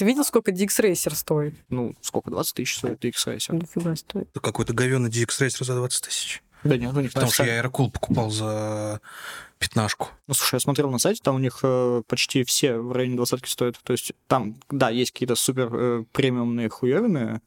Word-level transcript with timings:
Ты 0.00 0.06
видел, 0.06 0.24
сколько 0.24 0.50
DX 0.50 0.68
Racer 0.80 1.14
стоит? 1.14 1.54
Ну, 1.68 1.94
сколько? 2.00 2.30
20 2.30 2.54
тысяч 2.54 2.78
стоит 2.78 3.04
DX 3.04 3.12
Racer? 3.26 3.54
Нифига 3.54 3.94
стоит. 3.94 4.30
Какой-то 4.32 4.72
говёный 4.72 5.10
DX 5.10 5.26
Racer 5.42 5.62
за 5.62 5.74
20 5.74 6.04
тысяч. 6.06 6.42
Да 6.64 6.78
нет, 6.78 6.96
у 6.96 7.00
них 7.02 7.12
Потому 7.12 7.30
что 7.30 7.44
я 7.44 7.56
Аэрокул 7.56 7.90
покупал 7.90 8.30
за 8.30 9.02
пятнашку. 9.58 10.08
Ну, 10.26 10.32
слушай, 10.32 10.54
я 10.54 10.60
смотрел 10.60 10.90
на 10.90 10.98
сайте, 10.98 11.20
там 11.22 11.34
у 11.34 11.38
них 11.38 11.58
э, 11.64 12.00
почти 12.06 12.44
все 12.44 12.78
в 12.78 12.92
районе 12.92 13.16
двадцатки 13.16 13.46
стоят. 13.50 13.78
То 13.82 13.92
есть 13.92 14.12
там, 14.26 14.58
да, 14.70 14.88
есть 14.88 15.10
какие-то 15.10 15.34
супер 15.34 15.68
э, 15.70 16.04
премиумные 16.12 16.70
хуевины, 16.70 17.42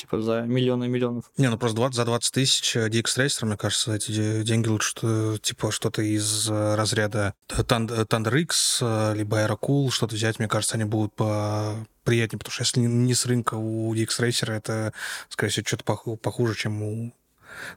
типа 0.00 0.20
за 0.22 0.42
миллионы 0.42 0.88
миллионов. 0.88 1.30
Не, 1.36 1.48
ну 1.50 1.58
просто 1.58 1.76
20, 1.76 1.94
за 1.96 2.04
20 2.04 2.32
тысяч 2.34 2.76
э, 2.76 2.88
DX 2.88 3.04
Racer, 3.16 3.46
мне 3.46 3.56
кажется, 3.56 3.94
эти 3.94 4.10
де- 4.12 4.42
деньги 4.42 4.68
лучше, 4.68 4.88
что, 4.90 5.38
типа, 5.38 5.70
что-то 5.72 6.02
из 6.02 6.48
э, 6.50 6.74
разряда 6.74 7.34
Thunder 7.48 8.40
X, 8.40 8.78
э, 8.82 9.14
либо 9.14 9.38
Aerocool, 9.44 9.90
что-то 9.90 10.14
взять, 10.14 10.38
мне 10.38 10.48
кажется, 10.48 10.74
они 10.76 10.84
будут 10.84 11.14
по 11.14 11.74
приятнее, 12.04 12.38
потому 12.38 12.52
что 12.52 12.62
если 12.62 12.80
не- 12.80 13.14
с 13.14 13.26
рынка 13.26 13.54
у 13.54 13.94
DX 13.94 14.08
Racer, 14.20 14.52
это, 14.52 14.92
скорее 15.28 15.50
всего, 15.52 15.64
что-то 15.66 15.84
пох- 15.84 16.16
похуже, 16.16 16.54
чем 16.54 16.82
у 16.82 17.14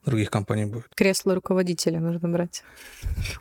других 0.05 0.29
компаний 0.29 0.65
будет. 0.65 0.85
Кресло 0.95 1.35
руководителя 1.35 1.99
нужно 1.99 2.29
брать. 2.29 2.63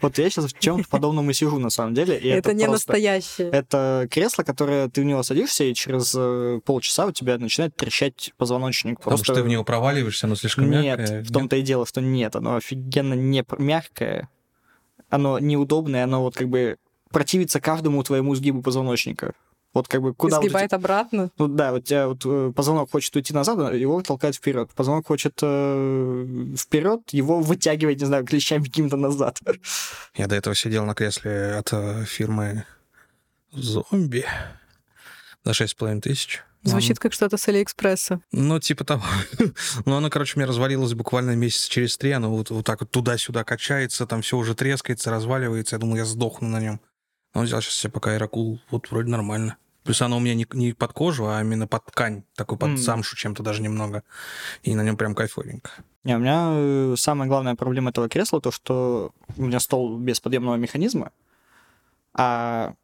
Вот 0.00 0.18
я 0.18 0.28
сейчас 0.30 0.52
в 0.52 0.58
чем-то 0.58 0.88
подобном 0.88 1.30
и 1.30 1.34
сижу, 1.34 1.58
на 1.58 1.70
самом 1.70 1.94
деле. 1.94 2.18
И 2.18 2.28
это, 2.28 2.50
это, 2.50 2.52
не 2.54 2.64
просто- 2.64 2.92
настоящее. 2.92 3.50
Это 3.50 4.08
кресло, 4.10 4.42
которое 4.42 4.88
ты 4.88 5.02
в 5.02 5.04
него 5.04 5.22
садишься, 5.22 5.64
и 5.64 5.74
через 5.74 6.14
э, 6.16 6.60
полчаса 6.64 7.06
у 7.06 7.12
тебя 7.12 7.38
начинает 7.38 7.74
трещать 7.76 8.32
позвоночник. 8.36 8.98
Потому 8.98 9.22
что 9.22 9.34
ты 9.34 9.42
в 9.42 9.48
него 9.48 9.64
проваливаешься, 9.64 10.26
оно 10.26 10.34
слишком 10.36 10.70
Нет, 10.70 10.98
мягкое. 10.98 11.22
в 11.22 11.32
том-то 11.32 11.56
и 11.56 11.62
дело, 11.62 11.86
что 11.86 12.00
нет. 12.00 12.36
Оно 12.36 12.56
офигенно 12.56 13.14
не 13.14 13.44
мягкое, 13.58 14.28
оно 15.08 15.38
неудобное, 15.38 16.04
оно 16.04 16.22
вот 16.22 16.34
как 16.36 16.48
бы 16.48 16.76
противится 17.10 17.60
каждому 17.60 18.02
твоему 18.02 18.34
сгибу 18.34 18.62
позвоночника. 18.62 19.34
Вот 19.74 19.88
как 19.88 20.02
бы 20.02 20.14
куда... 20.14 20.36
вот 20.36 20.44
эти- 20.44 20.50
Сгибает 20.50 20.72
обратно. 20.72 21.30
Ну 21.38 21.48
да, 21.48 21.72
вот 21.72 21.82
у 21.82 21.84
тебя 21.84 22.08
вот 22.08 22.22
э, 22.24 22.52
позвонок 22.54 22.90
хочет 22.90 23.14
уйти 23.16 23.32
назад, 23.32 23.58
а 23.58 23.74
его 23.74 24.02
толкает 24.02 24.36
вперед. 24.36 24.70
Позвонок 24.74 25.06
хочет 25.06 25.34
вперед, 25.36 27.00
его 27.10 27.40
вытягивает, 27.40 28.00
не 28.00 28.06
знаю, 28.06 28.24
клещами 28.26 28.64
каким-то 28.64 28.96
назад. 28.96 29.40
Я 30.14 30.26
до 30.26 30.34
этого 30.36 30.54
сидел 30.54 30.84
на 30.84 30.94
кресле 30.94 31.54
от 31.54 31.72
э, 31.72 32.04
фирмы 32.04 32.64
Зомби 33.52 34.24
за 35.44 35.52
6,5 35.52 36.00
тысяч. 36.00 36.42
Звучит 36.64 37.00
как 37.00 37.12
что-то 37.12 37.36
с 37.36 37.48
Алиэкспресса. 37.48 38.20
Ну, 38.30 38.60
типа 38.60 38.84
того. 38.84 39.02
ну, 39.84 39.96
оно, 39.96 40.10
короче, 40.10 40.34
мне 40.36 40.46
развалилось 40.46 40.94
буквально 40.94 41.34
месяца 41.34 41.68
через 41.68 41.96
три. 41.98 42.12
Оно 42.12 42.30
вот, 42.30 42.50
вот 42.50 42.64
так 42.64 42.80
вот 42.80 42.90
туда-сюда 42.90 43.42
качается, 43.42 44.06
там 44.06 44.22
все 44.22 44.36
уже 44.36 44.54
трескается, 44.54 45.10
разваливается. 45.10 45.74
Я 45.74 45.80
думал, 45.80 45.96
я 45.96 46.04
сдохну 46.04 46.48
на 46.48 46.60
нем. 46.60 46.80
Но 47.34 47.42
взял 47.42 47.60
сейчас 47.60 47.74
себе 47.74 47.92
пока 47.92 48.12
Аэрокул. 48.12 48.60
Вот 48.70 48.90
вроде 48.90 49.10
нормально. 49.10 49.56
Плюс 49.84 50.00
оно 50.00 50.18
у 50.18 50.20
меня 50.20 50.34
не, 50.34 50.46
не 50.52 50.72
под 50.72 50.92
кожу, 50.92 51.26
а 51.26 51.40
именно 51.40 51.66
под 51.66 51.84
ткань. 51.86 52.22
Такой 52.36 52.56
под 52.56 52.70
М. 52.70 52.76
замшу 52.76 53.16
чем-то 53.16 53.42
даже 53.42 53.62
немного. 53.62 54.04
И 54.62 54.74
на 54.74 54.82
нем 54.82 54.96
прям 54.96 55.14
кайфовенько. 55.14 55.70
Не, 56.04 56.16
у 56.16 56.20
меня 56.20 56.52
э, 56.54 56.94
самая 56.96 57.28
главная 57.28 57.54
проблема 57.54 57.90
этого 57.90 58.08
кресла 58.08 58.40
то, 58.40 58.50
что 58.50 59.12
у 59.36 59.42
меня 59.42 59.60
стол 59.60 59.98
без 59.98 60.20
подъемного 60.20 60.56
механизма, 60.56 61.12
а 62.14 62.74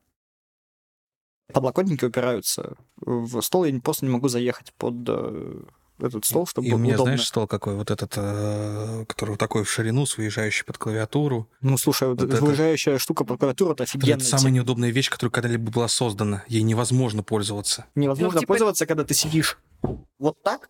подлокотники 1.52 2.04
упираются 2.04 2.76
в 2.96 3.40
стол, 3.40 3.64
я 3.64 3.80
просто 3.80 4.06
не 4.06 4.12
могу 4.12 4.28
заехать 4.28 4.72
под 4.74 4.94
э, 5.08 5.62
этот 6.00 6.24
стол, 6.24 6.46
чтобы 6.46 6.66
И 6.66 6.70
у 6.72 6.76
было 6.76 6.82
меня, 6.82 6.94
удобно. 6.94 7.12
знаешь, 7.14 7.26
стол 7.28 7.46
какой? 7.46 7.74
Вот 7.74 7.90
этот, 7.90 8.12
э, 8.16 9.04
который 9.08 9.30
вот 9.30 9.38
такой 9.38 9.64
в 9.64 9.70
ширину, 9.70 10.06
с 10.06 10.16
выезжающий 10.16 10.64
под 10.64 10.78
клавиатуру. 10.78 11.48
Ну, 11.60 11.76
слушай, 11.78 12.08
вот, 12.08 12.20
Вот 12.20 12.32
это- 12.32 12.44
выезжающая 12.44 12.98
штука 12.98 13.24
под 13.24 13.38
клавиатуру, 13.38 13.72
это 13.72 13.84
Это 13.84 13.90
офигенно. 13.96 14.20
самая 14.20 14.52
неудобная 14.52 14.90
вещь, 14.90 15.10
которая 15.10 15.30
когда-либо 15.32 15.70
была 15.70 15.88
создана. 15.88 16.44
Ей 16.48 16.62
невозможно 16.62 17.22
пользоваться. 17.22 17.86
Невозможно 17.94 18.36
Ну, 18.36 18.40
типа- 18.40 18.48
пользоваться, 18.52 18.86
когда 18.86 19.04
ты 19.04 19.14
сидишь 19.14 19.58
вот 20.18 20.42
так, 20.42 20.68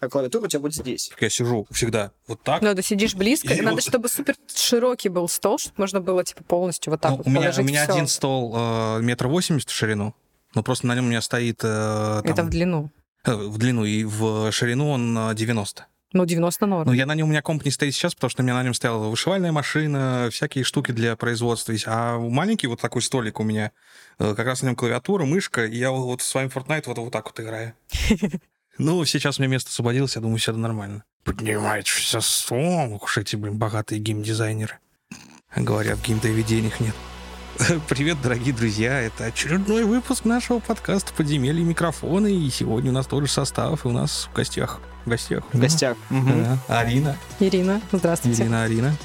а 0.00 0.08
клавиатура 0.08 0.44
у 0.44 0.48
тебя 0.48 0.60
будет 0.60 0.74
здесь. 0.74 1.10
Я 1.20 1.28
сижу 1.28 1.66
всегда 1.72 2.12
вот 2.28 2.40
так. 2.44 2.62
Надо 2.62 2.82
сидишь 2.82 3.14
близко, 3.16 3.52
И 3.52 3.58
и 3.58 3.60
надо, 3.62 3.76
вот- 3.76 3.82
чтобы 3.84 4.08
супер 4.08 4.36
широкий 4.54 5.08
был 5.08 5.28
стол, 5.28 5.58
чтобы 5.58 5.74
можно 5.78 6.00
было 6.00 6.22
типа 6.22 6.44
полностью 6.44 6.92
вот 6.92 7.00
так 7.00 7.10
Ну, 7.12 7.16
вот 7.18 7.26
у 7.26 7.30
меня, 7.30 7.52
у 7.58 7.62
меня 7.62 7.82
всё. 7.84 7.92
один 7.94 8.06
стол 8.06 8.54
э, 8.56 9.00
метр 9.02 9.26
восемьдесят 9.26 9.70
в 9.70 9.74
ширину, 9.74 10.14
но 10.54 10.62
просто 10.62 10.86
на 10.86 10.94
нем 10.94 11.06
у 11.06 11.08
меня 11.08 11.20
стоит 11.20 11.60
э, 11.64 12.20
там, 12.22 12.32
Это 12.32 12.44
в 12.44 12.48
длину. 12.48 12.90
Э, 13.24 13.34
в 13.34 13.58
длину 13.58 13.84
и 13.84 14.04
в 14.04 14.50
ширину 14.52 14.90
он 14.90 15.16
э, 15.16 15.34
90. 15.34 15.86
Ну, 16.14 16.24
90 16.24 16.66
норм. 16.66 16.86
Но 16.86 16.94
я 16.94 17.04
на 17.04 17.14
нем, 17.14 17.26
у 17.26 17.30
меня 17.30 17.42
комп 17.42 17.64
не 17.66 17.70
стоит 17.70 17.94
сейчас, 17.94 18.14
потому 18.14 18.30
что 18.30 18.42
у 18.42 18.44
меня 18.44 18.54
на 18.54 18.62
нем 18.62 18.72
стояла 18.72 19.08
вышивальная 19.08 19.52
машина, 19.52 20.30
всякие 20.32 20.64
штуки 20.64 20.92
для 20.92 21.16
производства. 21.16 21.74
А 21.86 22.18
маленький 22.18 22.66
вот 22.66 22.80
такой 22.80 23.02
столик 23.02 23.40
у 23.40 23.44
меня, 23.44 23.72
э, 24.18 24.34
как 24.34 24.46
раз 24.46 24.62
на 24.62 24.68
нем 24.68 24.76
клавиатура, 24.76 25.26
мышка, 25.26 25.66
и 25.66 25.76
я 25.76 25.90
вот 25.90 26.22
с 26.22 26.34
вами 26.34 26.48
Fortnite 26.48 26.84
вот, 26.86 26.98
вот 26.98 27.12
так 27.12 27.26
вот 27.26 27.38
играю. 27.40 27.74
Ну, 28.80 29.04
сейчас 29.04 29.40
меня 29.40 29.48
место 29.48 29.70
освободилось, 29.70 30.14
я 30.14 30.22
думаю, 30.22 30.38
все 30.38 30.52
это 30.52 30.60
нормально. 30.60 31.02
Поднимает 31.24 31.88
все 31.88 32.20
стол, 32.20 33.00
уж 33.02 33.18
эти, 33.18 33.34
блин, 33.34 33.58
богатые 33.58 34.00
геймдизайнеры. 34.00 34.78
Говорят, 35.56 35.98
геймдеве 35.98 36.44
денег 36.44 36.78
нет. 36.78 36.94
Привет, 37.88 38.18
дорогие 38.22 38.54
друзья! 38.54 39.00
Это 39.00 39.26
очередной 39.26 39.84
выпуск 39.84 40.24
нашего 40.24 40.60
подкаста 40.60 41.12
«Подземелье 41.12 41.64
микрофона». 41.64 42.26
И 42.26 42.48
сегодня 42.50 42.90
у 42.90 42.94
нас 42.94 43.06
тоже 43.06 43.26
состав, 43.26 43.84
и 43.84 43.88
у 43.88 43.90
нас 43.90 44.28
в 44.30 44.36
гостях. 44.36 44.80
В 45.04 45.10
гостях. 45.10 45.42
В 45.52 45.58
гостях. 45.58 45.96
Мгм. 46.10 46.58
Да. 46.68 46.80
Арина. 46.80 47.16
Ирина, 47.40 47.80
здравствуйте. 47.90 48.42
Ирина 48.42 48.62
Арина. 48.62 48.96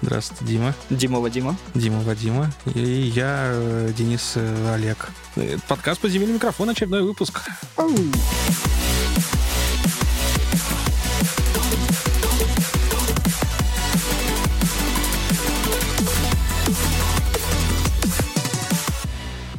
Здравствуйте, 0.00 0.44
Дима. 0.44 0.74
Дима 0.90 1.20
Вадима. 1.20 1.56
Дима 1.74 2.00
Вадима. 2.00 2.50
И 2.74 2.80
я, 2.80 3.50
э, 3.52 3.92
Денис 3.96 4.32
э, 4.34 4.74
Олег. 4.74 5.10
Э, 5.36 5.58
Подкаст 5.68 6.00
«Подземелья 6.00 6.34
и 6.34 6.37
микрофоны», 6.37 6.70
очередной 6.70 7.02
выпуск. 7.02 7.40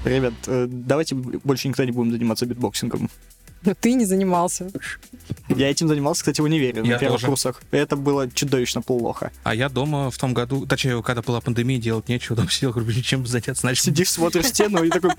Ребят, 0.05 0.33
э, 0.47 0.67
давайте 0.69 1.15
больше 1.15 1.67
никогда 1.67 1.85
не 1.85 1.91
будем 1.91 2.11
заниматься 2.11 2.45
битбоксингом. 2.45 3.09
Но 3.65 3.73
ты 3.73 3.93
не 3.93 4.03
занимался. 4.03 4.69
Я 5.47 5.69
этим 5.69 5.87
занимался, 5.87 6.21
кстати, 6.21 6.41
в 6.41 6.43
универе, 6.43 6.81
Я 6.83 6.93
на 6.95 6.99
первых 6.99 7.21
тоже. 7.21 7.27
курсах. 7.27 7.63
Это 7.71 7.95
было 7.95 8.29
чудовищно 8.29 8.81
плохо. 8.81 9.31
А 9.43 9.55
я 9.55 9.69
дома 9.69 10.11
в 10.11 10.17
том 10.17 10.33
году, 10.33 10.65
точнее, 10.65 11.01
когда 11.01 11.21
была 11.21 11.39
пандемия, 11.39 11.79
делать 11.79 12.09
нечего, 12.09 12.35
дома 12.35 12.49
сидел, 12.49 12.71
говорю, 12.73 12.91
чем 13.01 13.25
заняться 13.25 13.65
начал. 13.65 13.83
Сидишь, 13.85 14.09
смотришь 14.11 14.47
стену 14.47 14.83
и 14.83 14.89
такой 14.89 15.11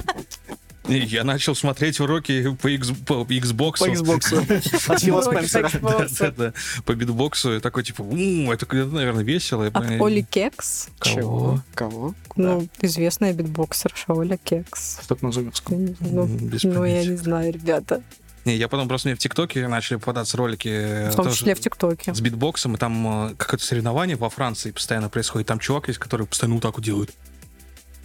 Я 0.88 1.24
начал 1.24 1.54
смотреть 1.54 1.98
уроки 2.00 2.54
по, 2.60 2.68
X, 2.68 2.88
по 3.06 3.22
Xbox. 3.24 3.78
по 3.78 3.88
Xbox. 3.88 4.90
От 4.92 5.00
Фила 5.00 5.22
Спенсера. 5.22 6.52
По 6.84 6.94
битбоксу. 6.94 7.60
Такой, 7.60 7.84
типа, 7.84 8.02
«М, 8.02 8.50
это, 8.50 8.66
наверное, 8.74 9.24
весело. 9.24 9.64
И, 9.64 9.70
От 9.72 10.00
Оли 10.00 10.22
Кекс. 10.22 10.88
Кого? 10.98 11.62
Кого? 11.74 12.14
Ну, 12.36 12.68
известная 12.80 13.32
битбоксерша 13.32 14.12
Оля 14.12 14.36
Кекс. 14.36 15.00
Что 15.02 15.14
это 15.14 15.24
назовем? 15.24 15.52
Ну, 16.00 16.26
без 16.26 16.64
ну, 16.64 16.84
я 16.84 17.04
не 17.04 17.16
знаю, 17.16 17.52
ребята. 17.52 18.02
Не, 18.44 18.56
я 18.56 18.68
потом 18.68 18.88
просто 18.88 19.08
мне 19.08 19.16
в 19.16 19.18
ТикТоке 19.18 19.66
начали 19.68 19.96
попадаться 19.96 20.36
ролики 20.36 20.68
э, 20.68 21.10
В 21.10 21.16
том 21.16 21.30
числе 21.32 21.54
в 21.54 21.60
ТикТоке. 21.60 22.14
с 22.14 22.20
битбоксом, 22.20 22.74
и 22.74 22.78
там 22.78 23.30
э, 23.30 23.34
какое-то 23.36 23.64
соревнование 23.64 24.16
во 24.16 24.28
Франции 24.28 24.70
постоянно 24.70 25.08
происходит. 25.08 25.48
Там 25.48 25.58
чувак 25.58 25.88
есть, 25.88 25.98
который 25.98 26.26
постоянно 26.26 26.56
вот 26.56 26.62
так 26.62 26.74
вот 26.74 26.84
делает. 26.84 27.14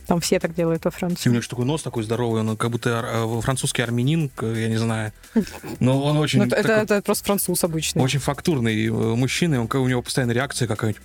Там 0.10 0.20
все 0.22 0.40
так 0.40 0.56
делают 0.56 0.84
во 0.86 0.90
И 0.90 0.94
у 0.96 0.98
Франции. 0.98 1.30
него 1.30 1.42
такой 1.48 1.66
нос 1.66 1.84
такой 1.84 2.02
здоровый, 2.04 2.42
он 2.42 2.58
как 2.58 2.72
будто 2.72 2.90
э, 3.06 3.42
французский 3.42 3.84
армянин, 3.84 4.32
я 4.42 4.68
не 4.68 4.78
знаю. 4.78 5.14
Но 5.80 6.04
он 6.04 6.18
очень, 6.18 6.40
Ну, 6.40 6.46
это, 6.46 6.56
такой- 6.64 6.84
это 6.84 7.02
просто 7.04 7.26
француз 7.26 7.64
обычный. 7.64 8.02
очень 8.02 8.20
фактурный 8.20 8.88
э, 8.88 8.92
мужчина, 8.92 9.54
и 9.56 9.58
он, 9.60 9.70
у 9.72 9.88
него 9.88 10.02
постоянно 10.02 10.32
реакция 10.32 10.68
какая-нибудь. 10.68 11.02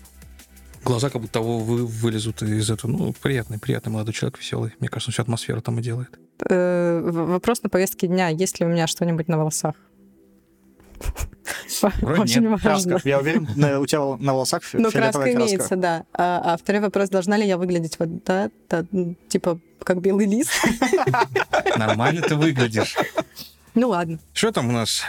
Глаза 0.84 1.10
как 1.10 1.20
будто 1.20 1.34
того 1.34 1.58
вы, 1.58 1.86
вылезут 1.86 2.42
из 2.42 2.70
этого. 2.70 2.90
Ну, 2.90 3.12
приятный, 3.20 3.58
приятный 3.58 3.92
молодой 3.92 4.14
человек, 4.14 4.38
веселый. 4.38 4.72
Мне 4.80 4.88
кажется, 4.88 5.10
он 5.10 5.12
всю 5.12 5.22
атмосферу 5.22 5.60
там 5.60 5.78
и 5.78 5.82
делает. 5.82 6.08
Э, 6.48 7.00
Вопрос 7.04 7.62
на 7.62 7.68
повестке 7.68 8.06
дня. 8.06 8.28
Есть 8.28 8.58
ли 8.60 8.64
у 8.66 8.70
меня 8.70 8.86
что-нибудь 8.86 9.28
на 9.28 9.36
волосах? 9.36 9.74
Вроде 12.00 12.22
Очень 12.22 12.42
нет. 12.48 12.62
важно. 12.62 12.90
Краска. 12.92 13.08
Я 13.08 13.18
уверен, 13.18 13.48
на- 13.56 13.80
у 13.80 13.86
тебя 13.86 14.16
на 14.18 14.34
волосах 14.34 14.62
Ну, 14.72 14.90
фиолетовая 14.90 15.10
краска 15.10 15.20
краска. 15.32 15.54
имеется, 15.54 15.76
да. 15.76 16.04
А, 16.12 16.54
а 16.54 16.56
второй 16.56 16.80
вопрос, 16.80 17.08
должна 17.08 17.36
ли 17.36 17.46
я 17.46 17.56
выглядеть 17.58 17.98
вот, 17.98 18.24
да, 18.24 18.50
да, 18.70 18.84
типа, 19.28 19.58
как 19.82 20.00
белый 20.00 20.26
лист? 20.26 20.50
Нормально 21.76 22.22
ты 22.22 22.34
выглядишь. 22.36 22.96
Ну, 23.74 23.88
ладно. 23.88 24.18
Что 24.32 24.52
там 24.52 24.68
у 24.68 24.72
нас? 24.72 25.02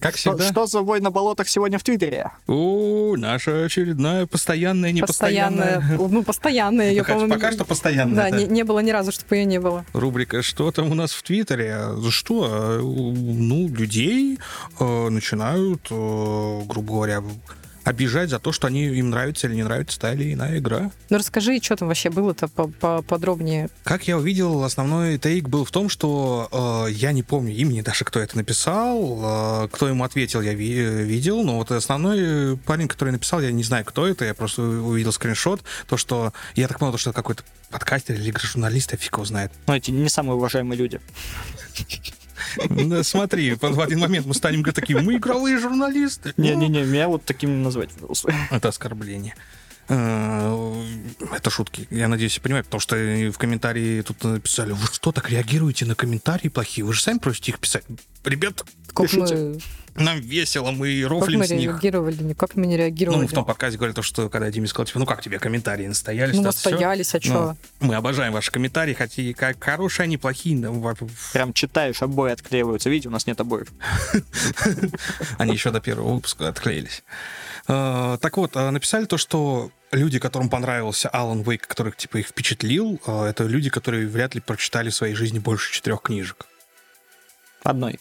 Как 0.00 0.16
Что, 0.16 0.32
всегда. 0.32 0.50
что 0.50 0.66
за 0.66 0.80
вой 0.80 1.00
на 1.00 1.10
болотах 1.10 1.48
сегодня 1.48 1.78
в 1.78 1.82
Твиттере? 1.82 2.30
О, 2.46 3.16
наша 3.16 3.64
очередная 3.64 4.26
постоянная, 4.26 4.92
непостоянная. 4.92 5.80
Постоянная, 5.80 6.08
ну, 6.08 6.22
постоянная 6.22 6.90
ее, 6.90 7.04
по-моему, 7.04 7.34
пока 7.34 7.52
что 7.52 7.64
постоянная. 7.64 8.30
Да, 8.30 8.30
да. 8.30 8.36
не, 8.36 8.46
не 8.46 8.64
было 8.64 8.78
ни 8.80 8.90
разу, 8.90 9.12
чтобы 9.12 9.36
ее 9.36 9.44
не 9.44 9.60
было. 9.60 9.84
Рубрика 9.92 10.42
«Что 10.42 10.70
там 10.72 10.90
у 10.90 10.94
нас 10.94 11.12
в 11.12 11.22
Твиттере?» 11.22 11.78
Что? 12.10 12.48
А, 12.50 12.78
Ну, 12.80 13.68
людей 13.68 14.38
э, 14.80 15.08
начинают, 15.08 15.86
э, 15.90 16.62
грубо 16.66 16.92
говоря, 16.94 17.22
обижать 17.88 18.28
за 18.30 18.38
то, 18.38 18.52
что 18.52 18.66
они 18.66 18.84
им 18.84 19.10
нравится 19.10 19.46
или 19.46 19.54
не 19.54 19.62
нравится 19.62 19.98
та 19.98 20.12
или 20.12 20.34
иная 20.34 20.58
игра. 20.58 20.90
Ну 21.08 21.16
расскажи, 21.18 21.58
что 21.62 21.76
там 21.76 21.88
вообще 21.88 22.10
было-то 22.10 22.48
по- 22.48 22.68
поподробнее. 22.68 23.70
Как 23.84 24.06
я 24.06 24.18
увидел, 24.18 24.62
основной 24.64 25.16
тейк 25.18 25.48
был 25.48 25.64
в 25.64 25.70
том, 25.70 25.88
что 25.88 26.84
э, 26.88 26.92
я 26.92 27.12
не 27.12 27.22
помню 27.22 27.54
имени 27.54 27.80
даже, 27.80 28.04
кто 28.04 28.20
это 28.20 28.36
написал, 28.36 29.64
э, 29.64 29.68
кто 29.72 29.88
ему 29.88 30.04
ответил, 30.04 30.42
я 30.42 30.52
ви- 30.54 31.04
видел, 31.04 31.42
но 31.44 31.56
вот 31.56 31.70
основной 31.70 32.58
парень, 32.58 32.88
который 32.88 33.10
написал, 33.10 33.40
я 33.40 33.50
не 33.52 33.62
знаю, 33.62 33.84
кто 33.86 34.06
это, 34.06 34.24
я 34.26 34.34
просто 34.34 34.62
увидел 34.62 35.12
скриншот, 35.12 35.62
то, 35.88 35.96
что 35.96 36.32
я 36.56 36.68
так 36.68 36.78
понял, 36.78 36.92
то, 36.92 36.98
что 36.98 37.10
это 37.10 37.16
какой-то 37.16 37.42
подкастер 37.70 38.16
или 38.16 38.34
журналист, 38.40 38.92
я 38.92 38.98
фиг 38.98 39.14
его 39.14 39.24
знает. 39.24 39.50
Ну, 39.66 39.74
эти 39.74 39.90
не 39.90 40.08
самые 40.08 40.36
уважаемые 40.36 40.78
люди. 40.78 41.00
Да, 42.68 43.02
смотри, 43.02 43.54
в 43.54 43.80
один 43.80 44.00
момент 44.00 44.26
мы 44.26 44.34
станем 44.34 44.64
такими, 44.64 45.00
мы 45.00 45.16
игровые 45.16 45.58
журналисты. 45.58 46.32
Не-не-не, 46.36 46.84
меня 46.84 47.08
вот 47.08 47.24
таким 47.24 47.58
не 47.58 47.64
назвать. 47.64 47.90
Это 48.50 48.68
оскорбление. 48.68 49.34
Э, 49.88 50.84
Это 51.32 51.50
шутки. 51.50 51.86
Я 51.90 52.08
надеюсь, 52.08 52.36
вы 52.38 52.42
понимаете, 52.42 52.66
потому 52.66 52.80
что 52.80 52.96
в 52.96 53.38
комментарии 53.38 54.02
тут 54.02 54.22
написали, 54.24 54.72
вы 54.72 54.86
что, 54.86 55.12
так 55.12 55.30
реагируете 55.30 55.84
на 55.86 55.94
комментарии 55.94 56.48
плохие? 56.48 56.84
Вы 56.84 56.92
же 56.92 57.02
сами 57.02 57.18
просите 57.18 57.52
их 57.52 57.58
писать. 57.58 57.84
Ребят, 58.24 58.64
Как 58.94 59.06
Пишите. 59.06 59.34
мы, 59.34 59.58
нам 60.02 60.20
весело, 60.20 60.70
мы 60.70 61.00
как 61.02 61.10
рофлим 61.10 61.40
мы 61.40 61.46
с 61.46 61.50
них. 61.50 61.70
реагировали, 61.70 62.22
никак 62.22 62.54
мы 62.56 62.66
не 62.66 62.76
реагировали. 62.76 63.22
Ну, 63.22 63.26
в 63.26 63.32
том 63.32 63.44
подкасте 63.44 63.78
говорили, 63.78 63.94
то, 63.94 64.02
что 64.02 64.28
когда 64.28 64.50
Диме 64.50 64.66
сказал, 64.68 64.86
типа, 64.86 64.98
ну 64.98 65.06
как 65.06 65.22
тебе 65.22 65.38
комментарии 65.38 65.86
настоялись? 65.86 66.36
Ну, 66.36 66.42
настоялись, 66.42 67.14
а 67.14 67.20
что? 67.20 67.56
Ну, 67.80 67.88
мы 67.88 67.94
обожаем 67.94 68.32
ваши 68.32 68.50
комментарии, 68.50 68.94
хотя 68.94 69.22
и 69.22 69.32
как 69.32 69.62
хорошие 69.62 70.04
они, 70.04 70.16
плохие, 70.16 70.58
да, 70.58 70.70
Прям 71.32 71.52
читаешь, 71.52 72.02
обои 72.02 72.32
отклеиваются. 72.32 72.90
Видите, 72.90 73.08
у 73.08 73.12
нас 73.12 73.26
нет 73.26 73.40
обоев. 73.40 73.68
Они 75.38 75.52
еще 75.52 75.70
до 75.70 75.80
первого 75.80 76.14
выпуска 76.14 76.48
отклеились. 76.48 77.02
Э, 77.68 78.16
Так 78.20 78.36
вот, 78.36 78.56
э, 78.56 78.70
написали 78.70 79.04
то, 79.04 79.18
что 79.18 79.70
люди, 79.92 80.18
которым 80.18 80.48
понравился 80.48 81.08
Алан 81.08 81.42
Вейк, 81.42 81.66
которых 81.66 81.96
типа 81.96 82.18
их 82.18 82.28
впечатлил, 82.28 83.00
э, 83.06 83.24
это 83.26 83.44
люди, 83.44 83.70
которые 83.70 84.06
вряд 84.08 84.34
ли 84.34 84.40
прочитали 84.40 84.90
в 84.90 84.94
своей 84.94 85.14
жизни 85.14 85.38
больше 85.38 85.72
четырех 85.72 86.02
книжек. 86.02 86.46
Одной. 87.62 88.00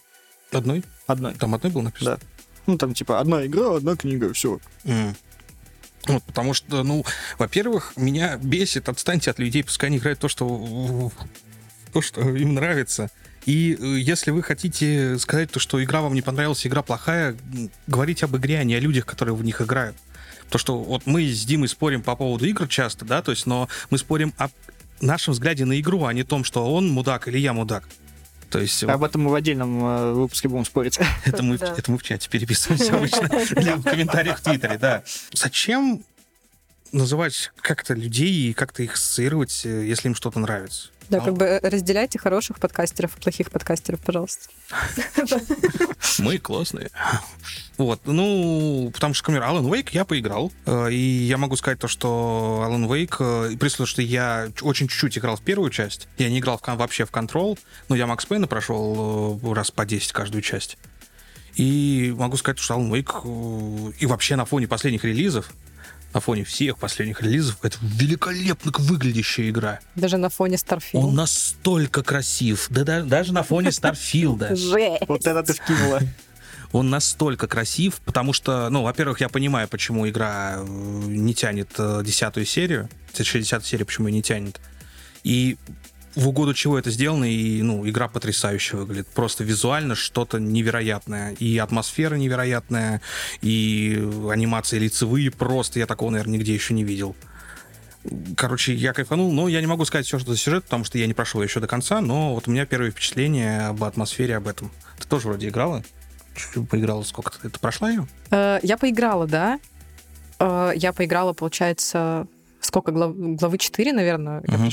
Одной? 0.52 0.84
Одной. 1.08 1.34
Там 1.36 1.54
одной 1.54 1.72
был 1.72 1.82
написано? 1.82 2.18
Да. 2.18 2.22
Ну, 2.66 2.78
там, 2.78 2.94
типа, 2.94 3.20
одна 3.20 3.46
игра, 3.46 3.76
одна 3.78 3.96
книга, 3.96 4.34
все. 4.34 4.60
М. 4.86 5.16
Вот, 6.08 6.24
потому 6.24 6.54
что, 6.54 6.84
ну, 6.84 7.06
во-первых, 7.38 7.94
меня 7.98 8.38
бесит, 8.38 8.88
отстаньте 8.88 9.32
от 9.32 9.40
людей, 9.40 9.64
пускай 9.64 9.90
они 9.90 9.98
играют 9.98 10.20
то, 10.20 10.30
что, 10.30 11.12
то, 11.92 12.02
что 12.02 12.22
им 12.22 12.54
нравится. 12.54 13.10
И 13.48 13.78
э, 13.80 13.86
если 14.00 14.32
вы 14.32 14.44
хотите 14.44 15.18
сказать 15.18 15.50
то, 15.50 15.60
что 15.60 15.82
игра 15.84 16.02
вам 16.02 16.14
не 16.14 16.22
понравилась, 16.22 16.68
игра 16.68 16.82
плохая, 16.84 17.32
м, 17.54 17.72
говорите 17.88 18.26
об 18.26 18.36
игре, 18.36 18.60
а 18.60 18.64
не 18.66 18.76
о 18.76 18.80
людях, 18.80 19.06
которые 19.06 19.36
в 19.36 19.44
них 19.44 19.62
играют. 19.62 19.96
То, 20.50 20.58
что 20.58 20.78
вот 20.78 21.06
мы 21.06 21.24
с 21.26 21.46
Димой 21.46 21.70
спорим 21.70 22.04
по 22.04 22.16
поводу 22.18 22.46
игр 22.46 22.68
часто, 22.68 23.06
да, 23.06 23.22
то 23.22 23.32
есть, 23.32 23.46
но 23.46 23.70
мы 23.90 23.98
спорим 23.98 24.34
о 24.38 24.50
нашем 25.00 25.34
взгляде 25.34 25.64
на 25.64 25.80
игру, 25.80 26.04
а 26.06 26.12
не 26.14 26.24
том, 26.24 26.44
что 26.44 26.72
он 26.74 26.90
мудак 26.90 27.28
или 27.30 27.38
я 27.38 27.54
мудак. 27.54 27.88
То 28.50 28.60
есть 28.60 28.84
Об 28.84 29.04
этом 29.04 29.24
мы 29.24 29.32
в 29.32 29.36
отдельном 29.36 29.84
э, 29.86 30.14
выпуске 30.14 30.50
будем 30.50 30.66
спорить. 30.66 31.00
это 31.26 31.42
мы, 31.42 31.56
в- 31.58 31.62
Да. 31.62 31.74
это 31.78 31.90
мы 31.92 31.98
в 31.98 32.04
чате 32.04 32.28
переписываемся 32.30 32.96
обычно 32.98 33.30
для 33.62 33.76
в 33.78 33.84
комментариях 33.84 34.40
в 34.40 34.44
Твиттере, 34.44 34.78
да. 34.78 35.04
Зачем 35.34 36.04
называть 36.92 37.52
как-то 37.62 37.94
людей 37.94 38.50
и 38.50 38.54
как-то 38.54 38.84
их 38.84 38.94
ассоциировать, 38.96 39.62
э, 39.66 39.86
если 39.86 40.10
им 40.10 40.16
что-то 40.16 40.40
нравится? 40.40 40.90
Да, 41.10 41.20
А, 41.20 41.22
как 41.22 41.34
бы 41.36 41.46
э, 41.46 41.70
разделяйте 41.70 42.20
хороших 42.20 42.60
подкастеров 42.60 43.18
и 43.18 43.22
плохих 43.22 43.50
подкастеров, 43.50 44.00
пожалуйста. 44.02 44.50
Мы 46.20 46.38
классные. 46.38 46.90
Вот, 47.78 48.02
ну, 48.06 48.90
потому 48.94 49.14
что, 49.14 49.32
например, 49.32 49.50
Alan 49.50 49.70
Wake 49.70 49.90
я 49.92 50.04
поиграл, 50.04 50.52
э, 50.66 50.92
и 50.92 50.98
я 50.98 51.38
могу 51.38 51.56
сказать 51.56 51.80
то, 51.80 51.88
что 51.88 52.64
Alan 52.68 52.88
Wake, 52.88 53.52
э, 53.54 53.58
при 53.58 53.68
условии, 53.68 53.90
что 53.90 54.02
я 54.02 54.50
очень 54.62 54.88
чуть-чуть 54.88 55.18
играл 55.18 55.38
в 55.38 55.42
первую 55.42 55.70
часть, 55.70 56.08
я 56.18 56.30
не 56.30 56.40
играл 56.40 56.58
в, 56.58 56.68
вообще 56.76 57.06
в 57.06 57.12
Control, 57.12 57.58
но 57.88 57.96
я 57.96 58.08
Макс 58.08 58.26
Пейна 58.26 58.48
прошел 58.48 59.40
э, 59.42 59.54
раз 59.54 59.72
по 59.72 59.86
10 59.86 60.12
каждую 60.12 60.42
часть. 60.42 60.78
И 61.56 62.14
могу 62.18 62.38
сказать, 62.38 62.60
что 62.60 62.76
Alan 62.76 62.92
Wake 62.92 63.92
э, 63.92 63.94
и 64.00 64.06
вообще 64.06 64.36
на 64.36 64.46
фоне 64.46 64.68
последних 64.68 65.04
релизов, 65.04 65.52
на 66.18 66.22
фоне 66.22 66.44
всех 66.44 66.80
последних 66.80 67.22
релизов, 67.22 67.58
это 67.62 67.78
великолепно 67.82 68.72
выглядящая 68.76 69.50
игра. 69.50 69.80
Даже 69.94 70.18
на 70.18 70.30
фоне 70.30 70.56
Starfield. 70.56 70.94
Он 70.94 71.14
настолько 71.14 72.02
красив, 72.02 72.68
да, 72.72 72.84
да- 72.84 73.04
даже 73.04 73.34
на 73.34 73.44
фоне 73.44 73.72
Старфилда. 73.72 74.56
Жесть. 74.56 75.04
Вот 75.08 75.28
это 75.28 75.44
ты 75.44 75.54
вкинула. 75.54 76.02
Он 76.72 76.90
настолько 76.90 77.48
красив, 77.48 78.02
потому 78.04 78.34
что, 78.34 78.68
ну, 78.72 78.82
во-первых, 78.82 79.22
я 79.22 79.30
понимаю, 79.30 79.68
почему 79.68 80.10
игра 80.10 80.56
э, 80.58 80.66
не 80.66 81.36
тянет 81.36 81.70
э, 81.78 82.02
десятую 82.04 82.48
серию, 82.48 82.90
60 83.14 83.64
серия, 83.64 83.86
почему 83.86 84.10
не 84.10 84.24
тянет. 84.24 84.60
И 85.24 85.58
в 86.18 86.28
угоду 86.28 86.54
чего 86.54 86.78
это 86.80 86.90
сделано, 86.92 87.26
и, 87.32 87.62
ну, 87.62 87.88
игра 87.88 88.08
потрясающе 88.08 88.78
выглядит. 88.78 89.08
Просто 89.08 89.44
визуально 89.44 89.96
что-то 89.96 90.40
невероятное. 90.40 91.34
И 91.34 91.58
атмосфера 91.58 92.16
невероятная, 92.16 93.02
и 93.42 93.94
анимации 94.32 94.80
лицевые 94.80 95.32
просто, 95.32 95.80
я 95.80 95.86
такого, 95.86 96.10
наверное, 96.10 96.34
нигде 96.40 96.54
еще 96.54 96.74
не 96.74 96.84
видел. 96.84 97.16
Короче, 98.36 98.74
я 98.74 98.94
кайфанул, 98.94 99.32
но 99.34 99.48
я 99.48 99.60
не 99.60 99.68
могу 99.68 99.84
сказать 99.86 100.06
все, 100.06 100.18
что 100.18 100.32
за 100.32 100.38
сюжет, 100.38 100.64
потому 100.64 100.84
что 100.86 100.98
я 100.98 101.08
не 101.08 101.14
прошел 101.14 101.42
еще 101.44 101.60
до 101.60 101.68
конца, 101.68 102.00
но 102.02 102.34
вот 102.34 102.48
у 102.48 102.52
меня 102.52 102.66
первые 102.66 102.92
впечатления 102.92 103.68
об 103.68 103.84
атмосфере, 103.84 104.38
об 104.38 104.48
этом. 104.48 104.72
Ты 105.00 105.08
тоже 105.08 105.28
вроде 105.28 105.50
играла? 105.50 105.84
Чуть-чуть 106.36 106.70
поиграла, 106.70 107.04
сколько 107.04 107.32
ты, 107.38 107.50
ты 107.50 107.60
прошла 107.60 107.90
ее? 107.90 108.08
Э, 108.32 108.60
Я 108.64 108.78
поиграла, 108.78 109.28
да. 109.28 109.60
Э, 110.40 110.72
Я 110.76 110.94
поиграла, 110.94 111.34
получается, 111.34 112.28
сколько, 112.62 112.92
глав- 112.92 113.16
главы 113.16 113.58
4, 113.58 113.92
наверное, 113.94 114.42
я 114.48 114.54
Мгм. 114.58 114.72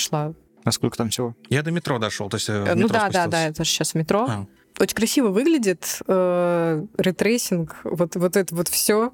Пришла. 0.65 0.69
А 0.69 0.73
сколько 0.73 0.97
там 0.97 1.11
всего? 1.11 1.35
Я 1.51 1.63
до 1.63 1.71
метро 1.71 1.99
дошел, 1.99 2.29
то 2.29 2.37
есть 2.37 2.49
э, 2.49 2.53
Э, 2.53 2.75
Ну 2.75 2.85
метро 2.85 2.89
да, 2.89 3.01
да, 3.01 3.09
спустился. 3.09 3.29
да, 3.31 3.47
это 3.49 3.65
же 3.65 3.71
сейчас 3.71 3.95
метро. 3.95 4.27
А. 4.29 4.47
Очень 4.81 4.97
красиво 4.97 5.29
выглядит, 5.29 6.01
э, 6.07 6.85
ray 6.99 7.20
tracing, 7.20 7.77
вот, 7.85 8.17
вот 8.17 8.37
это 8.37 8.55
вот 8.55 8.69
все. 8.69 9.13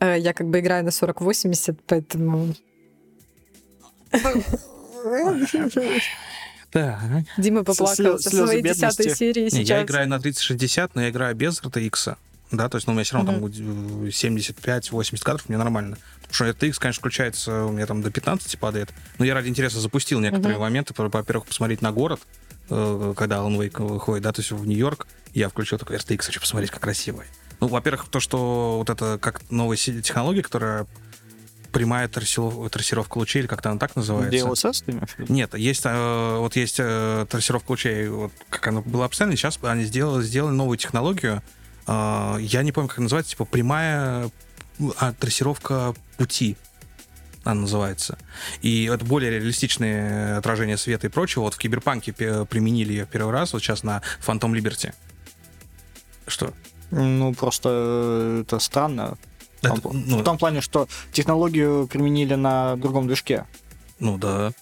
Я 0.00 0.32
как 0.32 0.48
бы 0.48 0.60
играю 0.60 0.82
на 0.84 0.88
40-80, 0.90 1.76
поэтому... 1.86 2.54
Так. 6.70 7.00
Дима 7.36 7.64
поплакал 7.64 8.18
со 8.18 8.30
своей 8.30 8.62
десятой 8.62 9.14
серии 9.14 9.42
Не, 9.44 9.50
сейчас. 9.50 9.68
я 9.68 9.82
играю 9.82 10.08
на 10.08 10.20
3060, 10.20 10.94
но 10.94 11.02
я 11.02 11.10
играю 11.10 11.34
без 11.34 11.60
RTX. 11.60 12.16
Да, 12.52 12.68
то 12.68 12.76
есть 12.76 12.86
ну, 12.86 12.92
у 12.92 12.94
меня 12.94 13.02
все 13.04 13.16
равно 13.16 13.32
там 13.32 13.44
75-80 13.44 15.22
кадров, 15.22 15.48
мне 15.48 15.58
нормально. 15.58 15.96
Потому 16.30 16.52
что 16.52 16.66
RTX, 16.66 16.74
конечно, 16.78 17.00
включается, 17.00 17.64
у 17.64 17.72
меня 17.72 17.86
там 17.86 18.02
до 18.02 18.10
15 18.10 18.58
падает. 18.58 18.90
Но 19.18 19.24
я 19.24 19.34
ради 19.34 19.48
интереса 19.48 19.80
запустил 19.80 20.20
некоторые 20.20 20.54
Мгм. 20.56 20.62
моменты. 20.62 20.94
Во- 20.96 21.08
Во-первых, 21.08 21.46
посмотреть 21.46 21.82
на 21.82 21.90
город, 21.92 22.20
э, 22.70 23.14
когда 23.16 23.36
Alan 23.38 23.56
Wake 23.58 23.84
выходит, 23.84 24.22
да, 24.22 24.32
то 24.32 24.40
есть 24.40 24.52
в 24.52 24.64
Нью-Йорк. 24.66 25.06
Я 25.34 25.48
включил 25.48 25.78
такой 25.78 25.96
RTX, 25.96 26.26
хочу 26.26 26.40
посмотреть, 26.40 26.70
как 26.70 26.80
красиво. 26.82 27.24
Ну, 27.60 27.66
во-первых, 27.68 28.08
то, 28.08 28.20
что 28.20 28.76
вот 28.78 28.90
это 28.90 29.18
как 29.20 29.42
новая 29.50 29.76
технология, 29.76 30.42
которая 30.42 30.86
прямая 31.72 32.08
трассиров- 32.08 32.68
трассировка 32.70 33.18
лучей, 33.18 33.40
или 33.40 33.46
как-то 33.46 33.70
она 33.70 33.78
так 33.78 33.94
называется. 33.96 34.36
DLSS, 34.46 34.82
ты 34.84 34.92
имеешь 34.92 35.10
в 35.10 35.18
виду? 35.18 35.32
Нет, 35.32 35.54
есть 35.54 35.82
э, 35.84 36.36
вот 36.38 36.56
есть 36.56 36.76
э, 36.78 37.26
трассировка 37.28 37.70
лучей, 37.70 38.08
вот 38.08 38.32
как 38.48 38.66
она 38.68 38.80
была 38.80 39.04
описана, 39.06 39.36
сейчас 39.36 39.58
они 39.62 39.84
сделали, 39.84 40.22
сделали 40.24 40.52
новую 40.54 40.78
технологию. 40.78 41.42
Э, 41.86 42.36
я 42.40 42.62
не 42.62 42.72
помню, 42.72 42.88
как 42.88 42.98
она 42.98 43.04
называется, 43.04 43.32
типа 43.32 43.44
прямая 43.44 44.30
а, 44.98 45.12
трассировка 45.12 45.94
пути 46.16 46.56
она 47.42 47.62
называется. 47.62 48.18
И 48.60 48.84
это 48.84 49.02
более 49.04 49.30
реалистичное 49.30 50.36
отражение 50.36 50.76
света 50.76 51.06
и 51.06 51.10
прочего. 51.10 51.44
Вот 51.44 51.54
в 51.54 51.58
Киберпанке 51.58 52.12
применили 52.12 52.92
ее 52.92 53.06
первый 53.06 53.32
раз, 53.32 53.54
вот 53.54 53.62
сейчас 53.62 53.82
на 53.82 54.02
Phantom 54.20 54.52
Liberty. 54.52 54.92
Что? 56.26 56.52
Ну, 56.90 57.32
просто 57.34 57.68
э, 57.70 58.42
это 58.42 58.58
странно. 58.58 59.16
В 59.62 59.66
Это, 59.66 59.80
том- 59.80 60.04
ну, 60.06 60.18
В 60.18 60.22
том 60.24 60.36
плане, 60.38 60.60
что 60.60 60.86
технологию 61.12 61.86
применили 61.86 62.34
на 62.34 62.76
другом 62.76 63.06
движке. 63.06 63.46
ну 63.98 64.18
да. 64.18 64.52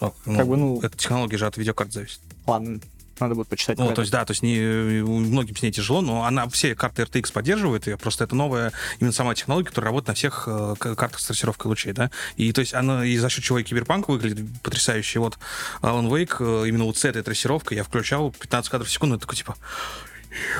Ну, 0.00 0.12
Как 0.36 0.46
бы, 0.46 0.56
ну- 0.56 0.80
Эта 0.82 0.96
технология 0.96 1.36
же 1.38 1.46
от 1.46 1.56
видеокарт 1.56 1.92
зависит. 1.92 2.20
Ладно, 2.46 2.80
надо 3.20 3.34
будет 3.34 3.48
почитать. 3.48 3.78
Ну, 3.78 3.92
то 3.92 4.00
есть, 4.00 4.12
да, 4.12 4.24
то 4.24 4.32
есть 4.32 4.42
не, 4.42 4.58
многим 5.02 5.56
с 5.56 5.62
ней 5.62 5.72
тяжело, 5.72 6.00
но 6.00 6.24
она 6.24 6.48
все 6.48 6.74
карты 6.74 7.02
RTX 7.02 7.32
поддерживает 7.32 7.86
ее, 7.86 7.96
просто 7.96 8.24
это 8.24 8.34
новая 8.34 8.72
именно 8.98 9.12
сама 9.12 9.34
технология, 9.34 9.68
которая 9.68 9.90
работает 9.90 10.08
на 10.08 10.14
всех 10.14 10.44
э, 10.46 10.74
картах 10.78 11.20
с 11.20 11.26
трассировкой 11.26 11.68
лучей, 11.68 11.92
да, 11.92 12.10
и 12.36 12.52
то 12.52 12.60
есть 12.60 12.74
она, 12.74 13.04
и 13.04 13.16
за 13.16 13.28
счет 13.28 13.44
чего 13.44 13.58
и 13.58 13.62
Киберпанк 13.62 14.08
выглядит 14.08 14.46
потрясающе, 14.62 15.20
вот 15.20 15.38
Alan 15.82 16.08
Wake, 16.08 16.36
э, 16.40 16.68
именно 16.68 16.84
вот 16.84 16.96
с 16.96 17.04
этой 17.04 17.22
трассировкой 17.22 17.76
я 17.76 17.84
включал 17.84 18.32
15 18.32 18.70
кадров 18.70 18.88
в 18.88 18.92
секунду, 18.92 19.16
и 19.16 19.18
такой, 19.18 19.36
типа, 19.36 19.56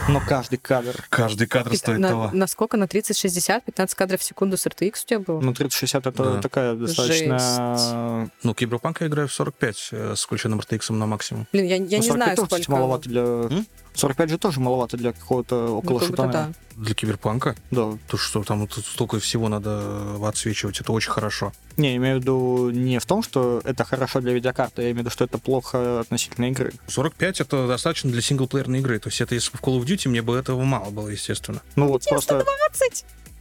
Но 0.08 0.20
каждый 0.20 0.56
кадр. 0.58 1.04
каждый 1.08 1.46
кадр 1.46 1.76
стоит 1.76 1.98
на, 1.98 2.08
того. 2.08 2.30
на 2.32 2.46
сколько? 2.46 2.76
На 2.76 2.84
30-60? 2.84 3.62
15 3.64 3.94
кадров 3.96 4.20
в 4.20 4.24
секунду 4.24 4.56
с 4.56 4.66
RTX 4.66 4.90
у 5.02 5.06
тебя 5.06 5.18
было? 5.20 5.40
Ну, 5.40 5.52
3060 5.54 6.06
это 6.06 6.24
Да. 6.34 6.40
такая 6.40 6.74
достаточно... 6.74 8.30
Ну, 8.42 8.54
Киберпанк 8.54 9.00
я 9.00 9.06
играю 9.06 9.28
в 9.28 9.32
45 9.32 9.88
э, 9.92 10.14
с 10.16 10.22
включенным 10.24 10.60
RTX 10.60 10.92
на 10.92 11.06
максимум. 11.06 11.46
Блин, 11.52 11.66
я, 11.66 11.76
я 11.76 11.80
Ну, 11.80 11.86
не 11.86 12.02
45 12.02 12.14
знаю, 12.14 12.36
сколько... 12.36 12.70
маловато 12.70 13.08
для... 13.08 13.22
М? 13.22 13.66
45 13.94 14.30
же 14.30 14.38
тоже 14.38 14.60
маловато 14.60 14.96
для 14.96 15.12
какого-то 15.12 15.54
Ну, 15.68 15.76
около 15.78 16.00
шутана. 16.00 16.32
да. 16.32 16.52
Для 16.76 16.94
киберпанка? 16.94 17.56
Да. 17.70 17.98
То, 18.08 18.16
что 18.16 18.42
там 18.42 18.60
вот 18.60 18.72
столько 18.72 19.18
всего 19.18 19.48
надо 19.48 20.16
отсвечивать, 20.26 20.80
это 20.80 20.92
очень 20.92 21.10
хорошо. 21.10 21.52
Не, 21.76 21.90
я 21.90 21.96
имею 21.96 22.16
в 22.18 22.20
виду 22.20 22.70
не 22.70 22.98
в 22.98 23.04
том, 23.06 23.22
что 23.22 23.60
это 23.64 23.84
хорошо 23.84 24.20
для 24.20 24.32
видеокарты, 24.32 24.82
я 24.82 24.88
имею 24.88 24.96
в 24.96 25.00
виду, 25.00 25.10
что 25.10 25.24
это 25.24 25.38
плохо 25.38 26.00
относительно 26.00 26.46
игры. 26.46 26.72
45 26.86 27.40
это 27.40 27.66
достаточно 27.66 28.10
для 28.10 28.22
синглплеерной 28.22 28.78
игры. 28.78 28.98
То 28.98 29.08
есть 29.08 29.20
это 29.20 29.34
если 29.34 29.50
бы 29.52 29.58
в 29.58 29.62
Call 29.62 29.78
of 29.80 29.84
Duty 29.84 30.08
мне 30.08 30.22
бы 30.22 30.36
этого 30.36 30.62
мало 30.62 30.90
было, 30.90 31.08
естественно. 31.08 31.60
Ну 31.76 31.88
вот 31.88 32.04
просто... 32.08 32.44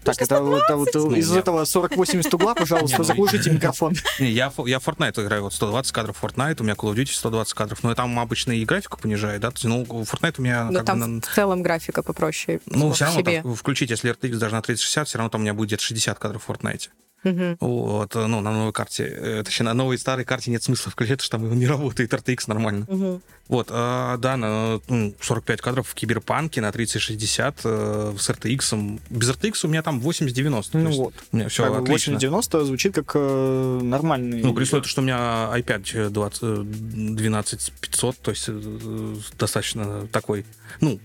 20! 0.03 0.27
Так, 0.29 0.37
это, 0.39 0.41
вот- 0.75 0.87
это 0.89 0.99
Ну, 0.99 1.15
из 1.15 1.31
я- 1.31 1.39
этого 1.39 1.63
40-80 1.65 2.33
угла, 2.35 2.53
Не, 2.53 2.59
пожалуйста, 2.59 2.97
ну, 2.99 3.03
заглушите 3.03 3.51
микрофон. 3.51 3.93
Не, 4.19 4.31
я, 4.31 4.51
я 4.65 4.79
в 4.79 4.87
Fortnite 4.87 5.21
играю, 5.23 5.43
вот 5.43 5.53
120 5.53 5.91
кадров 5.91 6.17
Fortnite, 6.23 6.57
у 6.61 6.63
меня 6.63 6.73
Call 6.73 6.93
of 6.93 6.95
Duty 6.95 7.11
120 7.13 7.53
кадров, 7.53 7.83
но 7.83 7.93
там 7.95 8.17
обычно 8.19 8.51
и 8.53 8.63
графику 8.65 8.97
понижает, 8.99 9.41
да, 9.41 9.49
то 9.51 9.55
есть, 9.55 9.65
ну, 9.65 9.83
Fortnite 9.83 10.35
у 10.37 10.41
меня 10.41 10.65
Но 10.71 10.79
бы 10.79 10.85
там 10.85 10.99
на- 10.99 11.21
в 11.21 11.25
целом 11.35 11.61
графика 11.63 12.01
попроще. 12.03 12.59
Ну, 12.65 12.91
все 12.91 13.05
равно 13.05 13.21
там 13.23 13.55
включить, 13.55 13.89
если 13.89 14.11
RTX 14.11 14.37
даже 14.37 14.55
на 14.55 14.61
3060, 14.61 15.07
все 15.07 15.17
равно 15.17 15.29
там 15.29 15.41
у 15.41 15.43
меня 15.43 15.53
будет 15.53 15.67
где-то 15.69 15.83
60 15.83 16.17
кадров 16.19 16.43
в 16.45 16.49
Fortnite. 16.49 16.89
Мгм. 17.23 17.57
Вот, 17.59 18.15
э, 18.15 18.25
ну, 18.27 18.41
на 18.41 18.51
новой 18.51 18.71
карте. 18.71 19.03
э, 19.03 19.43
Точнее, 19.43 19.65
на 19.65 19.73
новой 19.73 19.95
и 19.95 19.97
старой 19.97 20.25
карте 20.25 20.51
нет 20.51 20.63
смысла 20.63 20.91
включать, 20.91 21.19
потому 21.23 21.45
что 21.45 21.49
там 21.49 21.59
не 21.59 21.67
работает 21.67 22.13
RTX 22.13 22.43
нормально. 22.47 22.85
Мгм. 22.87 23.21
Вот, 23.47 23.69
а, 23.71 24.17
да, 24.17 24.37
на 24.37 24.79
ну, 24.87 25.13
45 25.19 25.61
кадров 25.61 25.87
в 25.87 25.95
Киберпанке 25.95 26.61
на 26.61 26.71
3060 26.71 27.61
э, 27.63 28.13
с 28.17 28.29
RTX. 28.29 28.99
Без 29.09 29.29
RTX 29.31 29.65
у 29.65 29.67
меня 29.67 29.81
там 29.81 29.99
80-90. 29.99 30.71
то 30.71 30.77
Ну 30.77 30.91
вот. 30.91 31.13
У 31.31 31.37
меня 31.37 31.49
все 31.49 31.63
Как 31.63 31.81
отлично. 31.81 32.15
80-90 32.15 32.63
звучит 32.63 32.95
как 32.95 33.11
э, 33.15 33.79
нормальный... 33.81 34.43
Ну, 34.43 34.53
при 34.53 34.63
условии, 34.63 34.85
что 34.85 35.01
у 35.01 35.03
меня 35.03 35.49
i5 35.55 36.09
20, 36.09 36.39
э, 36.43 36.63
12500, 36.63 38.17
то 38.17 38.31
есть 38.31 38.45
э, 38.47 39.15
достаточно 39.37 40.07
такой, 40.07 40.45
ну, 40.79 40.99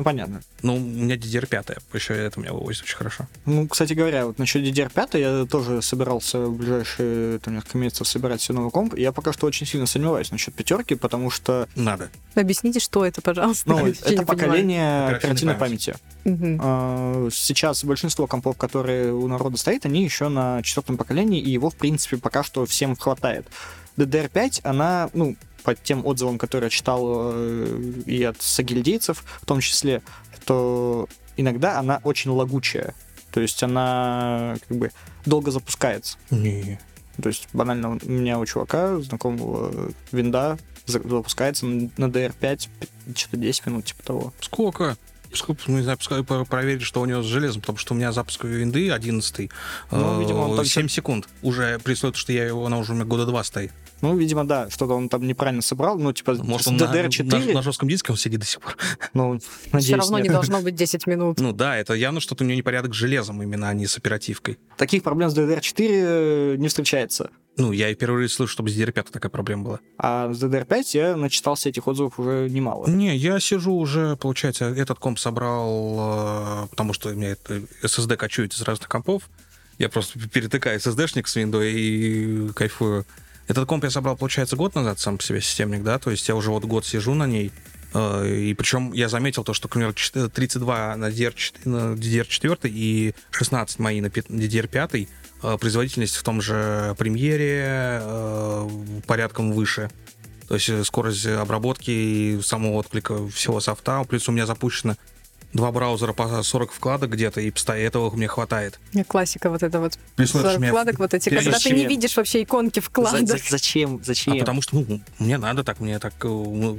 Ну, 0.00 0.04
понятно. 0.04 0.40
ну, 0.62 0.76
у 0.76 0.80
меня 0.80 1.16
DDR5, 1.16 1.82
еще 1.92 2.14
это 2.14 2.40
у 2.40 2.42
меня 2.42 2.54
вывозит 2.54 2.84
очень 2.84 2.96
хорошо. 2.96 3.26
Ну, 3.44 3.68
кстати 3.68 3.92
говоря, 3.92 4.24
вот 4.24 4.38
насчет 4.38 4.62
DDR5 4.62 5.20
я 5.20 5.44
тоже 5.44 5.82
собирался 5.82 6.46
в 6.46 6.56
ближайшие 6.56 7.38
там, 7.40 7.56
несколько 7.56 7.76
месяцев 7.76 8.08
собирать 8.08 8.40
себе 8.40 8.54
новый 8.54 8.70
комп. 8.70 8.96
Я 8.96 9.12
пока 9.12 9.34
что 9.34 9.46
очень 9.46 9.66
сильно 9.66 9.84
сомневаюсь 9.84 10.30
насчет 10.30 10.54
пятерки, 10.54 10.94
потому 10.94 11.28
что 11.28 11.68
Надо. 11.76 12.08
Объясните, 12.34 12.80
что 12.80 13.04
это, 13.04 13.20
пожалуйста. 13.20 13.68
ну, 13.68 13.86
это 14.04 14.22
поколение 14.24 15.08
Оперативной 15.08 15.56
памяти. 15.56 15.94
А, 16.24 17.28
Сейчас 17.30 17.84
большинство 17.84 18.26
компов, 18.26 18.56
которые 18.56 19.12
у 19.12 19.28
народа 19.28 19.58
стоят, 19.58 19.84
они 19.84 20.02
еще 20.02 20.28
на 20.28 20.62
четвертом 20.62 20.96
поколении, 20.96 21.40
и 21.42 21.50
его, 21.50 21.68
в 21.68 21.76
принципе, 21.76 22.16
пока 22.16 22.42
что 22.42 22.64
всем 22.64 22.96
хватает. 22.96 23.46
DDR5, 23.98 24.60
она, 24.64 25.10
ну, 25.12 25.36
по 25.62 25.74
тем 25.74 26.04
отзывам, 26.06 26.38
которые 26.38 26.66
я 26.66 26.70
читал 26.70 27.02
э, 27.32 27.92
и 28.06 28.22
от 28.24 28.40
сагильдейцев 28.40 29.24
в 29.42 29.46
том 29.46 29.60
числе, 29.60 30.02
то 30.44 31.08
иногда 31.36 31.78
она 31.78 32.00
очень 32.04 32.30
лагучая. 32.30 32.94
То 33.32 33.40
есть 33.40 33.62
она 33.62 34.56
как 34.68 34.76
бы 34.76 34.90
долго 35.24 35.50
запускается. 35.50 36.18
Не. 36.30 36.80
То 37.22 37.28
есть 37.28 37.48
банально 37.52 37.90
у 38.02 38.08
меня 38.10 38.38
у 38.38 38.46
чувака, 38.46 38.98
знакомого 39.00 39.92
винда, 40.10 40.58
за- 40.86 41.06
запускается 41.06 41.66
на 41.66 41.88
DR5 42.06 42.68
что-то 43.14 43.36
10 43.36 43.66
минут, 43.66 43.84
типа 43.84 44.02
того. 44.02 44.32
Сколько? 44.40 44.96
Ну, 45.66 45.76
не 45.76 45.82
знаю, 45.82 45.98
пускай 45.98 46.22
про- 46.24 46.44
проверить, 46.44 46.82
что 46.82 47.00
у 47.00 47.04
него 47.04 47.22
с 47.22 47.26
железом, 47.26 47.60
потому 47.60 47.78
что 47.78 47.94
у 47.94 47.96
меня 47.96 48.12
запуск 48.12 48.44
винды 48.44 48.90
11 48.90 49.50
Ну, 49.90 50.20
видимо, 50.20 50.38
он 50.38 50.56
там 50.56 50.64
7 50.64 50.88
секунд. 50.88 51.28
Уже 51.42 51.78
при 51.78 51.92
условии, 51.92 52.16
что 52.16 52.32
я 52.32 52.46
его, 52.46 52.66
она 52.66 52.78
уже 52.78 52.92
у 52.92 52.94
меня 52.96 53.04
года 53.04 53.26
два 53.26 53.44
стоит. 53.44 53.72
Ну, 54.02 54.16
видимо, 54.16 54.44
да, 54.46 54.70
что-то 54.70 54.94
он 54.94 55.08
там 55.08 55.26
неправильно 55.26 55.62
собрал. 55.62 55.98
Ну, 55.98 56.12
типа, 56.12 56.34
Может, 56.34 56.68
он 56.68 56.76
на, 56.78 56.84
DDR4, 56.84 57.46
на- 57.48 57.54
на 57.54 57.62
жестком 57.62 57.88
диске 57.88 58.12
он 58.12 58.18
сидит 58.18 58.40
до 58.40 58.46
сих 58.46 58.60
пор. 58.60 58.76
ну, 59.14 59.38
Все 59.38 59.48
надеюсь, 59.72 59.98
равно 59.98 60.18
не 60.18 60.24
нет. 60.24 60.32
должно 60.32 60.60
быть 60.62 60.74
10 60.74 61.06
минут. 61.06 61.38
Ну 61.38 61.52
да, 61.52 61.76
это 61.76 61.92
явно 61.94 62.20
что-то 62.20 62.44
у 62.44 62.46
него 62.46 62.56
непорядок 62.56 62.94
с 62.94 62.96
железом 62.96 63.42
именно, 63.42 63.68
а 63.68 63.74
не 63.74 63.86
с 63.86 63.96
оперативкой. 63.98 64.58
Таких 64.76 65.02
проблем 65.02 65.30
с 65.30 65.36
DDR4 65.36 66.56
не 66.56 66.68
встречается. 66.68 67.30
Ну, 67.56 67.72
я 67.72 67.90
и 67.90 67.94
первый 67.94 68.22
раз 68.22 68.32
слышу, 68.32 68.52
чтобы 68.52 68.70
с 68.70 68.76
DDR5 68.76 69.10
такая 69.10 69.30
проблема 69.30 69.64
была. 69.64 69.80
А 69.98 70.32
с 70.32 70.42
DDR5 70.42 70.84
я 70.92 71.16
начитался 71.16 71.68
этих 71.68 71.86
отзывов 71.86 72.18
уже 72.18 72.48
немало. 72.48 72.88
Не, 72.88 73.16
я 73.16 73.38
сижу 73.40 73.74
уже, 73.74 74.16
получается, 74.16 74.66
этот 74.66 74.98
комп 74.98 75.18
собрал, 75.18 76.64
э, 76.64 76.68
потому 76.70 76.92
что 76.92 77.10
у 77.10 77.12
меня 77.12 77.30
это 77.30 77.62
SSD 77.82 78.16
качует 78.16 78.54
из 78.54 78.62
разных 78.62 78.88
компов. 78.88 79.28
Я 79.78 79.88
просто 79.88 80.18
перетыкаю 80.18 80.78
SSD-шник 80.78 81.26
с 81.26 81.36
Windows 81.36 81.70
и 81.70 82.52
кайфую. 82.54 83.04
Этот 83.48 83.66
комп 83.66 83.84
я 83.84 83.90
собрал, 83.90 84.16
получается, 84.16 84.56
год 84.56 84.74
назад 84.74 85.00
сам 85.00 85.18
по 85.18 85.24
себе 85.24 85.40
системник, 85.40 85.82
да, 85.82 85.98
то 85.98 86.10
есть 86.10 86.28
я 86.28 86.36
уже 86.36 86.50
вот 86.50 86.64
год 86.64 86.86
сижу 86.86 87.14
на 87.14 87.26
ней. 87.26 87.50
Э, 87.94 88.26
И 88.28 88.54
причем 88.54 88.92
я 88.92 89.08
заметил 89.08 89.44
то, 89.44 89.54
что, 89.54 89.68
к 89.68 89.72
примеру, 89.72 89.92
чет- 89.94 90.32
32 90.32 90.96
на 90.96 91.08
DDR4, 91.10 91.54
на 91.64 91.94
DDR4 91.94 92.58
и 92.68 93.14
16 93.30 93.78
мои 93.78 94.00
на 94.00 94.10
пи- 94.10 94.20
DDR5 94.22 95.08
э, 95.42 95.58
производительность 95.58 96.16
в 96.16 96.22
том 96.22 96.40
же 96.40 96.94
премьере 96.98 98.00
э, 98.02 98.68
порядком 99.06 99.52
выше. 99.52 99.90
То 100.48 100.54
есть 100.56 100.84
скорость 100.86 101.26
обработки 101.26 101.90
и 101.90 102.40
самого 102.42 102.74
отклика 102.74 103.28
всего 103.28 103.60
софта. 103.60 104.04
Плюс 104.08 104.28
у 104.28 104.32
меня 104.32 104.46
запущено 104.46 104.96
два 105.52 105.72
браузера 105.72 106.12
по 106.12 106.42
40 106.42 106.72
вкладок 106.72 107.10
где-то, 107.10 107.40
и 107.40 107.50
постоянно 107.50 107.86
этого 107.86 108.10
мне 108.14 108.28
хватает. 108.28 108.78
Классика 109.08 109.50
вот 109.50 109.62
это 109.62 109.80
вот. 109.80 109.98
При 110.16 110.24
условии, 110.24 110.48
что 110.48 110.56
у 110.56 110.60
меня- 110.60 110.70
Вкладок 110.70 110.98
вот 110.98 111.14
эти, 111.14 111.28
когда 111.28 111.58
ты 111.58 111.70
не 111.70 111.86
видишь 111.86 112.16
вообще 112.16 112.42
иконки 112.42 112.80
За- 112.80 112.86
вкладок. 112.86 113.26
за- 113.28 113.38
зачем? 113.48 114.00
Зачем? 114.04 114.34
А 114.34 114.38
потому 114.38 114.62
что, 114.62 114.76
ну, 114.76 115.00
мне 115.18 115.38
надо 115.38 115.64
так, 115.64 115.80
мне 115.80 115.98
так 115.98 116.14
э, 116.22 116.28
ну, 116.28 116.74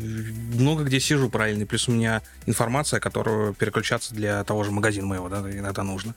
много 0.53 0.83
где 0.83 0.99
сижу 0.99 1.29
правильно. 1.29 1.65
Плюс 1.65 1.87
у 1.87 1.91
меня 1.91 2.21
информация, 2.45 2.99
которую 2.99 3.53
переключаться 3.53 4.13
для 4.13 4.43
того 4.43 4.63
же 4.63 4.71
магазина 4.71 5.07
моего, 5.07 5.27
да, 5.29 5.39
иногда 5.39 5.83
нужно. 5.83 6.15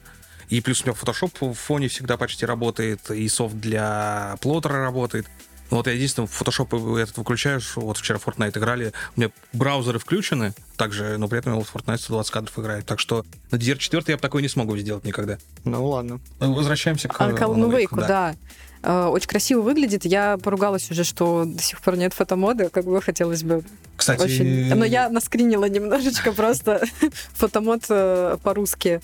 И 0.49 0.61
плюс 0.61 0.81
у 0.83 0.85
меня 0.87 0.95
Photoshop 0.99 1.53
в 1.53 1.55
фоне 1.55 1.87
всегда 1.87 2.17
почти 2.17 2.45
работает, 2.45 3.09
и 3.09 3.27
софт 3.27 3.55
для 3.55 4.37
плоттера 4.41 4.79
работает. 4.79 5.25
Ну, 5.71 5.77
Вот 5.77 5.87
я 5.87 5.93
единственное, 5.93 6.27
Photoshop 6.27 6.99
этот 7.01 7.17
выключаешь, 7.17 7.75
вот 7.75 7.97
вчера 7.97 8.19
в 8.19 8.27
Fortnite 8.27 8.57
играли, 8.57 8.93
у 9.15 9.19
меня 9.19 9.31
браузеры 9.53 9.99
включены, 9.99 10.53
также, 10.77 11.17
но 11.17 11.27
при 11.27 11.39
этом 11.39 11.53
я 11.53 11.59
вот 11.59 11.67
в 11.67 11.75
Fortnite 11.75 11.97
120 11.97 12.31
кадров 12.31 12.59
играет. 12.59 12.85
Так 12.85 12.99
что 12.99 13.25
на 13.51 13.55
DDR4 13.57 14.03
я 14.07 14.15
бы 14.15 14.21
такое 14.21 14.41
не 14.41 14.47
смогу 14.47 14.77
сделать 14.77 15.05
никогда. 15.05 15.37
Ну 15.63 15.85
ладно. 15.85 16.19
Возвращаемся 16.39 17.07
к 17.07 17.19
А, 17.19 17.31
к 17.31 17.41
Alan 17.41 17.55
Alan 17.55 17.71
Wake, 17.71 17.89
Wake, 17.89 18.07
да. 18.07 18.35
Э, 18.83 19.07
Очень 19.07 19.27
красиво 19.27 19.61
выглядит. 19.61 20.05
Я 20.05 20.37
поругалась 20.37 20.91
уже, 20.91 21.03
что 21.03 21.45
до 21.45 21.61
сих 21.61 21.81
пор 21.81 21.97
нет 21.97 22.13
фотомода, 22.13 22.69
как 22.69 22.85
бы 22.85 23.01
хотелось 23.01 23.43
бы 23.43 23.63
Кстати, 23.97 24.21
очень. 24.21 24.75
Но 24.75 24.85
я 24.85 25.09
наскринила 25.09 25.65
немножечко 25.65 26.31
просто 26.31 26.83
фотомод 27.33 27.85
э, 27.89 28.37
по-русски. 28.43 29.01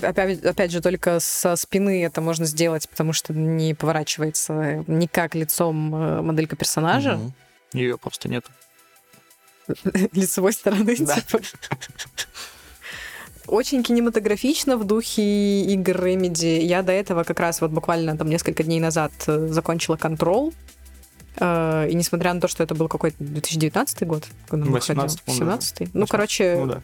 П- 0.00 0.06
Опять, 0.06 0.44
опять 0.44 0.70
же, 0.70 0.80
только 0.80 1.20
со 1.20 1.56
спины 1.56 2.04
это 2.04 2.20
можно 2.20 2.44
сделать, 2.46 2.88
потому 2.88 3.12
что 3.12 3.32
не 3.32 3.74
поворачивается 3.74 4.84
никак 4.86 5.34
лицом 5.34 5.94
э, 5.94 6.20
моделька 6.22 6.56
персонажа, 6.56 7.16
Мгм. 7.16 7.32
Ее 7.74 7.96
просто 7.98 8.28
нет. 8.28 8.44
лицевой 10.12 10.52
стороны. 10.52 10.94
Да. 10.98 11.14
типа. 11.20 11.40
Очень 13.46 13.82
кинематографично 13.82 14.76
в 14.76 14.84
духе 14.84 15.62
игр 15.62 15.96
Remedy. 15.96 16.60
Я 16.60 16.82
до 16.82 16.92
этого 16.92 17.24
как 17.24 17.40
раз 17.40 17.60
вот 17.60 17.70
буквально 17.70 18.16
там 18.16 18.28
несколько 18.28 18.62
дней 18.62 18.78
назад 18.80 19.12
э, 19.26 19.48
закончила 19.48 19.96
Control. 19.96 20.54
Э, 21.38 21.88
И 21.90 21.94
несмотря 21.94 22.32
на 22.34 22.40
то, 22.40 22.48
что 22.48 22.62
это 22.62 22.74
был 22.74 22.88
какой-то 22.88 23.16
2019 23.18 24.06
год, 24.06 24.24
когда 24.48 24.64
выходил, 24.66 25.02
18, 25.02 25.22
по-моему, 25.22 25.44
17 25.44 25.80
Ну, 25.80 26.02
18. 26.02 26.10
короче, 26.10 26.56
Ну 26.56 26.66
да. 26.66 26.80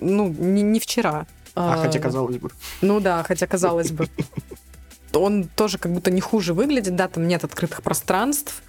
ну, 0.00 0.28
не, 0.28 0.62
не 0.62 0.80
вчера. 0.80 1.26
А 1.54 1.76
хотя, 1.82 1.98
Э, 1.98 2.02
казалось 2.02 2.36
бы. 2.38 2.50
Ну 2.80 3.00
да, 3.00 3.22
хотя 3.22 3.46
казалось 3.46 3.90
бы. 3.90 4.08
Он 5.14 5.44
тоже 5.44 5.78
как 5.78 5.92
будто 5.92 6.10
не 6.10 6.20
хуже 6.20 6.54
выглядит, 6.54 6.96
да, 6.96 7.08
там 7.08 7.28
нет 7.28 7.44
открытых 7.44 7.82
пространств. 7.82 8.62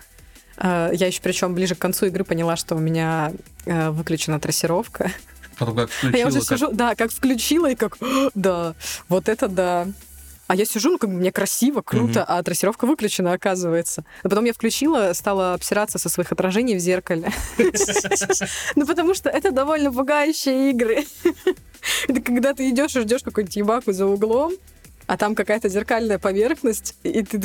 Э, 0.57 0.89
Я 0.93 1.07
еще 1.07 1.21
причем 1.21 1.53
ближе 1.53 1.75
к 1.75 1.79
концу 1.79 2.07
игры 2.07 2.23
поняла, 2.23 2.55
что 2.57 2.75
у 2.75 2.79
меня 2.79 3.31
э, 3.65 3.89
выключена 3.89 4.39
трассировка. 4.39 5.11
Потом 5.57 5.75
как 5.75 5.89
А 6.01 6.17
я 6.17 6.27
уже 6.27 6.41
включила, 6.41 6.45
как- 6.45 6.57
сижу, 6.59 6.71
да, 6.73 6.95
как 6.95 7.11
включила 7.11 7.69
и 7.71 7.75
как, 7.75 7.97
«А, 8.01 8.29
да, 8.35 8.73
вот 9.07 9.29
это 9.29 9.47
да. 9.47 9.87
А 10.47 10.55
я 10.55 10.65
сижу, 10.65 10.91
ну, 10.91 10.97
как 10.97 11.09
бы 11.09 11.15
мне 11.15 11.31
красиво, 11.31 11.81
круто, 11.81 12.19
Мгм. 12.21 12.25
а 12.27 12.43
трассировка 12.43 12.85
выключена, 12.85 13.31
оказывается. 13.33 14.03
А 14.23 14.29
потом 14.29 14.43
я 14.45 14.53
включила, 14.53 15.13
стала 15.13 15.53
обсираться 15.53 15.97
со 15.99 16.09
своих 16.09 16.31
отражений 16.31 16.75
в 16.75 16.79
зеркале. 16.79 17.31
Ну, 18.75 18.85
потому 18.85 19.13
что 19.13 19.29
это 19.29 19.51
довольно 19.51 19.91
пугающие 19.91 20.71
игры. 20.71 21.05
Это 22.07 22.21
когда 22.21 22.53
ты 22.53 22.69
идешь 22.69 22.95
и 22.95 23.01
ждешь 23.01 23.23
какую-нибудь 23.23 23.55
ебаку 23.57 23.91
за 23.91 24.05
углом, 24.05 24.53
а 25.05 25.17
там 25.17 25.35
какая-то 25.35 25.67
зеркальная 25.67 26.17
поверхность, 26.17 26.95
и 27.03 27.21
ты 27.23 27.37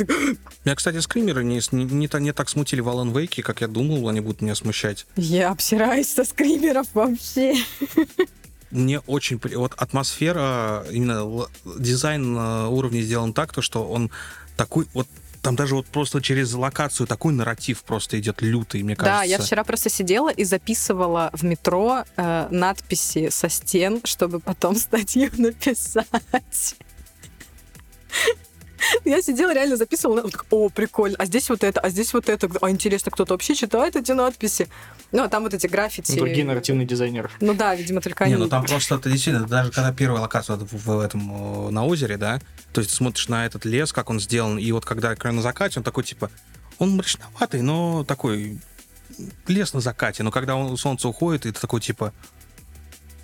Меня, 0.63 0.75
кстати, 0.75 0.99
скримеры 0.99 1.43
не, 1.43 1.59
не, 1.71 2.09
не 2.21 2.31
так 2.31 2.47
смутили 2.49 2.79
в 2.81 2.87
Alan 2.87 3.11
Wake, 3.11 3.41
как 3.41 3.61
я 3.61 3.67
думал, 3.67 4.07
они 4.07 4.21
будут 4.21 4.41
меня 4.41 4.55
смущать. 4.55 5.05
я 5.15 5.49
обсираюсь 5.49 6.07
со 6.13 6.23
скримеров 6.23 6.87
вообще. 6.93 7.55
Мне 8.71 8.99
очень... 8.99 9.39
Вот 9.55 9.73
атмосфера, 9.77 10.85
именно 10.91 11.47
дизайн 11.65 12.35
э, 12.37 12.67
уровня 12.67 13.01
сделан 13.01 13.33
так, 13.33 13.53
то, 13.53 13.61
что 13.61 13.87
он 13.87 14.11
такой... 14.55 14.87
Вот 14.93 15.07
там 15.41 15.55
даже 15.55 15.75
вот 15.75 15.85
просто 15.87 16.21
через 16.21 16.53
локацию 16.53 17.07
такой 17.07 17.33
нарратив 17.33 17.83
просто 17.83 18.19
идет 18.19 18.41
лютый, 18.41 18.83
мне 18.83 18.95
кажется. 18.95 19.19
Да, 19.19 19.23
я 19.23 19.39
вчера 19.39 19.63
просто 19.63 19.89
сидела 19.89 20.29
и 20.29 20.43
записывала 20.43 21.29
в 21.33 21.43
метро 21.43 22.03
э, 22.17 22.47
надписи 22.51 23.29
со 23.29 23.49
стен, 23.49 24.01
чтобы 24.03 24.39
потом 24.39 24.75
статью 24.75 25.29
написать. 25.37 26.75
Я 29.09 29.23
сидела, 29.23 29.53
реально 29.53 29.75
записывала, 29.75 30.21
вот, 30.21 30.45
о, 30.51 30.69
прикольно, 30.69 31.15
а 31.17 31.25
здесь 31.25 31.49
вот 31.49 31.63
это, 31.63 31.81
а 31.81 31.89
здесь 31.89 32.13
вот 32.13 32.29
это, 32.29 32.47
а 32.61 32.69
интересно, 32.69 33.11
кто-то 33.11 33.33
вообще 33.33 33.55
читает 33.55 33.95
эти 33.95 34.11
надписи? 34.11 34.67
Ну, 35.11 35.23
а 35.23 35.29
там 35.29 35.43
вот 35.43 35.53
эти 35.55 35.65
граффити. 35.65 36.15
Другие 36.15 36.45
нарративные 36.45 36.85
дизайнеры. 36.85 37.31
Ну 37.39 37.55
да, 37.55 37.73
видимо, 37.73 38.01
только 38.01 38.25
Не, 38.25 38.33
они. 38.33 38.43
ну 38.43 38.49
там 38.49 38.65
просто, 38.65 38.99
ты 38.99 39.09
действительно, 39.09 39.47
даже 39.47 39.71
когда 39.71 39.91
первая 39.91 40.21
локация 40.21 40.57
в, 40.57 40.71
в 40.71 40.99
этом, 40.99 41.67
э, 41.67 41.71
на 41.71 41.85
озере, 41.85 42.17
да, 42.17 42.39
то 42.71 42.81
есть 42.81 42.91
ты 42.91 42.97
смотришь 42.97 43.27
на 43.29 43.47
этот 43.47 43.65
лес, 43.65 43.91
как 43.91 44.11
он 44.11 44.19
сделан, 44.19 44.59
и 44.59 44.71
вот 44.71 44.85
когда 44.85 45.15
экран 45.15 45.35
на 45.35 45.41
закате, 45.41 45.79
он 45.79 45.83
такой, 45.83 46.03
типа, 46.03 46.29
он 46.77 46.91
мрачноватый, 46.91 47.63
но 47.63 48.03
такой 48.03 48.59
лес 49.47 49.73
на 49.73 49.79
закате, 49.81 50.21
но 50.21 50.29
когда 50.29 50.55
он, 50.55 50.77
солнце 50.77 51.07
уходит, 51.07 51.47
и 51.47 51.51
ты 51.51 51.59
такой, 51.59 51.81
типа, 51.81 52.13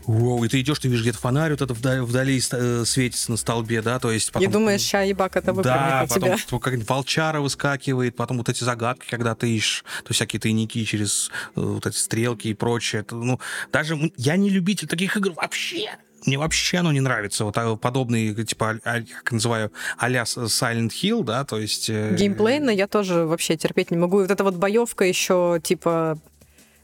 Воу, 0.07 0.43
и 0.43 0.47
ты 0.47 0.61
идешь, 0.61 0.79
ты 0.79 0.87
видишь 0.87 1.01
где-то 1.01 1.17
фонарь 1.17 1.51
вот 1.51 1.61
это 1.61 1.73
вдали, 1.73 2.01
вдали 2.01 2.41
э, 2.51 2.83
светится 2.85 3.31
на 3.31 3.37
столбе, 3.37 3.81
да, 3.81 3.99
то 3.99 4.11
есть... 4.11 4.31
И 4.39 4.47
думаешь, 4.47 4.81
ща 4.81 5.01
ебак 5.01 5.35
это 5.35 5.53
выпрыгнет 5.53 5.81
Да, 5.81 6.05
потом 6.07 6.37
тебя. 6.37 6.59
как 6.59 6.89
волчара 6.89 7.41
выскакивает, 7.41 8.15
потом 8.15 8.37
вот 8.37 8.49
эти 8.49 8.63
загадки, 8.63 9.07
когда 9.09 9.35
ты 9.35 9.49
ищешь, 9.49 9.83
то 10.03 10.09
есть 10.09 10.17
всякие 10.17 10.39
тайники 10.39 10.83
через 10.83 11.31
э, 11.55 11.61
вот 11.61 11.85
эти 11.85 11.97
стрелки 11.97 12.47
и 12.49 12.53
прочее. 12.53 13.01
Это, 13.01 13.15
ну, 13.15 13.39
даже 13.71 14.11
я 14.17 14.35
не 14.35 14.49
любитель 14.49 14.87
таких 14.87 15.17
игр 15.17 15.31
вообще. 15.33 15.91
Мне 16.25 16.37
вообще 16.39 16.77
оно 16.77 16.91
не 16.91 17.01
нравится. 17.01 17.45
Вот 17.45 17.57
а, 17.57 17.75
подобные, 17.75 18.33
типа, 18.33 18.79
а- 18.83 19.01
как 19.01 19.31
называю, 19.31 19.71
а-ля 19.97 20.23
Silent 20.23 20.89
Hill, 20.89 21.23
да, 21.23 21.45
то 21.45 21.59
есть... 21.59 21.89
э, 21.89 22.15
Геймплейно 22.15 22.69
я 22.71 22.87
тоже 22.87 23.25
вообще 23.25 23.57
терпеть 23.57 23.91
не 23.91 23.97
могу. 23.97 24.19
И 24.19 24.21
вот 24.23 24.31
эта 24.31 24.43
вот 24.43 24.55
боевка 24.55 25.05
еще 25.05 25.59
типа 25.63 26.17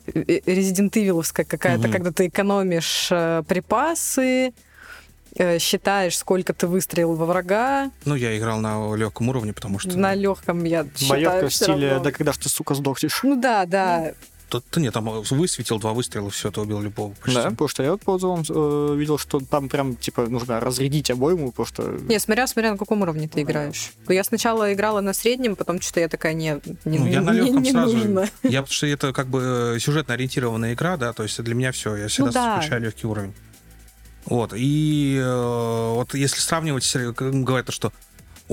Резидент 0.05 0.95
Ивиловская 0.97 1.45
какая-то, 1.45 1.83
Мгм. 1.83 1.91
когда 1.91 2.11
ты 2.11 2.27
экономишь 2.27 3.07
э, 3.11 3.43
припасы, 3.47 4.53
э, 5.35 5.59
считаешь, 5.59 6.17
сколько 6.17 6.53
ты 6.53 6.67
выстрелил 6.67 7.15
во 7.15 7.25
врага. 7.25 7.91
Ну, 8.05 8.15
я 8.15 8.37
играл 8.37 8.59
на 8.59 8.93
легком 8.95 9.29
уровне, 9.29 9.53
потому 9.53 9.79
что... 9.79 9.97
На 9.97 10.13
легком 10.13 10.63
я 10.63 10.85
считаю 10.95 11.09
Боевка 11.09 11.47
в 11.47 11.53
стиле 11.53 11.89
равно. 11.91 12.03
«Да 12.03 12.11
когда 12.11 12.33
ж 12.33 12.37
ты, 12.37 12.49
сука, 12.49 12.73
сдохнешь?» 12.75 13.21
Ну 13.23 13.35
да, 13.39 13.65
да. 13.65 14.13
Тут, 14.51 14.65
да 14.69 14.81
нет, 14.81 14.93
там 14.93 15.05
высветил 15.05 15.79
два 15.79 15.93
выстрела, 15.93 16.29
все, 16.29 16.51
ты 16.51 16.59
убил 16.59 16.81
любого 16.81 17.13
почти. 17.13 17.35
Да, 17.35 17.49
потому 17.51 17.69
что 17.69 17.83
я 17.83 17.91
вот 17.93 18.01
по 18.01 18.11
отзывам 18.11 18.43
э, 18.49 18.95
видел, 18.97 19.17
что 19.17 19.39
там 19.39 19.69
прям, 19.69 19.95
типа, 19.95 20.27
нужно 20.27 20.59
разрядить 20.59 21.09
обойму, 21.09 21.51
потому 21.51 21.65
что... 21.65 21.83
Не, 21.83 22.19
смотря, 22.19 22.47
смотря 22.47 22.71
на 22.73 22.77
каком 22.77 23.01
уровне 23.01 23.29
ты 23.29 23.43
играешь. 23.43 23.93
Я 24.09 24.25
сначала 24.25 24.73
играла 24.73 24.99
на 24.99 25.13
среднем, 25.13 25.55
потом 25.55 25.79
что-то 25.79 26.01
я 26.01 26.09
такая, 26.09 26.33
не, 26.33 26.59
не, 26.83 26.99
Ну, 26.99 27.07
я 27.07 27.21
на 27.21 27.31
легком 27.31 27.61
не 27.63 27.71
сразу. 27.71 27.95
нужно. 27.95 28.29
Я 28.43 28.61
потому 28.61 28.73
что 28.73 28.87
это 28.87 29.13
как 29.13 29.27
бы 29.27 29.77
сюжетно 29.79 30.15
ориентированная 30.15 30.73
игра, 30.73 30.97
да, 30.97 31.13
то 31.13 31.23
есть 31.23 31.41
для 31.41 31.55
меня 31.55 31.71
все, 31.71 31.95
я 31.95 32.09
всегда 32.09 32.25
Ну 32.27 32.33
да. 32.33 32.57
включаю 32.57 32.81
легкий 32.81 33.07
уровень. 33.07 33.33
Вот, 34.25 34.51
и 34.53 35.17
э, 35.17 35.91
вот 35.95 36.13
если 36.13 36.41
сравнивать, 36.41 36.93
говорят, 37.17 37.71
что 37.71 37.93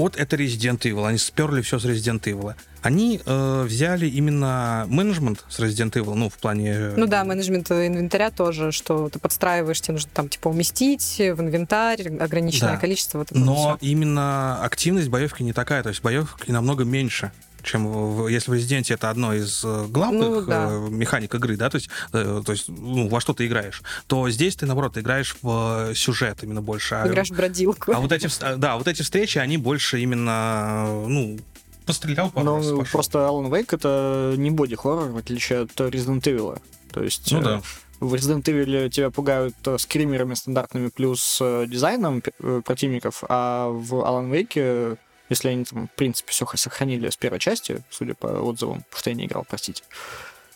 вот 0.02 0.16
это 0.16 0.36
Resident 0.36 0.78
Evil, 0.80 1.06
они 1.06 1.18
сперли 1.18 1.60
все 1.60 1.78
с 1.78 1.84
Resident 1.84 2.22
Evil. 2.22 2.54
Они 2.82 3.20
э, 3.26 3.62
взяли 3.64 4.06
именно 4.06 4.86
менеджмент 4.88 5.44
с 5.48 5.58
Resident 5.58 5.90
Evil, 5.92 6.14
ну, 6.14 6.28
в 6.30 6.34
плане... 6.38 6.70
э, 6.72 6.94
Ну 6.96 7.06
да, 7.06 7.24
менеджмент 7.24 7.70
инвентаря 7.72 8.30
тоже, 8.30 8.70
что 8.70 9.08
ты 9.08 9.18
подстраиваешь, 9.18 9.80
тебе 9.80 9.94
нужно 9.94 10.10
там 10.14 10.28
типа 10.28 10.48
уместить 10.48 11.02
в 11.18 11.40
инвентарь 11.40 12.08
ограниченное 12.18 12.74
Да. 12.74 12.78
количество. 12.78 13.18
Вот 13.18 13.32
Но 13.32 13.76
всё. 13.76 13.78
именно 13.80 14.62
активность 14.64 15.08
боевки 15.08 15.42
не 15.42 15.52
такая, 15.52 15.82
то 15.82 15.88
есть 15.88 16.00
боевки 16.02 16.52
намного 16.52 16.84
меньше 16.84 17.32
чем 17.68 17.86
в- 17.86 18.28
если 18.28 18.50
в 18.50 18.54
Резиденте 18.54 18.94
это 18.94 19.10
одно 19.10 19.34
из 19.34 19.62
э, 19.64 19.86
главных 19.88 20.28
Ну, 20.28 20.40
да. 20.42 20.68
э, 20.70 20.88
механик 20.90 21.34
игры, 21.34 21.56
да, 21.56 21.70
то 21.70 21.76
есть, 21.76 21.88
э, 22.12 22.42
то 22.44 22.52
есть 22.52 22.68
ну, 22.68 23.08
во 23.08 23.20
что 23.20 23.34
ты 23.34 23.46
играешь, 23.46 23.82
то 24.06 24.28
здесь 24.30 24.56
ты, 24.56 24.66
наоборот, 24.66 24.96
играешь 24.98 25.36
в 25.42 25.94
сюжет 25.94 26.42
именно 26.42 26.62
больше. 26.62 26.94
А, 26.96 27.06
Играешь 27.06 27.30
в 27.30 27.36
бродилку. 27.36 27.92
а 27.92 28.00
вот 28.00 28.12
эти, 28.12 28.28
да, 28.56 28.76
вот 28.76 28.88
эти 28.88 29.02
встречи, 29.02 29.38
они 29.38 29.58
больше 29.58 30.00
именно, 30.00 30.86
ну, 31.06 31.38
пострелял 31.86 32.30
пару 32.30 32.56
раз, 32.56 32.66
Ну, 32.66 32.78
пошел. 32.78 32.92
просто 32.92 33.18
Alan 33.20 33.48
Wake 33.50 33.74
это 33.74 34.34
не 34.36 34.50
боди-хоррор, 34.50 35.10
в 35.10 35.16
отличие 35.16 35.60
от 35.60 35.70
Resident 35.80 36.22
Evil. 36.22 36.60
То 36.92 37.02
есть 37.02 37.30
Ну 37.32 37.40
э, 37.40 37.42
да. 37.42 37.62
в 38.00 38.14
Resident 38.14 38.42
Evil 38.44 38.90
тебя 38.90 39.10
пугают 39.10 39.54
скримерами 39.78 40.34
стандартными 40.34 40.88
плюс 40.88 41.38
э, 41.40 41.66
дизайном 41.66 42.22
э, 42.40 42.62
противников, 42.64 43.24
а 43.28 43.68
в 43.68 43.94
Alan 43.94 44.30
Wake, 44.30 44.98
если 45.28 45.48
они 45.48 45.64
там, 45.64 45.88
в 45.88 45.90
принципе, 45.92 46.32
все 46.32 46.46
сохранили 46.54 47.08
с 47.10 47.16
первой 47.16 47.38
части, 47.38 47.82
судя 47.90 48.14
по 48.14 48.26
отзывам, 48.26 48.82
потому 48.84 48.98
что 49.00 49.10
я 49.10 49.16
не 49.16 49.26
играл, 49.26 49.44
простите. 49.48 49.82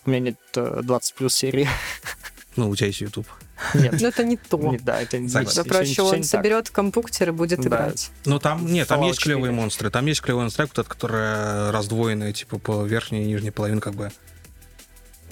У 0.04 0.10
меня 0.10 0.20
нет 0.20 0.36
э, 0.56 0.80
20 0.82 1.14
плюс 1.14 1.34
серии. 1.34 1.68
Ну, 2.56 2.68
у 2.68 2.76
тебя 2.76 2.88
есть 2.88 3.00
YouTube. 3.00 3.26
Нет. 3.72 3.98
Но 4.00 4.08
это 4.08 4.24
не 4.24 4.36
то. 4.36 4.58
Не- 4.58 4.76
Да, 4.78 5.00
это 5.00 5.18
не 5.18 5.28
Согласен. 5.28 5.64
Проще, 5.64 5.92
всё 5.92 6.04
он 6.06 6.16
не 6.16 6.20
так. 6.22 6.30
соберет 6.30 6.68
компьютер 6.70 7.28
и 7.30 7.32
будет 7.32 7.60
Да. 7.60 7.68
играть. 7.68 8.10
Ну, 8.26 8.38
там, 8.38 8.66
нет, 8.66 8.88
там 8.88 9.00
Fallout 9.00 9.06
есть 9.08 9.20
клевые 9.22 9.52
4. 9.52 9.56
монстры. 9.62 9.90
Там 9.90 10.04
есть 10.06 10.20
клевый 10.20 10.42
монстр, 10.42 10.62
вот 10.64 10.72
этот, 10.72 10.88
которая 10.88 11.72
раздвоенная, 11.72 12.32
типа, 12.34 12.58
по 12.58 12.82
верхней 12.84 13.22
и 13.22 13.26
нижней 13.26 13.52
половине, 13.52 13.80
как 13.80 13.94
бы. 13.94 14.10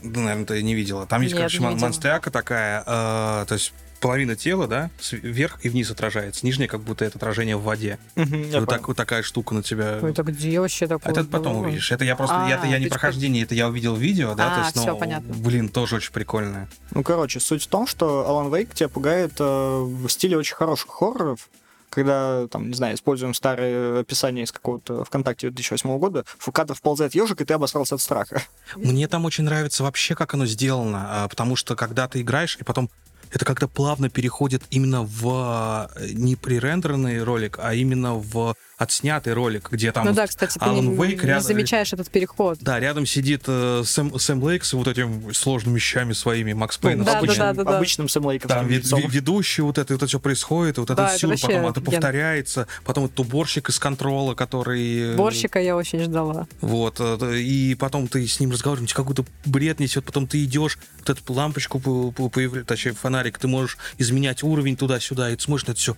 Ну, 0.02 0.20
наверное, 0.20 0.46
ты 0.46 0.62
не 0.62 0.74
видела. 0.74 1.06
Там 1.06 1.20
есть, 1.20 1.34
Нет, 1.34 1.40
короче, 1.40 1.60
монстряка 1.60 2.30
такая, 2.30 2.80
э, 2.86 3.44
то 3.46 3.52
есть 3.54 3.74
половина 4.00 4.34
тела, 4.34 4.66
да, 4.66 4.90
вверх 5.12 5.58
и 5.64 5.68
вниз 5.68 5.90
отражается. 5.90 6.44
Нижняя, 6.44 6.68
как 6.68 6.80
будто 6.80 7.04
это 7.04 7.18
отражение 7.18 7.56
в 7.56 7.62
воде. 7.62 7.98
Я 8.16 8.60
вот, 8.60 8.68
так, 8.68 8.88
вот 8.88 8.96
такая 8.96 9.22
штука 9.22 9.54
на 9.54 9.62
тебя. 9.62 9.98
Ой, 10.02 10.10
это 10.10 10.22
где 10.22 10.58
вообще 10.60 10.86
такое? 10.86 11.12
это 11.12 11.24
потом 11.24 11.54
было? 11.54 11.62
увидишь. 11.66 11.92
Это 11.92 12.04
я 12.04 12.16
просто, 12.16 12.46
А, 12.46 12.48
это 12.50 12.66
я 12.66 12.78
не 12.78 12.86
то 12.86 12.90
прохождение, 12.90 13.42
это 13.44 13.54
я 13.54 13.68
увидел 13.68 13.94
видео, 13.94 14.34
да, 14.34 14.54
то 14.54 14.60
А, 14.62 14.64
есть, 14.64 14.76
ну, 14.76 14.82
всё, 14.82 14.96
понятно. 14.96 15.34
блин, 15.34 15.68
тоже 15.68 15.96
очень 15.96 16.12
прикольное. 16.12 16.68
Ну, 16.92 17.02
короче, 17.02 17.40
суть 17.40 17.62
в 17.64 17.66
том, 17.68 17.86
что 17.86 18.24
Alan 18.28 18.50
Wake 18.50 18.74
тебя 18.74 18.88
пугает 18.88 19.32
э, 19.38 19.44
в 19.44 20.08
стиле 20.08 20.36
очень 20.36 20.56
хороших 20.56 20.90
хорроров, 20.90 21.48
когда, 21.90 22.46
там, 22.48 22.68
не 22.68 22.74
знаю, 22.74 22.94
используем 22.94 23.34
старые 23.34 24.00
описания 24.00 24.44
из 24.44 24.52
какого-то 24.52 25.04
ВКонтакте 25.04 25.50
2008 25.50 25.98
года, 25.98 26.24
в 26.38 26.50
кадр 26.52 26.74
вползает 26.74 27.14
ежик, 27.16 27.40
и 27.40 27.44
ты 27.44 27.54
обосрался 27.54 27.96
от 27.96 28.00
страха. 28.00 28.42
Мне 28.76 29.08
там 29.08 29.24
очень 29.24 29.44
нравится 29.44 29.82
вообще, 29.82 30.14
как 30.14 30.32
оно 30.34 30.46
сделано, 30.46 31.24
а, 31.24 31.28
потому 31.28 31.56
что 31.56 31.74
когда 31.76 32.06
ты 32.08 32.20
играешь, 32.20 32.56
и 32.60 32.64
потом 32.64 32.88
это 33.32 33.44
как-то 33.44 33.68
плавно 33.68 34.10
переходит 34.10 34.62
именно 34.70 35.02
в 35.02 35.90
э, 35.94 36.08
не 36.12 36.36
пререндеренный 36.36 37.22
ролик, 37.22 37.58
а 37.60 37.74
именно 37.74 38.14
в 38.14 38.54
отснятый 38.80 39.34
ролик, 39.34 39.68
где 39.70 39.92
там 39.92 40.04
Ну 40.04 40.10
вот 40.12 40.16
да, 40.16 40.26
кстати, 40.26 40.54
ты 40.58 40.64
Alan 40.64 40.80
не, 40.80 40.96
Wake 40.96 41.20
не 41.22 41.28
рядом- 41.28 41.42
замечаешь 41.42 41.92
этот 41.92 42.08
переход. 42.10 42.58
Да, 42.62 42.80
рядом 42.80 43.04
сидит 43.04 43.42
э, 43.46 43.82
Сэм, 43.84 44.18
Сэм 44.18 44.42
Лейк 44.42 44.64
с 44.64 44.72
вот 44.72 44.88
этими 44.88 45.32
сложными 45.32 45.76
вещами 45.76 46.14
своими, 46.14 46.54
Макс 46.54 46.78
Пейн. 46.78 47.00
Ну, 47.00 47.04
Да, 47.04 47.18
обычным, 47.18 47.38
да, 47.38 47.52
да, 47.52 47.64
да. 47.64 47.76
обычным 47.76 48.08
Сэм 48.08 48.24
Лейковским 48.24 48.56
Там 48.56 48.66
вед- 48.68 48.84
ве- 48.84 49.10
ведущий, 49.10 49.60
вот 49.60 49.76
это, 49.76 49.92
вот 49.92 49.98
это 50.02 50.06
все 50.06 50.18
происходит, 50.18 50.78
вот 50.78 50.88
Да, 50.88 50.94
этот 50.94 51.08
это 51.10 51.18
сюр, 51.18 51.30
вообще 51.30 51.46
потом 51.48 51.66
это 51.66 51.80
повторяется, 51.82 52.66
потом 52.84 53.04
этот 53.04 53.20
уборщик 53.20 53.68
из 53.68 53.78
контрола, 53.78 54.34
который... 54.34 55.12
э, 55.12 55.16
Борщика 55.16 55.60
я 55.60 55.76
очень 55.76 56.00
ждала. 56.00 56.48
Вот, 56.62 56.96
э, 57.00 57.36
и 57.38 57.74
потом 57.74 58.08
ты 58.08 58.26
с 58.26 58.40
ним 58.40 58.50
разговариваешь, 58.50 58.94
какой-то 58.94 59.26
бред 59.44 59.78
несет, 59.78 60.06
потом 60.06 60.26
ты 60.26 60.42
идешь, 60.42 60.78
вот 61.00 61.10
эту 61.10 61.32
лампочку 61.34 61.78
появляется, 61.80 62.66
точнее, 62.66 62.92
фонарик, 62.94 63.38
ты 63.38 63.46
можешь 63.46 63.76
изменять 63.98 64.42
уровень 64.42 64.76
туда-сюда, 64.78 65.28
и 65.30 65.36
ты 65.36 65.42
смотришь 65.42 65.66
на 65.66 65.72
это 65.72 65.80
все. 65.80 65.96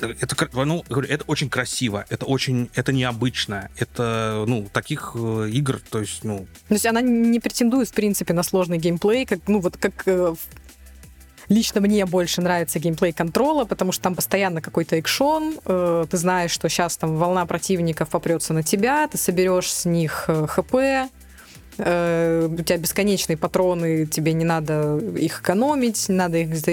Это, 0.00 0.14
это 0.20 0.48
ну, 0.64 0.84
это 0.88 1.24
очень 1.26 1.48
красиво, 1.48 2.04
это 2.08 2.26
очень, 2.26 2.70
это 2.74 2.92
необычно, 2.92 3.70
это, 3.78 4.44
ну, 4.46 4.68
таких 4.72 5.12
э, 5.14 5.48
игр, 5.50 5.80
то 5.90 6.00
есть, 6.00 6.24
ну, 6.24 6.46
То 6.68 6.74
есть 6.74 6.86
она 6.86 7.00
не 7.00 7.40
претендует, 7.40 7.88
в 7.88 7.92
принципе, 7.92 8.34
на 8.34 8.42
сложный 8.42 8.78
геймплей, 8.78 9.26
как, 9.26 9.40
ну, 9.46 9.60
вот 9.60 9.76
как 9.76 10.02
э, 10.06 10.34
лично 11.48 11.80
мне 11.80 12.04
больше 12.06 12.40
нравится 12.42 12.78
геймплей 12.78 13.12
контрола, 13.12 13.64
потому 13.64 13.92
что 13.92 14.02
там 14.02 14.14
постоянно 14.14 14.60
какой-то 14.60 14.96
экшон, 14.96 15.58
э, 15.64 16.06
ты 16.10 16.16
знаешь, 16.16 16.50
что 16.50 16.68
сейчас 16.68 16.96
там 16.96 17.16
волна 17.16 17.46
противников 17.46 18.08
попрется 18.10 18.52
на 18.52 18.62
тебя, 18.62 19.08
ты 19.08 19.18
соберешь 19.18 19.72
с 19.72 19.84
них 19.84 20.28
хп, 20.28 20.74
у 21.76 21.82
тебя 21.82 22.76
бесконечные 22.78 23.36
патроны, 23.36 24.06
тебе 24.06 24.32
не 24.32 24.44
надо 24.44 24.96
их 24.98 25.40
экономить, 25.40 26.08
не 26.08 26.14
надо 26.14 26.38
их 26.38 26.50
где-то 26.50 26.72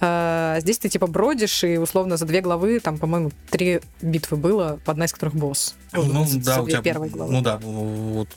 Э, 0.00 0.58
Здесь 0.60 0.78
ты 0.78 0.88
типа 0.88 1.06
бродишь, 1.06 1.64
и 1.64 1.78
условно 1.78 2.16
за 2.16 2.26
две 2.26 2.40
главы, 2.40 2.80
там, 2.80 2.98
по-моему, 2.98 3.30
три 3.50 3.80
битвы 4.02 4.36
было, 4.36 4.80
одна 4.86 5.04
из 5.04 5.12
которых 5.12 5.34
босс. 5.34 5.74
Ну, 5.92 6.24
за 6.26 6.40
да, 6.40 6.62
у 6.62 6.68
тебя, 6.68 6.82
первые 6.82 7.10
главы. 7.10 7.32
ну 7.32 7.40
да, 7.42 7.58
вот, 7.58 8.28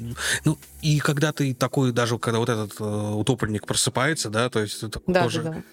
ну 0.46 0.58
и 0.82 1.00
когда 1.00 1.32
ты 1.32 1.54
такой, 1.54 1.92
даже 1.92 2.18
когда 2.20 2.40
вот 2.40 2.50
этот 2.50 2.76
э, 2.80 2.84
утопленник 2.84 3.66
просыпается, 3.66 4.30
да, 4.30 4.50
то 4.50 4.62
есть 4.62 4.84
это 4.84 5.02
да, 5.08 5.24
тоже 5.24 5.44
да, 5.44 5.50
да. 5.52 5.64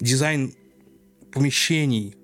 дизайн 0.00 0.54
помещений 1.32 2.16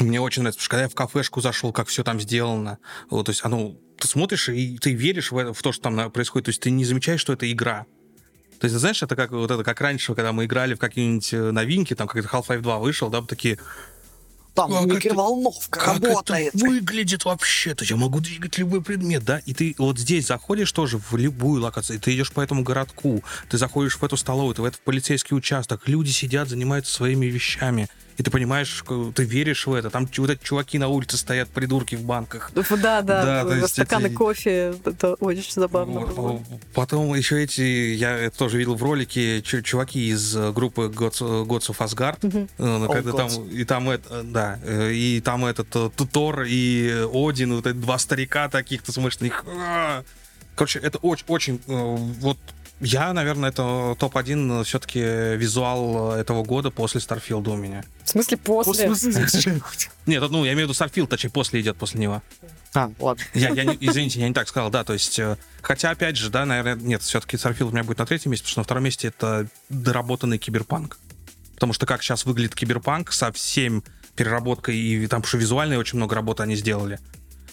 мне 0.00 0.20
очень 0.20 0.42
нравится, 0.42 0.58
потому 0.58 0.64
что 0.64 0.70
когда 0.70 0.82
я 0.84 0.88
в 0.88 0.94
кафешку 0.94 1.40
зашел, 1.40 1.72
как 1.72 1.88
все 1.88 2.02
там 2.02 2.20
сделано, 2.20 2.78
вот, 3.10 3.26
то 3.26 3.30
есть 3.30 3.44
оно, 3.44 3.76
ты 3.98 4.06
смотришь 4.08 4.48
и 4.48 4.78
ты 4.78 4.92
веришь 4.92 5.32
в, 5.32 5.38
это, 5.38 5.52
в 5.52 5.60
то, 5.62 5.72
что 5.72 5.82
там 5.82 5.96
на- 5.96 6.08
происходит, 6.10 6.46
то 6.46 6.48
есть 6.50 6.62
ты 6.62 6.70
не 6.70 6.84
замечаешь, 6.84 7.20
что 7.20 7.32
это 7.32 7.50
игра. 7.50 7.86
То 8.62 8.66
есть, 8.66 8.78
знаешь, 8.78 9.02
это 9.02 9.16
как 9.16 9.32
вот 9.32 9.50
это 9.50 9.64
как 9.64 9.80
раньше, 9.80 10.14
когда 10.14 10.32
мы 10.32 10.44
играли 10.44 10.74
в 10.74 10.78
какие-нибудь 10.78 11.34
э, 11.34 11.50
новинки, 11.50 11.96
там 11.96 12.06
как-то 12.06 12.28
Half-Life 12.28 12.60
2 12.60 12.78
вышел, 12.78 13.10
да, 13.10 13.18
вот 13.18 13.28
такие, 13.28 13.58
там 14.54 14.72
А 14.72 14.82
как 14.82 14.86
микроволновка 14.86 15.80
Как 15.80 16.00
работает. 16.00 16.54
это 16.54 16.64
выглядит 16.64 17.24
вообще-то? 17.24 17.84
Я 17.84 17.96
могу 17.96 18.20
двигать 18.20 18.58
любой 18.58 18.80
предмет, 18.80 19.24
да? 19.24 19.40
И 19.46 19.52
ты 19.52 19.74
вот 19.78 19.98
здесь 19.98 20.28
заходишь 20.28 20.70
тоже 20.70 20.98
в 20.98 21.16
любую 21.16 21.60
локацию, 21.60 21.98
ты 21.98 22.14
идешь 22.14 22.30
по 22.30 22.40
этому 22.40 22.62
городку, 22.62 23.24
ты 23.48 23.58
заходишь 23.58 23.96
в 23.96 24.04
эту 24.04 24.16
столовую, 24.16 24.54
ты 24.54 24.62
в 24.62 24.64
этот 24.64 24.80
полицейский 24.82 25.36
участок, 25.36 25.88
люди 25.88 26.10
сидят, 26.10 26.48
занимаются 26.48 26.94
своими 26.94 27.26
вещами, 27.26 27.88
и 28.18 28.22
ты 28.22 28.30
понимаешь, 28.30 28.84
ты 29.14 29.24
веришь 29.24 29.66
в 29.66 29.72
это. 29.74 29.90
Там 29.90 30.08
вот 30.18 30.30
эти 30.30 30.42
чуваки 30.42 30.78
на 30.78 30.88
улице 30.88 31.16
стоят, 31.16 31.48
придурки 31.48 31.94
в 31.96 32.02
банках. 32.02 32.50
Да, 32.54 32.62
Да, 33.02 33.02
да, 33.02 33.44
то 33.44 33.54
есть 33.54 33.70
стаканы 33.70 34.06
эти- 34.08 34.14
кофе, 34.14 34.74
это 34.84 35.14
очень 35.14 35.52
забавно 35.52 36.00
Вот, 36.00 36.14
было. 36.14 36.42
Потом 36.74 37.14
еще 37.14 37.42
эти, 37.42 37.60
я 37.94 38.16
это 38.16 38.36
тоже 38.36 38.58
видел 38.58 38.74
в 38.74 38.82
ролике, 38.82 39.40
чу- 39.42 39.62
чуваки 39.62 40.08
из 40.10 40.36
э, 40.36 40.52
группы 40.52 40.82
Gods, 40.94 41.46
Gods 41.46 41.70
of 41.70 41.78
Asgard, 41.78 42.18
э, 42.22 42.46
ну, 42.58 42.84
All 42.86 42.92
когда 42.92 43.12
там, 43.12 43.30
и 43.48 43.64
там 43.64 43.88
это, 43.90 44.22
да, 44.22 44.58
э, 44.62 44.92
и 44.92 45.20
там 45.20 45.44
этот 45.44 45.68
э, 45.74 45.90
Тор 46.12 46.42
и 46.46 47.06
Один, 47.12 47.54
вот 47.56 47.66
эти 47.66 47.76
два 47.76 47.98
старика 47.98 48.48
таких-то 48.48 48.92
смешных. 48.92 49.44
Короче, 50.54 50.78
это 50.80 50.98
очень, 50.98 51.24
очень, 51.28 51.60
э, 51.66 51.96
вот 52.20 52.38
я, 52.82 53.12
наверное, 53.12 53.50
это 53.50 53.96
топ-1 53.98 54.64
все-таки 54.64 55.00
визуал 55.00 56.12
этого 56.12 56.42
года 56.42 56.70
после 56.70 57.00
Старфилда 57.00 57.52
у 57.52 57.56
меня. 57.56 57.84
В 58.04 58.08
смысле 58.10 58.36
после? 58.36 58.86
Нет, 60.06 60.22
ну, 60.30 60.44
я 60.44 60.52
имею 60.52 60.66
в 60.66 60.70
виду 60.70 60.74
Starfield, 60.74 61.08
точнее, 61.08 61.30
после 61.30 61.60
идет 61.60 61.76
после 61.76 62.00
него. 62.00 62.22
А, 62.74 62.90
ладно. 62.98 63.22
Я, 63.34 63.50
я 63.50 63.64
не- 63.64 63.78
извините, 63.80 64.20
я 64.20 64.28
не 64.28 64.34
так 64.34 64.48
сказал, 64.48 64.70
да, 64.70 64.82
то 64.82 64.94
есть, 64.94 65.18
э, 65.18 65.36
хотя, 65.60 65.90
опять 65.90 66.16
же, 66.16 66.28
да, 66.30 66.44
наверное, 66.44 66.74
нет, 66.74 67.02
все-таки 67.02 67.36
Starfield 67.36 67.68
у 67.68 67.70
меня 67.70 67.84
будет 67.84 67.98
на 67.98 68.06
третьем 68.06 68.30
месте, 68.32 68.42
потому 68.44 68.52
что 68.52 68.60
на 68.60 68.64
втором 68.64 68.84
месте 68.84 69.08
это 69.08 69.46
доработанный 69.68 70.38
киберпанк. 70.38 70.98
Потому 71.54 71.74
что 71.74 71.86
как 71.86 72.02
сейчас 72.02 72.24
выглядит 72.24 72.54
киберпанк 72.56 73.12
со 73.12 73.30
всем 73.30 73.84
переработкой, 74.16 74.76
и 74.76 75.06
там, 75.06 75.22
потому 75.22 75.28
что 75.28 75.38
визуально 75.38 75.78
очень 75.78 75.98
много 75.98 76.14
работы 76.16 76.42
они 76.42 76.56
сделали. 76.56 76.98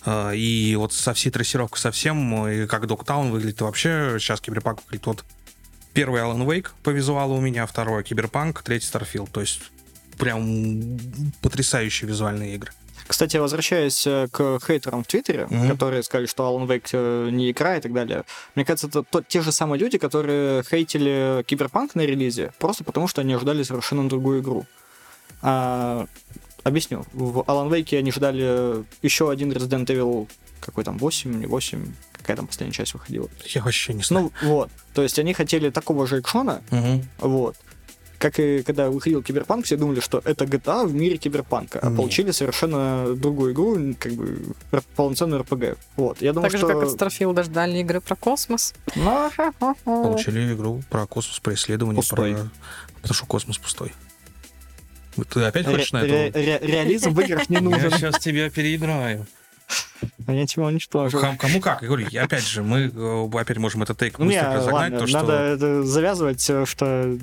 Э, 0.06 0.36
И 0.36 0.76
вот 0.76 0.94
со 0.94 1.14
всей 1.14 1.30
трассировкой 1.30 1.80
совсем, 1.80 2.48
и 2.48 2.66
как 2.68 2.88
Dogtown 2.88 3.32
выглядит 3.32 3.62
вообще, 3.62 4.18
сейчас 4.20 4.42
киберпанк 4.42 4.80
выглядит 4.86 5.06
вот 5.08 5.26
первый 5.94 6.22
Alan 6.22 6.46
Wake 6.46 6.68
по 6.84 6.90
визуалу 6.92 7.36
у 7.36 7.42
меня, 7.42 7.66
второй 7.66 8.04
киберпанк, 8.04 8.62
третий 8.64 8.88
Starfield, 8.88 9.30
то 9.32 9.42
есть 9.42 9.60
прям 10.18 10.98
потрясающие 11.42 12.08
визуальные 12.08 12.56
игры. 12.56 12.72
Кстати, 13.08 13.38
возвращаясь 13.38 14.06
э, 14.06 14.28
к 14.32 14.60
хейтерам 14.66 15.04
в 15.04 15.08
Твиттере, 15.08 15.48
Мгм. 15.50 15.70
которые 15.70 16.04
сказали, 16.04 16.28
что 16.28 16.44
Alan 16.44 16.68
Wake 16.68 16.90
э, 16.94 17.30
не 17.32 17.50
игра 17.50 17.78
и 17.78 17.82
так 17.82 17.92
далее, 17.92 18.24
мне 18.54 18.64
кажется, 18.66 18.88
это 18.88 19.02
то- 19.04 19.24
те 19.24 19.42
же 19.42 19.52
самые 19.52 19.80
люди, 19.80 19.98
которые 19.98 20.64
хейтили 20.64 21.44
Киберпанк 21.48 21.96
на 21.96 22.02
релизе, 22.02 22.54
просто 22.60 22.84
потому 22.84 23.08
что 23.08 23.22
они 23.22 23.34
ожидали 23.34 23.64
совершенно 23.64 24.08
другую 24.08 24.42
игру. 24.42 24.66
А, 25.42 26.06
объясню. 26.64 27.06
В 27.14 27.40
Alan 27.40 27.70
Wake 27.70 27.98
они 27.98 28.12
ждали 28.12 28.84
еще 29.02 29.30
один 29.32 29.52
Resident 29.52 29.86
Evil, 29.86 30.28
какой 30.60 30.84
там, 30.84 30.98
8, 30.98 31.40
не 31.40 31.46
8, 31.46 31.86
какая 32.14 32.38
там 32.38 32.48
последняя 32.48 32.74
часть 32.74 32.94
выходила. 32.94 33.28
Я 33.46 33.62
вообще 33.64 33.94
не 33.94 34.04
знаю. 34.04 34.32
Ну, 34.42 34.50
вот. 34.50 34.70
То 34.94 35.02
есть 35.04 35.18
они 35.20 35.34
хотели 35.34 35.70
такого 35.70 36.06
же 36.08 36.20
экшона, 36.20 36.62
Мгм. 36.72 37.04
вот. 37.20 37.56
Как 38.18 38.38
и 38.38 38.64
когда 38.64 38.90
выходил 38.90 39.24
Киберпанк, 39.24 39.64
все 39.64 39.78
думали, 39.78 40.02
что 40.02 40.22
это 40.26 40.44
GTA 40.44 40.86
в 40.86 40.94
мире 40.94 41.16
Киберпанка, 41.16 41.80
а 41.82 41.88
Нет. 41.88 41.96
получили 41.96 42.32
совершенно 42.32 43.16
другую 43.16 43.54
игру, 43.54 43.78
как 43.98 44.12
бы 44.12 44.40
полноценную 44.98 45.42
РПГ. 45.44 45.78
Вот. 45.96 46.22
Я 46.22 46.34
думаю, 46.34 46.52
Так 46.52 46.60
же, 46.60 46.66
что... 46.66 46.68
как 46.68 46.84
от 46.84 46.92
Старфилда 46.92 47.44
ждали 47.44 47.78
игры 47.78 48.02
про 48.02 48.18
космос. 48.18 48.74
Получили 49.86 50.54
игру 50.54 50.84
про 50.90 51.08
космос, 51.08 51.40
про 51.40 51.54
исследование, 51.54 52.02
Пустой. 52.02 52.34
про... 52.36 52.50
Потому 52.96 53.14
что 53.14 53.26
космос 53.26 53.58
пустой. 53.58 53.94
Ты 55.30 55.42
опять 55.44 55.66
хочешь 55.66 55.92
на 55.92 56.04
это? 56.04 56.40
ре- 56.40 56.60
реализм 56.62 57.14
в 57.14 57.22
играх 57.22 57.50
не 57.50 57.60
нужен. 57.60 57.92
сейчас 57.92 58.20
тебя 58.20 58.50
переиграю. 58.50 59.26
А 60.28 60.34
Я 60.34 60.46
тебя 60.46 60.66
уничтожу. 60.66 61.20
Кому, 61.20 61.38
кому 61.38 61.60
как? 61.60 61.82
Я 61.82 61.88
говорю, 61.88 62.08
я 62.10 62.24
опять 62.24 62.46
же, 62.46 62.64
мы 62.64 62.92
э, 62.94 63.40
опять 63.40 63.58
можем 63.58 63.84
этот 63.84 63.98
take 63.98 64.20
Ну, 64.20 64.26
не, 64.26 64.32
быстренько 64.32 64.62
загнать, 64.62 64.74
ладно, 64.74 65.00
то, 65.00 65.08
что... 65.08 65.18
надо 65.20 65.34
это 65.34 65.84
завязывать, 65.84 66.50
э, 66.50 66.66
что 66.66 67.18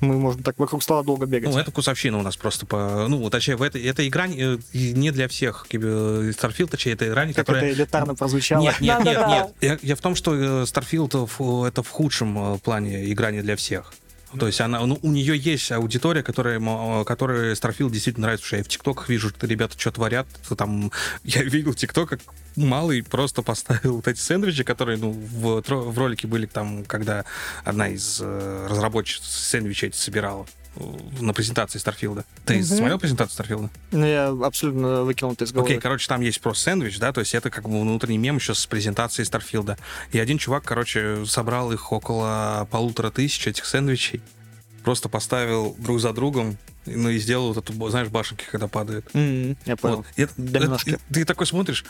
мы 0.00 0.16
можем 0.18 0.42
так 0.42 0.58
вокруг 0.58 0.82
стола 0.82 1.02
долго 1.02 1.26
бегать. 1.26 1.50
Ну, 1.50 1.58
это 1.58 1.70
кусовщина 1.70 2.18
у 2.18 2.22
нас 2.22 2.36
просто 2.36 2.66
по... 2.66 3.06
Ну, 3.08 3.28
точнее, 3.30 3.56
в 3.56 3.62
этой, 3.62 3.82
эта 3.82 4.06
игра 4.06 4.26
не 4.26 4.58
и 4.72 4.92
не 4.92 5.10
для 5.10 5.28
всех. 5.28 5.66
Starfield, 5.70 6.68
точнее, 6.68 6.92
это 6.92 7.08
игра, 7.08 7.24
не 7.24 7.32
как 7.32 7.46
которая... 7.46 7.64
это 7.64 7.74
элитарно 7.74 8.14
прозвучало. 8.14 8.62
Нет, 8.62 8.80
нет, 8.80 9.04
нет, 9.04 9.26
нет. 9.28 9.54
Я, 9.60 9.78
я 9.82 9.96
в 9.96 10.00
том, 10.00 10.14
что 10.14 10.34
э, 10.34 10.62
Starfield 10.64 11.68
это 11.68 11.82
в 11.82 11.88
худшем 11.88 12.54
э, 12.54 12.58
плане 12.58 13.10
игра 13.12 13.30
не 13.30 13.42
для 13.42 13.56
всех. 13.56 13.92
То 14.38 14.46
есть 14.46 14.60
она, 14.60 14.84
ну, 14.84 14.98
у 15.02 15.10
нее 15.10 15.36
есть 15.36 15.72
аудитория, 15.72 16.22
которая, 16.22 16.60
э, 16.60 17.04
которой 17.04 17.52
Starfield 17.52 17.90
действительно 17.90 18.26
нравится, 18.26 18.46
что 18.46 18.56
я 18.56 18.64
в 18.64 18.68
ТикТоках 18.68 19.08
вижу, 19.08 19.30
что 19.30 19.46
ребята 19.46 19.78
что 19.78 19.90
творят. 19.90 20.26
то 20.48 20.54
Там, 20.54 20.92
я 21.24 21.42
видел 21.42 21.74
ТикТок, 21.74 22.10
как 22.10 22.20
малый 22.56 23.02
просто 23.02 23.42
поставил 23.42 23.96
вот 23.96 24.08
эти 24.08 24.18
сэндвичи, 24.18 24.64
которые, 24.64 24.98
ну, 24.98 25.12
в, 25.12 25.62
в 25.62 25.98
ролике 25.98 26.26
были 26.26 26.46
там, 26.46 26.84
когда 26.84 27.24
одна 27.64 27.88
из 27.88 28.20
э, 28.20 28.66
разработчиц 28.68 29.22
сэндвичей 29.22 29.88
эти 29.88 29.96
собирала 29.96 30.46
на 31.20 31.32
презентации 31.32 31.78
Starfield 31.78 32.16
а. 32.16 32.24
Ты 32.44 32.56
Мгм. 32.56 32.64
смотрел 32.64 32.98
презентацию 32.98 33.34
Starfield 33.34 33.63
а? 33.63 33.70
Ну, 33.90 34.06
я 34.06 34.28
абсолютно 34.28 35.02
выкинул 35.04 35.32
это 35.32 35.44
из 35.44 35.52
головы. 35.52 35.68
Окей, 35.70 35.80
короче, 35.80 36.06
там 36.08 36.20
есть 36.20 36.40
просто 36.40 36.64
сэндвич, 36.64 36.98
да, 36.98 37.12
то 37.12 37.20
есть 37.20 37.34
это 37.34 37.50
как 37.50 37.68
бы 37.68 37.80
внутренний 37.80 38.18
мем 38.18 38.36
еще 38.36 38.54
с 38.54 38.66
презентацией 38.66 39.26
Starfield 39.26 39.67
а. 39.67 39.76
И 40.12 40.18
один 40.18 40.38
чувак, 40.38 40.64
короче, 40.64 41.24
собрал 41.26 41.72
их 41.72 41.92
около 41.92 42.66
полутора 42.70 43.10
тысяч 43.10 43.46
этих 43.46 43.64
сэндвичей, 43.64 44.20
просто 44.84 45.08
поставил 45.08 45.74
друг 45.78 46.00
за 46.00 46.12
другом, 46.12 46.56
ну 46.86 47.10
и 47.10 47.18
сделал 47.18 47.52
вот 47.52 47.58
эту, 47.68 47.90
знаешь, 47.90 48.08
башенки, 48.08 48.44
когда 48.50 48.68
падают. 48.68 49.06
М, 49.14 49.56
Я 49.66 49.76
понял. 49.76 49.96
Вот. 49.98 50.06
И 50.16 50.22
это- 50.22 50.32
и 50.86 50.96
ты 51.12 51.24
такой 51.24 51.46
смотришь, 51.46 51.84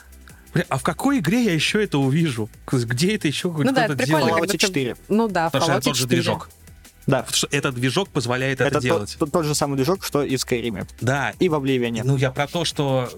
бля, 0.54 0.64
а 0.68 0.78
в 0.78 0.82
какой 0.82 1.18
игре 1.18 1.44
я 1.44 1.52
еще 1.52 1.82
это 1.84 1.98
увижу? 1.98 2.48
Где 2.66 3.14
это 3.14 3.28
еще 3.28 3.48
Ну 3.48 3.62
да, 3.64 3.70
кто-то 3.70 3.80
это 3.84 3.96
прикольно, 3.98 4.26
делает? 4.26 4.32
Fallout 4.32 4.40
когда 4.40 4.52
ты- 4.52 4.58
4. 4.58 4.96
Ну 5.08 5.28
да, 5.28 5.48
в 5.48 5.52
Потому 5.52 5.64
что 5.64 5.72
это 5.72 5.80
Fallout 5.80 5.84
тот 5.84 5.96
же 5.96 6.02
4. 6.04 6.16
движок. 6.22 6.50
Да. 7.08 7.22
Потому 7.22 7.36
что 7.36 7.48
этот 7.50 7.74
движок 7.74 8.08
позволяет 8.10 8.60
это, 8.60 8.68
Это 8.68 8.80
делать. 8.80 9.16
тот, 9.18 9.32
тот 9.32 9.44
же 9.44 9.54
самый 9.56 9.74
движок, 9.76 10.04
что 10.04 10.22
и 10.22 10.36
в 10.36 10.44
Skyrim. 10.44 10.86
Да, 11.00 11.32
И 11.40 11.48
в 11.48 11.54
Обливиане. 11.54 12.02
Ну, 12.04 12.16
я 12.16 12.30
про 12.30 12.46
то, 12.46 12.64
что... 12.64 13.08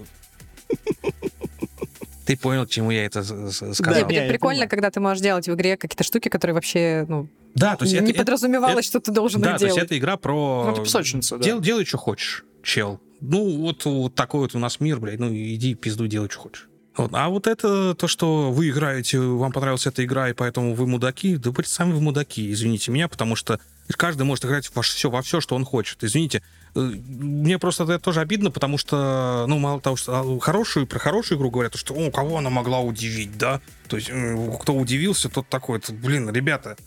Ты 2.25 2.37
понял, 2.37 2.65
к 2.65 2.69
чему 2.69 2.91
я 2.91 3.05
это 3.05 3.21
Да, 3.23 3.51
сказал. 3.51 3.93
не, 3.95 4.03
будет 4.03 4.11
я 4.23 4.27
прикольно, 4.29 4.67
когда 4.67 4.89
ты 4.91 4.99
можешь 4.99 5.21
делать 5.21 5.47
в 5.47 5.53
игре 5.53 5.75
какие-то 5.75 6.03
штуки, 6.03 6.29
которые 6.29 6.53
вообще 6.53 7.05
ну, 7.07 7.27
Да, 7.55 7.75
то 7.75 7.83
есть 7.83 7.93
не 7.93 7.99
это, 7.99 8.09
это- 8.11 8.19
подразумевалось, 8.19 8.85
это- 8.87 8.87
что 8.87 8.99
ты 9.01 9.11
должен 9.11 9.41
да, 9.41 9.53
их 9.53 9.57
то 9.59 9.65
есть 9.65 9.75
делать. 9.75 9.91
это 9.91 9.97
игра 9.97 10.17
про... 10.17 10.63
Ну, 10.67 10.71
это 10.71 10.81
песочница, 10.83 11.37
да. 11.37 11.43
Дел- 11.43 11.59
делай, 11.59 11.83
что 11.83 11.97
хочешь, 11.97 12.45
чел. 12.63 13.01
Ну, 13.19 13.57
вот, 13.57 13.83
вот 13.85 14.15
такой 14.15 14.41
вот 14.41 14.55
у 14.55 14.59
нас 14.59 14.79
мир, 14.79 14.99
блядь. 14.99 15.19
Ну, 15.19 15.29
иди 15.33 15.75
пизду, 15.75 16.07
делай, 16.07 16.29
что 16.29 16.39
хочешь. 16.39 16.69
Вот. 16.95 17.11
А 17.13 17.29
вот 17.29 17.47
это 17.47 17.95
то, 17.95 18.07
что 18.07 18.51
вы 18.51 18.69
играете, 18.69 19.19
вам 19.19 19.51
понравилась 19.51 19.85
эта 19.87 20.03
игра, 20.03 20.29
и 20.29 20.33
поэтому 20.33 20.73
вы 20.73 20.87
мудаки, 20.87 21.37
да 21.37 21.51
вы 21.51 21.63
сами 21.63 21.93
вы 21.93 22.01
мудаки, 22.01 22.51
извините 22.51 22.91
меня, 22.91 23.07
потому 23.07 23.35
что 23.35 23.59
каждый 23.95 24.23
может 24.23 24.45
играть 24.45 24.69
во 24.73 24.81
все, 24.81 25.09
во 25.09 25.21
все, 25.21 25.41
что 25.41 25.55
он 25.55 25.65
хочет. 25.65 26.03
Извините, 26.03 26.41
э, 26.75 26.79
мне 26.79 27.57
просто 27.59 27.83
это 27.83 27.99
тоже 27.99 28.21
обидно, 28.21 28.51
потому 28.51 28.77
что, 28.77 29.45
ну, 29.47 29.57
мало 29.59 29.81
того, 29.81 29.95
что 29.95 30.19
а, 30.19 30.39
хорошую, 30.39 30.87
про 30.87 30.99
хорошую 30.99 31.37
игру 31.37 31.49
говорят, 31.49 31.75
что, 31.75 31.93
о, 31.93 32.11
кого 32.11 32.37
она 32.37 32.49
могла 32.49 32.79
удивить, 32.79 33.37
да? 33.37 33.61
То 33.87 33.97
есть, 33.97 34.09
э, 34.11 34.57
кто 34.61 34.73
удивился, 34.73 35.29
тот 35.29 35.47
такой, 35.47 35.81
блин, 35.89 36.29
ребята, 36.29 36.77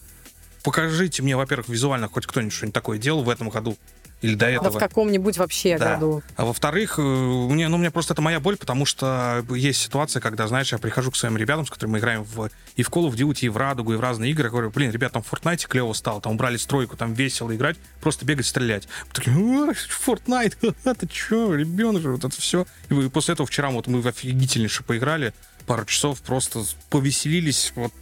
покажите 0.63 1.23
мне, 1.23 1.37
во-первых, 1.37 1.69
визуально 1.69 2.09
хоть 2.09 2.27
кто-нибудь 2.27 2.55
что-нибудь 2.55 2.75
такое 2.75 2.99
делал 2.99 3.23
в 3.23 3.29
этом 3.29 3.51
году 3.51 3.77
или 4.25 4.35
до 4.35 4.47
Да 4.47 4.51
этого. 4.51 4.71
в 4.71 4.79
каком-нибудь 4.79 5.37
вообще 5.37 5.77
Да. 5.77 5.95
году. 5.95 6.23
А 6.37 6.47
во-вторых, 6.47 6.99
э, 6.99 7.03
мне, 7.03 7.69
ну, 7.69 7.77
мне 7.77 7.91
просто 7.91 8.15
это 8.15 8.23
моя 8.23 8.41
боль, 8.41 8.57
потому 8.57 8.87
что 8.87 9.45
есть 9.51 9.83
ситуация, 9.83 10.21
когда, 10.21 10.49
знаешь, 10.49 10.73
я 10.73 10.79
прихожу 10.79 11.11
к 11.11 11.17
своим 11.17 11.37
ребятам, 11.37 11.67
с 11.67 11.71
которыми 11.71 11.93
мы 11.93 11.99
играем 11.99 12.25
в, 12.25 12.49
и 12.77 12.83
в 12.83 12.89
Call 12.89 13.11
of 13.11 13.15
Duty, 13.17 13.41
и 13.43 13.49
в 13.51 13.59
Радугу, 13.59 13.93
и 13.93 13.97
в 13.97 14.01
разные 14.01 14.31
игры, 14.31 14.45
я 14.47 14.51
говорю, 14.51 14.71
блин, 14.71 14.91
ребят, 14.91 15.13
там 15.13 15.23
в 15.23 15.31
Fortnite 15.31 15.67
клево 15.69 15.93
стало, 15.93 16.23
там 16.23 16.33
убрали 16.33 16.57
стройку, 16.57 16.97
там 16.97 17.13
весело 17.13 17.55
играть, 17.55 17.77
просто 18.01 18.25
бегать, 18.25 18.47
стрелять. 18.47 18.89
Такие, 19.13 19.37
«А, 19.37 19.73
Fortnite, 19.73 20.75
ты 20.99 21.07
чё, 21.07 21.55
ребенок, 21.55 22.03
вот 22.05 22.25
это 22.25 22.41
все. 22.41 22.67
И 22.89 22.95
после 23.11 23.35
этого 23.35 23.47
вчера 23.47 23.69
вот 23.71 23.89
мы 23.89 24.01
в 24.01 24.09
офигительнейше 24.09 24.85
поиграли, 24.85 25.35
пару 25.67 25.85
часов 25.85 26.23
просто 26.23 26.63
повеселились, 26.89 27.73
вот 27.77 27.93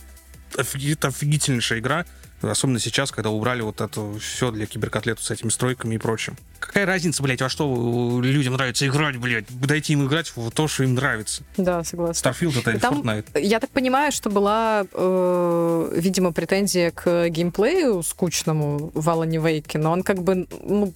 это 0.56 1.08
офигительнейшая 1.08 1.80
игра, 1.80 2.04
Особенно 2.42 2.78
сейчас, 2.80 3.10
когда 3.12 3.30
убрали 3.30 3.62
вот 3.62 3.80
это 3.80 4.18
все 4.18 4.50
для 4.50 4.66
киберкотлетов 4.66 5.24
с 5.24 5.30
этими 5.30 5.48
стройками 5.48 5.94
и 5.94 5.98
прочим. 5.98 6.36
Какая 6.58 6.86
разница, 6.86 7.22
блядь, 7.22 7.40
во 7.40 7.48
что 7.48 8.20
людям 8.22 8.54
нравится 8.54 8.86
играть, 8.86 9.16
блядь? 9.16 9.44
Дайте 9.48 9.92
им 9.92 10.06
играть 10.06 10.32
в 10.34 10.50
то, 10.50 10.68
что 10.68 10.84
им 10.84 10.94
нравится. 10.94 11.42
Да, 11.56 11.82
согласна. 11.84 12.28
Starfield 12.28 12.58
это 12.60 12.70
или 12.72 12.78
Там, 12.78 13.00
Fortnite. 13.02 13.40
я 13.40 13.60
так 13.60 13.70
понимаю, 13.70 14.12
что 14.12 14.30
была, 14.30 14.84
э, 14.92 15.92
видимо, 15.96 16.32
претензия 16.32 16.90
к 16.90 17.28
геймплею 17.28 18.02
скучному 18.02 18.90
в 18.94 19.08
Алане 19.10 19.38
Вейке, 19.38 19.78
но 19.78 19.92
он 19.92 20.02
как 20.02 20.22
бы 20.22 20.46
ну, 20.62 20.92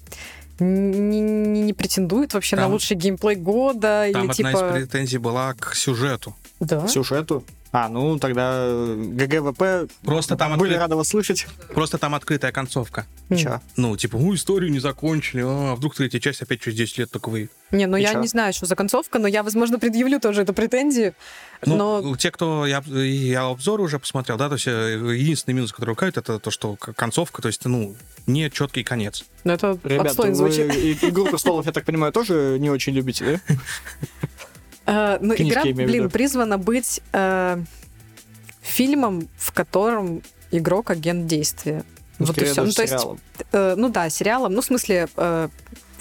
не, 0.58 1.20
не- 1.20 1.62
не 1.62 1.72
претендует 1.72 2.34
вообще 2.34 2.56
на 2.56 2.62
Там- 2.62 2.72
лучший 2.72 2.96
геймплей 2.96 3.36
года 3.36 4.08
Там 4.12 4.22
или 4.22 4.30
одна 4.30 4.34
типа... 4.34 4.48
из 4.48 4.72
претензий 4.72 5.18
была 5.18 5.54
к 5.54 5.74
сюжету. 5.74 6.34
Да? 6.60 6.86
Сюжету. 6.88 7.44
А, 7.78 7.90
ну 7.90 8.18
тогда 8.18 8.52
э, 8.54 8.94
GG 8.96 9.43
WP 9.43 9.90
Просто 10.02 10.34
там, 10.34 10.56
были 10.56 10.74
откры- 10.74 10.78
рады 10.78 10.96
вас 10.96 11.08
слышать. 11.08 11.46
Просто 11.74 11.98
там 11.98 12.14
открытая 12.14 12.50
концовка. 12.50 13.04
Чё? 13.36 13.60
Ну, 13.76 13.94
типа, 13.98 14.16
ну, 14.16 14.34
историю 14.34 14.70
не 14.70 14.78
закончили, 14.78 15.42
а 15.44 15.74
вдруг 15.74 15.94
третья 15.94 16.18
часть 16.18 16.40
опять 16.40 16.60
через 16.62 16.78
10 16.78 16.98
лет 16.98 17.10
только 17.10 17.28
вы. 17.28 17.50
Не, 17.72 17.86
ну 17.86 17.96
И 17.98 18.02
я 18.02 18.14
не 18.14 18.28
знаю, 18.28 18.54
что 18.54 18.64
за 18.64 18.76
концовка, 18.76 19.18
но 19.18 19.28
я, 19.28 19.42
возможно, 19.42 19.78
предъявлю 19.78 20.20
тоже 20.20 20.42
эту 20.42 20.54
претензию. 20.54 21.14
Ну, 21.66 21.76
но 22.00 22.16
те, 22.16 22.30
кто 22.30 22.64
я, 22.64 22.82
я 22.86 23.42
обзоры 23.46 23.82
уже 23.82 23.98
посмотрел, 23.98 24.38
да, 24.38 24.48
то 24.48 24.54
есть 24.54 24.68
э, 24.68 25.14
единственный 25.14 25.54
минус, 25.54 25.72
который 25.72 25.90
ругают, 25.90 26.16
это 26.16 26.38
то, 26.38 26.50
что 26.50 26.76
концовка, 26.76 27.42
то 27.42 27.48
есть, 27.48 27.64
ну, 27.66 27.94
не 28.26 28.50
четкий 28.50 28.84
конец. 28.84 29.24
ну, 29.44 29.52
это 29.52 29.78
Ребята, 29.84 30.10
отстойно 30.10 30.36
вы 30.36 30.50
звучит. 30.52 30.74
и- 31.02 31.08
«Игру 31.10 31.26
престолов», 31.26 31.66
я 31.66 31.72
так 31.72 31.84
понимаю, 31.84 32.12
тоже 32.12 32.56
не 32.58 32.70
очень 32.70 32.94
любите, 32.94 33.40
да? 33.48 33.54
Э, 34.86 35.18
ну, 35.20 35.34
Книжки 35.34 35.72
игра, 35.72 35.84
блин, 35.84 36.10
призвана 36.10 36.58
быть 36.58 37.00
э, 37.12 37.62
фильмом, 38.62 39.28
в 39.36 39.52
котором 39.52 40.22
игрок 40.50 40.90
агент 40.90 41.26
действия. 41.26 41.84
Ну, 42.18 42.26
вот 42.26 42.38
и 42.38 42.44
все. 42.44 42.64
Ну, 42.64 42.72
то 42.72 42.82
есть, 42.82 42.94
э, 43.52 43.74
ну 43.76 43.88
да, 43.88 44.08
сериалом, 44.08 44.52
ну, 44.54 44.62
в 44.62 44.64
смысле, 44.64 45.08
э, 45.16 45.48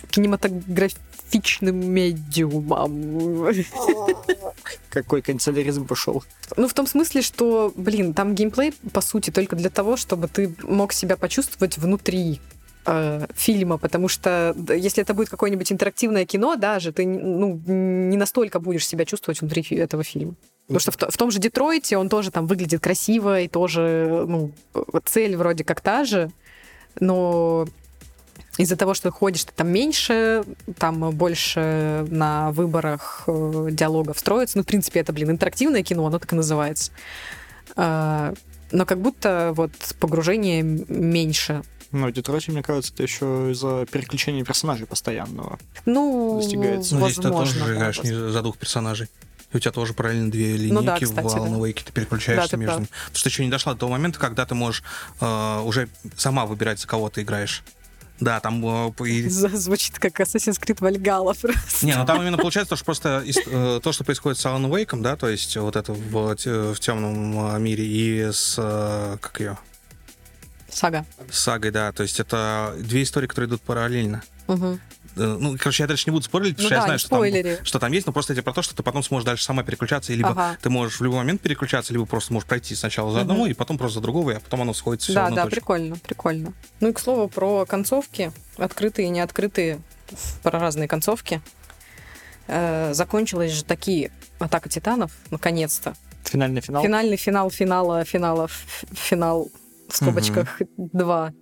кинематографичным 0.10 1.76
медиумом. 1.76 3.54
Какой 4.90 5.22
канцеляризм 5.22 5.86
пошел. 5.86 6.24
Ну, 6.56 6.68
в 6.68 6.74
том 6.74 6.88
смысле, 6.88 7.22
что, 7.22 7.74
блин, 7.76 8.14
там 8.14 8.36
геймплей, 8.36 8.74
по 8.94 9.02
сути, 9.02 9.32
только 9.32 9.56
для 9.56 9.70
того, 9.70 9.98
чтобы 9.98 10.28
ты 10.28 10.56
мог 10.64 10.94
себя 10.94 11.18
почувствовать 11.18 11.78
внутри 11.78 12.40
э, 12.86 13.28
фильма, 13.34 13.78
потому 13.78 14.08
что 14.08 14.56
если 14.70 15.04
это 15.04 15.14
будет 15.14 15.30
какое-нибудь 15.30 15.72
интерактивное 15.72 16.26
кино, 16.26 16.56
даже 16.56 16.92
ты 16.92 17.06
ну, 17.06 17.62
не 17.66 18.18
настолько 18.18 18.60
будешь 18.60 18.88
себя 18.88 19.06
чувствовать 19.06 19.42
внутри 19.42 19.64
этого 19.78 20.04
фильма. 20.04 20.36
Потому 20.68 20.80
что 20.80 20.92
в, 20.92 20.96
в 20.96 21.18
том 21.18 21.32
же 21.32 21.40
Детройте 21.40 21.98
он 21.98 22.10
тоже 22.10 22.32
там 22.32 22.48
выглядит 22.48 22.82
красиво, 22.82 23.42
и 23.42 23.48
тоже, 23.48 24.26
ну, 24.28 24.52
э, 24.74 25.00
цель 25.06 25.36
вроде 25.36 25.64
как 25.64 25.82
та 25.82 26.06
же, 26.06 26.32
но 27.00 27.68
из-за 28.58 28.78
того, 28.78 28.94
что 28.94 29.12
ходишь 29.12 29.44
ты 29.44 29.54
там 29.54 29.70
меньше, 29.70 30.44
там 30.78 31.12
больше 31.12 32.06
на 32.10 32.52
выборах 32.52 33.24
э, 33.28 33.68
диалогов 33.72 34.18
строится. 34.18 34.58
Ну, 34.58 34.64
в 34.64 34.68
принципе, 34.68 35.02
это, 35.02 35.12
блин, 35.12 35.32
интерактивное 35.32 35.84
кино, 35.84 36.06
оно 36.06 36.20
так 36.20 36.32
и 36.32 36.36
называется. 36.36 36.92
А, 37.76 38.34
но 38.72 38.86
как 38.86 39.00
будто 39.00 39.52
вот 39.56 39.72
погружение 40.00 40.64
меньше. 40.64 41.64
Ну, 41.96 42.08
в 42.08 42.12
Детройте, 42.12 42.52
мне 42.52 42.62
кажется, 42.62 42.92
это 42.94 43.04
еще 43.04 43.52
из-за 43.52 43.86
переключения 43.90 44.44
персонажей 44.44 44.86
постоянного. 44.86 45.58
Ну, 45.86 46.40
Достигается. 46.42 46.96
Ну, 46.96 47.06
здесь 47.10 47.16
ты 47.24 47.30
тоже 47.32 47.58
да, 47.60 47.74
играешь 47.74 48.04
не 48.04 48.12
за 48.14 48.42
двух 48.42 48.58
персонажей. 48.58 49.08
И 49.54 49.58
у 49.58 49.60
тебя 49.62 49.72
тоже 49.72 49.94
параллельно 49.94 50.30
две 50.30 50.58
линейки 50.58 50.74
Ну 50.74 50.82
да, 50.82 50.98
в 50.98 51.00
кстати, 51.00 51.26
Alan 51.26 51.52
да. 51.52 51.58
Wake, 51.58 51.84
ты 51.86 51.94
переключаешься 51.94 52.48
Да, 52.48 52.52
ты 52.52 52.58
между 52.58 52.76
ними. 52.80 52.88
Потому 52.88 53.16
что 53.16 53.24
ты 53.24 53.30
еще 53.30 53.46
не 53.46 53.52
дошла 53.52 53.74
до 53.74 53.80
того 53.80 53.92
момента, 53.94 54.20
когда 54.20 54.46
ты 54.46 54.56
можешь 54.56 54.84
э, 55.22 55.60
уже 55.62 55.88
сама 56.18 56.46
выбирать, 56.46 56.80
за 56.82 56.88
кого 56.88 57.10
ты 57.10 57.22
играешь. 57.22 57.64
Да, 58.20 58.42
там... 58.42 58.62
э, 58.66 58.92
и- 59.08 59.30
Звучит 59.30 59.98
как 60.00 60.20
Assassin's 60.20 60.60
Creed 60.60 60.80
Valhalla 60.80 61.34
просто. 61.40 61.86
Не, 61.86 61.96
ну 61.96 62.06
там 62.06 62.22
именно 62.22 62.38
получается 62.38 62.72
то, 62.72 62.76
что 62.76 62.86
просто 62.86 63.22
из- 63.26 63.38
э, 63.46 63.80
то, 63.82 63.92
что 63.94 64.04
происходит 64.04 64.38
с 64.38 64.46
Alan 64.46 64.68
Wake, 64.70 65.00
да, 65.02 65.16
то 65.16 65.30
есть 65.30 65.56
вот 65.56 65.78
это 65.78 65.94
в, 65.94 66.36
те- 66.36 66.74
в 66.74 66.80
темном 66.82 67.56
э, 67.56 67.60
мире 67.60 67.86
и 67.86 68.32
с... 68.34 68.56
э, 68.58 69.18
как 69.22 69.40
ее? 69.40 69.58
Сага. 70.76 71.06
Сагой, 71.32 71.72
да. 71.72 71.92
То 71.94 72.04
есть 72.04 72.20
это 72.20 72.76
две 72.78 73.04
истории, 73.04 73.28
которые 73.28 73.48
идут 73.48 73.62
параллельно. 73.62 74.22
Э, 74.48 74.76
Ну, 75.16 75.56
короче, 75.58 75.84
я 75.84 75.88
дальше 75.88 76.04
не 76.08 76.12
буду 76.12 76.26
спорить, 76.26 76.58
потому 76.58 76.64
Ну 76.64 76.68
что 76.68 76.76
я 76.76 76.80
да, 76.82 76.86
знаю, 76.86 76.96
не 76.96 77.00
что 77.00 77.56
там, 77.56 77.66
что 77.66 77.80
там 77.80 77.92
есть, 77.94 78.06
но 78.06 78.12
просто 78.12 78.34
это 78.34 78.44
про 78.44 78.52
то, 78.52 78.62
что 78.62 78.76
ты 78.76 78.84
потом 78.84 79.02
сможешь 79.02 79.26
дальше 79.26 79.46
сама 79.46 79.64
переключаться, 79.64 80.12
и 80.12 80.16
либо 80.18 80.32
Ага. 80.32 80.58
ты 80.62 80.70
можешь 80.70 81.00
в 81.00 81.04
любой 81.04 81.20
момент 81.20 81.40
переключаться, 81.40 81.94
либо 81.94 82.06
просто 82.06 82.34
можешь 82.34 82.46
пройти 82.46 82.76
сначала 82.76 83.14
за 83.14 83.22
одного, 83.22 83.48
и 83.48 83.54
потом 83.54 83.78
просто 83.78 83.96
за 83.96 84.02
другого, 84.02 84.34
а 84.36 84.40
потом 84.42 84.64
оно 84.64 84.74
сходится 84.74 85.06
все 85.06 85.14
Да, 85.14 85.22
в 85.22 85.26
одну 85.28 85.36
да, 85.38 85.44
точку. 85.44 85.56
прикольно, 85.56 85.96
прикольно. 85.96 86.54
Ну 86.82 86.90
и 86.90 86.92
к 86.92 87.00
слову 87.00 87.30
про 87.30 87.66
концовки, 87.66 88.34
открытые 88.58 89.08
и 89.08 89.10
неоткрытые, 89.10 89.80
про 90.44 90.60
разные 90.60 90.90
концовки. 90.90 91.42
Э, 92.48 92.94
закончилась 92.94 93.54
же 93.54 93.64
такие 93.64 94.12
Атака 94.40 94.68
Титанов, 94.68 95.14
наконец-то. 95.32 95.96
Финальный 96.26 96.60
финал. 96.60 96.84
Финальный 96.84 97.16
финал 97.18 97.50
финала 97.50 98.04
финала 98.04 98.50
финал 98.94 99.50
в 99.90 99.96
скобочках 99.96 100.62
2. 100.78 101.34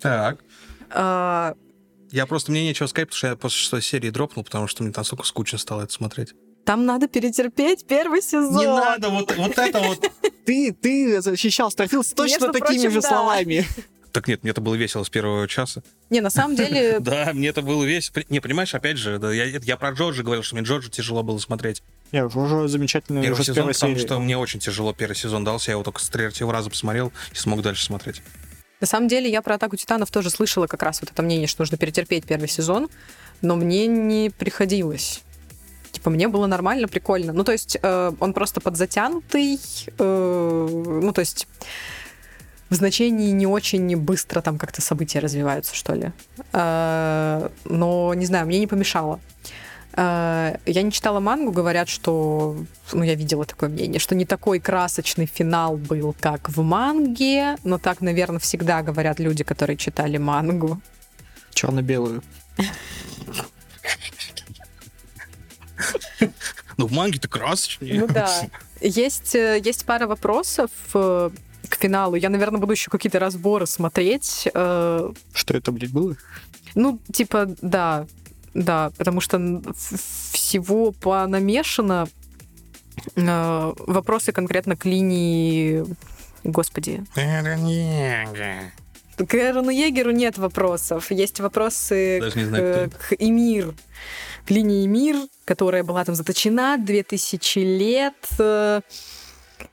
Так. 0.00 0.38
А, 0.90 1.54
Я 2.10 2.26
просто, 2.26 2.50
мне 2.52 2.64
нечего 2.64 2.86
сказать, 2.86 3.08
потому 3.08 3.18
что 3.18 3.26
я 3.28 3.36
после 3.36 3.58
шестой 3.58 3.82
серии 3.82 4.10
дропнул, 4.10 4.44
потому 4.44 4.66
что 4.66 4.82
мне 4.82 4.92
настолько 4.96 5.24
скучно 5.24 5.58
стало 5.58 5.82
это 5.82 5.92
смотреть. 5.92 6.34
там 6.64 6.84
надо 6.86 7.08
перетерпеть 7.08 7.86
первый 7.86 8.22
сезон. 8.22 8.82
вот, 9.00 9.36
вот 9.36 9.58
это 9.58 9.80
вот. 9.80 10.10
Ты, 10.46 10.72
ты 10.72 11.20
защищал 11.20 11.70
Starfield 11.70 12.14
точно 12.14 12.46
Между 12.46 12.52
такими 12.52 12.76
прочим, 12.78 12.90
же 12.92 13.00
да. 13.00 13.08
словами. 13.08 13.66
Так 14.12 14.28
нет, 14.28 14.42
мне 14.44 14.52
это 14.52 14.62
было 14.62 14.74
весело 14.76 15.02
с 15.04 15.10
первого 15.10 15.46
часа. 15.46 15.82
Не, 16.08 16.22
на 16.22 16.30
самом 16.30 16.56
деле, 16.56 17.00
Да, 17.00 17.32
мне 17.34 17.48
это 17.48 17.60
было 17.60 17.84
весело. 17.84 18.22
Не, 18.30 18.40
понимаешь, 18.40 18.74
опять 18.74 18.96
же, 18.96 19.20
я 19.62 19.76
про 19.76 19.90
Джорджа 19.90 20.22
говорил, 20.22 20.42
что 20.42 20.54
мне 20.54 20.64
Джорджа 20.64 20.88
тяжело 20.88 21.22
было 21.22 21.36
смотреть. 21.38 21.82
Я 22.12 22.26
уже, 22.26 22.38
уже 22.38 22.68
замечательно 22.68 23.22
Первый 23.22 23.42
сезон, 23.42 23.54
первой 23.54 23.74
потому 23.74 23.94
серии. 23.94 24.06
что 24.06 24.20
мне 24.20 24.38
очень 24.38 24.60
тяжело 24.60 24.92
первый 24.92 25.14
сезон 25.14 25.44
дался, 25.44 25.70
я 25.70 25.72
его 25.72 25.82
только 25.82 26.00
с 26.00 26.08
третьего 26.08 26.52
раза 26.52 26.70
посмотрел 26.70 27.12
и 27.32 27.36
смог 27.36 27.62
дальше 27.62 27.84
смотреть. 27.84 28.22
на 28.80 28.86
самом 28.86 29.08
деле, 29.08 29.30
я 29.30 29.42
про 29.42 29.54
Атаку 29.56 29.76
Титанов 29.76 30.10
тоже 30.10 30.30
слышала 30.30 30.66
как 30.66 30.82
раз 30.82 31.00
вот 31.00 31.10
это 31.10 31.22
мнение, 31.22 31.46
что 31.46 31.62
нужно 31.62 31.76
перетерпеть 31.78 32.24
первый 32.26 32.48
сезон, 32.48 32.88
но 33.42 33.56
мне 33.56 33.86
не 33.86 34.30
приходилось. 34.30 35.22
Типа, 35.92 36.10
мне 36.10 36.28
было 36.28 36.46
нормально, 36.46 36.88
прикольно. 36.88 37.32
Ну, 37.32 37.42
то 37.42 37.52
есть, 37.52 37.78
э, 37.80 38.12
он 38.20 38.32
просто 38.34 38.60
подзатянутый, 38.60 39.58
э, 39.98 40.68
ну, 40.68 41.12
то 41.12 41.20
есть, 41.20 41.48
в 42.68 42.74
значении 42.74 43.30
не 43.30 43.46
очень 43.46 43.96
быстро 43.96 44.42
там 44.42 44.58
как-то 44.58 44.82
события 44.82 45.20
развиваются, 45.20 45.74
что 45.74 45.94
ли. 45.94 46.12
Э, 46.52 47.48
но, 47.64 48.12
не 48.14 48.26
знаю, 48.26 48.46
мне 48.46 48.58
не 48.58 48.66
помешало. 48.66 49.20
Э, 49.96 50.56
Я 50.66 50.82
не 50.82 50.92
читала 50.92 51.20
мангу, 51.20 51.52
говорят, 51.52 51.88
что, 51.88 52.56
ну, 52.92 53.02
я 53.02 53.14
видела 53.14 53.44
такое 53.44 53.68
мнение, 53.70 53.98
что 53.98 54.14
не 54.14 54.26
такой 54.26 54.60
красочный 54.60 55.26
финал 55.26 55.76
был, 55.76 56.14
как 56.20 56.48
в 56.50 56.62
манге, 56.62 57.56
но 57.64 57.78
так, 57.78 58.00
наверное, 58.02 58.38
всегда 58.38 58.82
говорят 58.82 59.18
люди, 59.18 59.42
которые 59.42 59.76
читали 59.76 60.18
мангу. 60.18 60.80
Черно-белую. 61.52 62.22
Ну, 66.76 66.86
в 66.86 66.92
манге-то 66.92 67.28
красочнее. 67.28 68.00
Ну 68.00 68.06
да. 68.06 68.30
Есть, 68.82 69.34
э, 69.34 69.58
есть 69.64 69.86
пара 69.86 70.06
вопросов 70.06 70.70
э, 70.92 71.30
к 71.70 71.74
финалу. 71.76 72.16
Я, 72.16 72.28
наверное, 72.28 72.60
буду 72.60 72.72
еще 72.72 72.90
какие-то 72.90 73.18
разборы 73.18 73.66
смотреть. 73.66 74.48
Что 74.52 75.14
это, 75.48 75.72
блядь, 75.72 75.90
было? 75.90 76.16
Ну, 76.74 76.98
типа, 77.10 77.46
да, 77.62 78.06
да, 78.56 78.90
потому 78.96 79.20
что 79.20 79.62
всего 79.76 80.92
понамешано. 80.92 82.08
Э, 83.14 83.72
Вопросы 83.86 84.32
конкретно 84.32 84.76
к 84.76 84.84
линии... 84.84 85.84
Господи, 86.42 87.04
к 89.16 89.34
Эрону 89.34 89.70
Егеру 89.70 90.10
нет 90.10 90.38
вопросов. 90.38 91.10
Есть 91.10 91.40
вопросы 91.40 92.20
Даже 92.20 92.38
не 92.38 92.44
к, 92.44 92.48
знаю, 92.48 92.90
кто 92.90 92.98
к 92.98 93.12
Эмир, 93.18 93.74
к 94.46 94.50
линии 94.50 94.86
Эмир, 94.86 95.16
которая 95.44 95.82
была 95.84 96.04
там 96.04 96.14
заточена 96.14 96.76
2000 96.78 97.58
лет 97.58 98.14
э, 98.38 98.80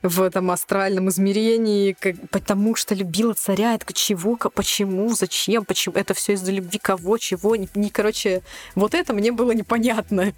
в 0.02 0.22
этом 0.22 0.50
астральном 0.52 1.10
измерении, 1.10 1.96
как- 2.00 2.16
потому 2.30 2.76
что 2.76 2.96
любила 2.96 3.34
царя. 3.34 3.78
Такая, 3.78 3.94
чего, 3.94 4.36
почему, 4.38 5.14
зачем, 5.14 5.66
почему? 5.66 5.96
Это 5.96 6.14
все 6.14 6.34
из-за 6.34 6.52
любви 6.52 6.80
кого, 6.80 7.18
чего? 7.18 7.56
Не, 7.56 7.68
не- 7.76 7.90
короче, 7.90 8.42
вот 8.76 8.94
это 8.94 9.14
мне 9.14 9.32
было 9.32 9.52
непонятно. 9.52 10.34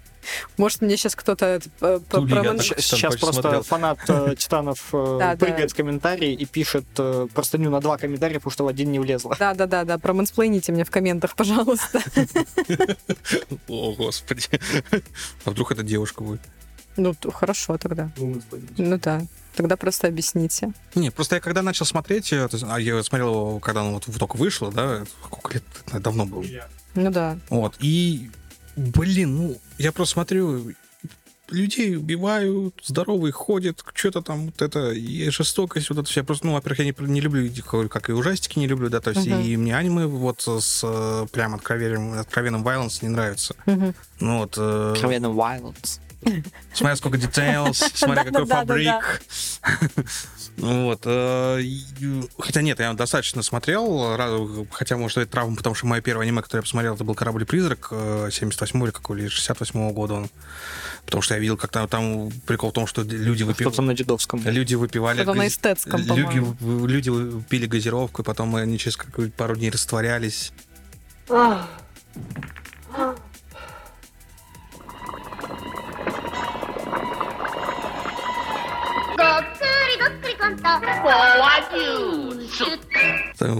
Может, 0.56 0.80
мне 0.80 0.96
сейчас 0.96 1.14
кто-то 1.14 1.46
это, 1.46 1.68
э, 1.80 2.00
Сейчас 2.10 3.02
почти 3.12 3.20
просто 3.20 3.42
смотрел. 3.42 3.62
фанат 3.62 3.98
э, 4.08 4.34
Титанов 4.38 4.88
э, 4.92 5.16
Да, 5.20 5.34
да. 5.34 5.46
прыгает 5.46 5.70
в 5.70 5.76
комментарии 5.76 6.32
и 6.32 6.44
пишет 6.46 6.84
э, 6.98 7.28
простыню 7.32 7.70
на 7.70 7.80
два 7.80 7.96
комментария, 7.96 8.38
потому 8.40 8.50
что 8.50 8.64
в 8.64 8.68
один 8.68 8.90
не 8.90 8.98
влезло. 8.98 9.36
Да, 9.38 9.54
да, 9.54 9.66
да, 9.66 9.84
да, 9.84 9.98
промансплейните 9.98 10.72
мне 10.72 10.84
в 10.84 10.90
комментах, 10.90 11.36
пожалуйста. 11.36 12.02
О, 13.68 13.92
господи. 13.94 14.48
А 15.44 15.50
вдруг 15.50 15.70
это 15.72 15.82
девушка 15.84 16.22
будет? 16.24 16.40
Ну, 16.96 17.14
хорошо 17.32 17.78
тогда. 17.78 18.10
Ну 18.16 18.98
да. 18.98 19.22
Тогда 19.54 19.76
просто 19.76 20.08
объясните. 20.08 20.72
Не, 20.94 21.10
просто 21.10 21.36
я 21.36 21.40
когда 21.40 21.62
начал 21.62 21.86
смотреть, 21.86 22.28
то 22.30 22.48
есть, 22.52 22.64
а 22.68 22.78
я 22.78 23.02
смотрел 23.02 23.28
его, 23.30 23.58
когда 23.58 23.80
оно 23.80 23.92
вот 23.94 24.04
только 24.18 24.36
вышло, 24.36 24.70
да, 24.70 25.04
сколько 25.24 25.54
лет 25.54 25.64
давно 26.02 26.26
было. 26.26 26.44
Ну 26.94 27.10
да. 27.10 27.38
Вот, 27.48 27.74
и, 27.80 28.30
блин, 28.76 29.36
ну, 29.36 29.56
я 29.78 29.92
просто 29.92 30.12
смотрю, 30.14 30.72
людей 31.48 31.96
убивают, 31.96 32.74
здоровые 32.84 33.32
ходят, 33.32 33.84
что-то 33.94 34.20
там, 34.20 34.46
вот 34.46 34.60
это, 34.62 34.90
и 34.90 35.30
жестокость, 35.30 35.88
вот 35.90 35.98
это 35.98 36.08
все. 36.08 36.20
Я 36.20 36.24
просто, 36.24 36.46
ну, 36.46 36.52
во-первых, 36.54 36.80
я 36.80 36.84
не, 36.84 36.94
не 37.10 37.20
люблю, 37.20 37.50
как- 37.88 38.08
и 38.08 38.12
ужастики 38.12 38.58
не 38.58 38.66
люблю, 38.66 38.88
да, 38.90 39.00
то 39.00 39.10
есть, 39.10 39.26
Мгм. 39.26 39.40
и 39.40 39.56
мне 39.56 39.76
аниме 39.76 40.06
вот 40.06 40.42
с 40.46 40.80
э, 40.84 41.26
прям 41.32 41.54
откровенным, 41.54 42.18
откровенным 42.18 42.62
violence 42.66 42.98
не 43.02 43.08
нравится. 43.08 43.54
Мгм. 43.66 43.94
Ну, 44.20 44.38
вот... 44.38 44.54
э, 44.58 44.92
Откровенно 44.94 45.26
violence. 45.26 46.00
Смотря 46.72 46.96
сколько 46.96 47.18
details, 47.18 47.74
смотря 47.94 48.24
какой 48.24 48.46
фабрик. 48.46 49.22
Вот. 50.56 51.02
э, 51.04 51.62
Хотя 52.38 52.62
нет, 52.62 52.80
я 52.80 52.94
достаточно 52.94 53.42
смотрел, 53.42 54.16
хотя, 54.70 54.96
может, 54.96 55.18
это 55.18 55.30
травма, 55.30 55.54
потому 55.54 55.74
что 55.74 55.86
мое 55.86 56.00
первое 56.00 56.24
аниме, 56.24 56.40
которое 56.40 56.60
я 56.60 56.62
посмотрел, 56.62 56.94
это 56.94 57.04
был 57.04 57.14
«Корабль-призрак» 57.14 57.88
э, 57.90 58.28
78 58.32 58.82
или 58.82 58.90
какой, 58.90 59.18
или 59.18 59.28
68 59.28 59.92
года 59.92 60.14
он. 60.14 60.30
Потому 61.04 61.22
что 61.22 61.34
я 61.34 61.40
видел, 61.40 61.56
как 61.56 61.70
там, 61.70 61.86
там 61.88 62.30
прикол 62.46 62.70
в 62.70 62.72
том, 62.72 62.86
что 62.86 63.02
люди 63.02 63.44
Что-то 63.44 63.64
выпивали... 63.64 63.86
на 63.86 63.94
дедовском. 63.94 64.42
Люди 64.44 64.74
выпивали... 64.74 65.16
Что-то 65.18 65.34
на 65.34 65.46
эстетском, 65.46 66.00
люди, 66.00 66.42
люди 66.86 67.42
пили 67.50 67.66
газировку, 67.66 68.22
и 68.22 68.24
потом 68.24 68.56
они 68.56 68.78
через 68.78 68.98
пару 69.36 69.56
дней 69.56 69.70
растворялись. 69.70 70.52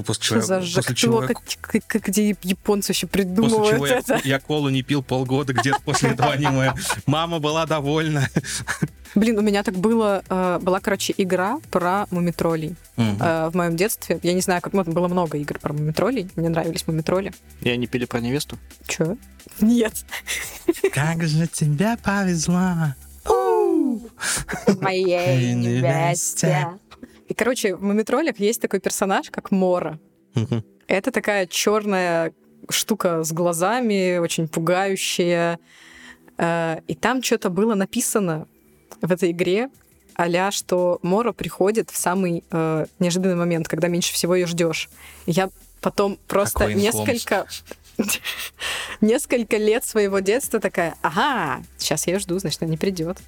После 0.06 0.24
Что 0.24 0.34
чего, 0.34 0.40
за 0.40 0.54
я- 0.56 0.60
жак? 0.62 0.74
после 0.84 0.94
чего 0.96 1.22
я 1.22 1.28
Как, 1.28 1.42
как- 1.86 2.02
где 2.08 2.30
японцы 2.42 2.88
вообще 2.92 3.06
После 3.06 3.24
придумывают 3.24 3.74
чего 3.76 3.86
я, 3.86 3.98
это? 3.98 4.20
я 4.24 4.40
колу 4.40 4.68
не 4.70 4.82
пил 4.82 5.02
полгода 5.02 5.52
где-то 5.52 5.80
после 5.84 6.10
этого 6.10 6.32
аниме. 6.32 6.74
Мама 7.06 7.38
была 7.38 7.66
довольна. 7.66 8.28
Блин, 9.14 9.38
у 9.38 9.42
меня 9.42 9.62
так 9.62 9.74
было, 9.76 10.22
э, 10.28 10.58
была, 10.60 10.80
короче, 10.80 11.14
игра 11.16 11.58
про 11.70 12.06
мумитролей 12.10 12.74
э, 12.96 13.48
в 13.50 13.54
моем 13.54 13.76
детстве. 13.76 14.18
Я 14.22 14.32
не 14.32 14.40
знаю, 14.40 14.60
как 14.62 14.72
ну, 14.72 14.84
было 14.84 15.08
много 15.08 15.38
игр 15.38 15.58
про 15.58 15.72
мумитролей. 15.72 16.30
Мне 16.36 16.48
нравились 16.48 16.86
мумитроли. 16.86 17.32
И 17.60 17.70
они 17.70 17.86
пили 17.86 18.04
про 18.06 18.20
невесту. 18.20 18.58
Чё? 18.86 19.16
Нет. 19.60 19.94
Как 20.92 21.22
же 21.26 21.46
тебе 21.46 21.96
повезло. 22.02 22.94
Моей 24.80 25.54
невесте. 25.54 26.68
И, 27.28 27.34
короче, 27.34 27.74
в 27.74 27.82
мумитролях 27.82 28.38
есть 28.38 28.60
такой 28.60 28.80
персонаж, 28.80 29.30
как 29.30 29.50
Мора. 29.50 29.98
Это 30.86 31.10
такая 31.10 31.46
черная 31.46 32.32
штука 32.68 33.24
с 33.24 33.32
глазами, 33.32 34.18
очень 34.18 34.48
пугающая. 34.48 35.58
Э, 36.38 36.78
И 36.86 36.94
там 36.94 37.22
что-то 37.22 37.50
было 37.50 37.74
написано 37.74 38.46
в 39.00 39.10
этой 39.12 39.30
игре, 39.32 39.68
а 40.14 40.50
что 40.50 40.98
Мора 41.02 41.32
приходит 41.32 41.90
в 41.90 41.96
самый 41.96 42.44
э, 42.50 42.86
неожиданный 42.98 43.34
момент, 43.34 43.68
когда 43.68 43.88
меньше 43.88 44.12
всего 44.12 44.34
ее 44.34 44.46
ждешь. 44.46 44.88
Я 45.26 45.50
потом 45.80 46.18
просто 46.26 46.60
Какой 46.60 46.74
несколько 46.74 47.46
несколько 49.00 49.56
лет 49.56 49.84
своего 49.84 50.20
детства 50.20 50.60
такая, 50.60 50.94
ага, 51.02 51.62
сейчас 51.78 52.06
я 52.06 52.14
ее 52.14 52.18
жду, 52.18 52.38
значит, 52.38 52.62
она 52.62 52.70
не 52.70 52.76
придет. 52.76 53.18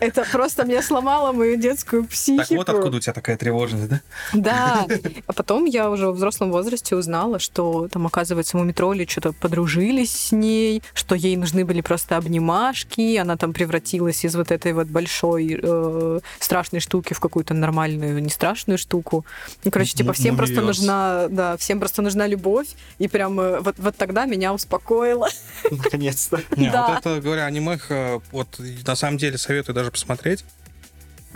Это 0.00 0.24
просто 0.30 0.64
мне 0.64 0.82
сломало 0.82 1.32
мою 1.32 1.56
детскую 1.56 2.04
психику. 2.06 2.48
Так 2.48 2.58
вот 2.58 2.68
откуда 2.68 2.96
у 2.96 3.00
тебя 3.00 3.12
такая 3.12 3.36
тревожность, 3.36 3.88
да? 3.88 4.00
Да. 4.34 4.86
А 5.26 5.32
потом 5.32 5.64
я 5.64 5.90
уже 5.90 6.10
в 6.10 6.14
взрослом 6.14 6.50
возрасте 6.50 6.96
узнала, 6.96 7.38
что 7.38 7.88
там, 7.88 8.06
оказывается, 8.06 8.56
мумитроли 8.56 9.06
что-то 9.08 9.32
подружились 9.32 10.14
с 10.14 10.32
ней, 10.32 10.82
что 10.94 11.14
ей 11.14 11.36
нужны 11.36 11.64
были 11.64 11.80
просто 11.80 12.16
обнимашки, 12.16 13.16
она 13.16 13.36
там 13.36 13.52
превратилась 13.52 14.24
из 14.24 14.34
вот 14.36 14.50
этой 14.50 14.72
вот 14.72 14.88
большой 14.88 15.58
э, 15.60 16.20
страшной 16.38 16.80
штуки 16.80 17.14
в 17.14 17.20
какую-то 17.20 17.54
нормальную, 17.54 18.22
не 18.22 18.30
страшную 18.30 18.78
штуку. 18.78 19.24
Ну, 19.64 19.70
короче, 19.70 19.94
типа, 19.94 20.12
всем 20.12 20.36
просто 20.36 20.56
мумиёс. 20.56 20.78
нужна, 20.78 21.26
да, 21.28 21.56
всем 21.56 21.78
просто 21.78 22.02
нужна 22.02 22.26
любовь, 22.26 22.68
и 22.98 23.08
прям 23.08 23.38
э, 23.40 23.60
вот, 23.60 23.76
вот 23.78 23.96
тогда 23.96 24.26
меня 24.26 24.52
успокоило. 24.54 25.28
Наконец-то. 25.70 26.40
Не, 26.56 26.70
Да. 26.70 26.88
вот 26.88 26.98
это, 26.98 27.20
говоря, 27.20 27.46
аниме, 27.46 27.78
э, 27.88 28.20
вот 28.32 28.48
на 28.86 28.96
самом 28.96 29.18
деле 29.18 29.38
советую 29.38 29.74
даже 29.78 29.90
посмотреть. 29.90 30.44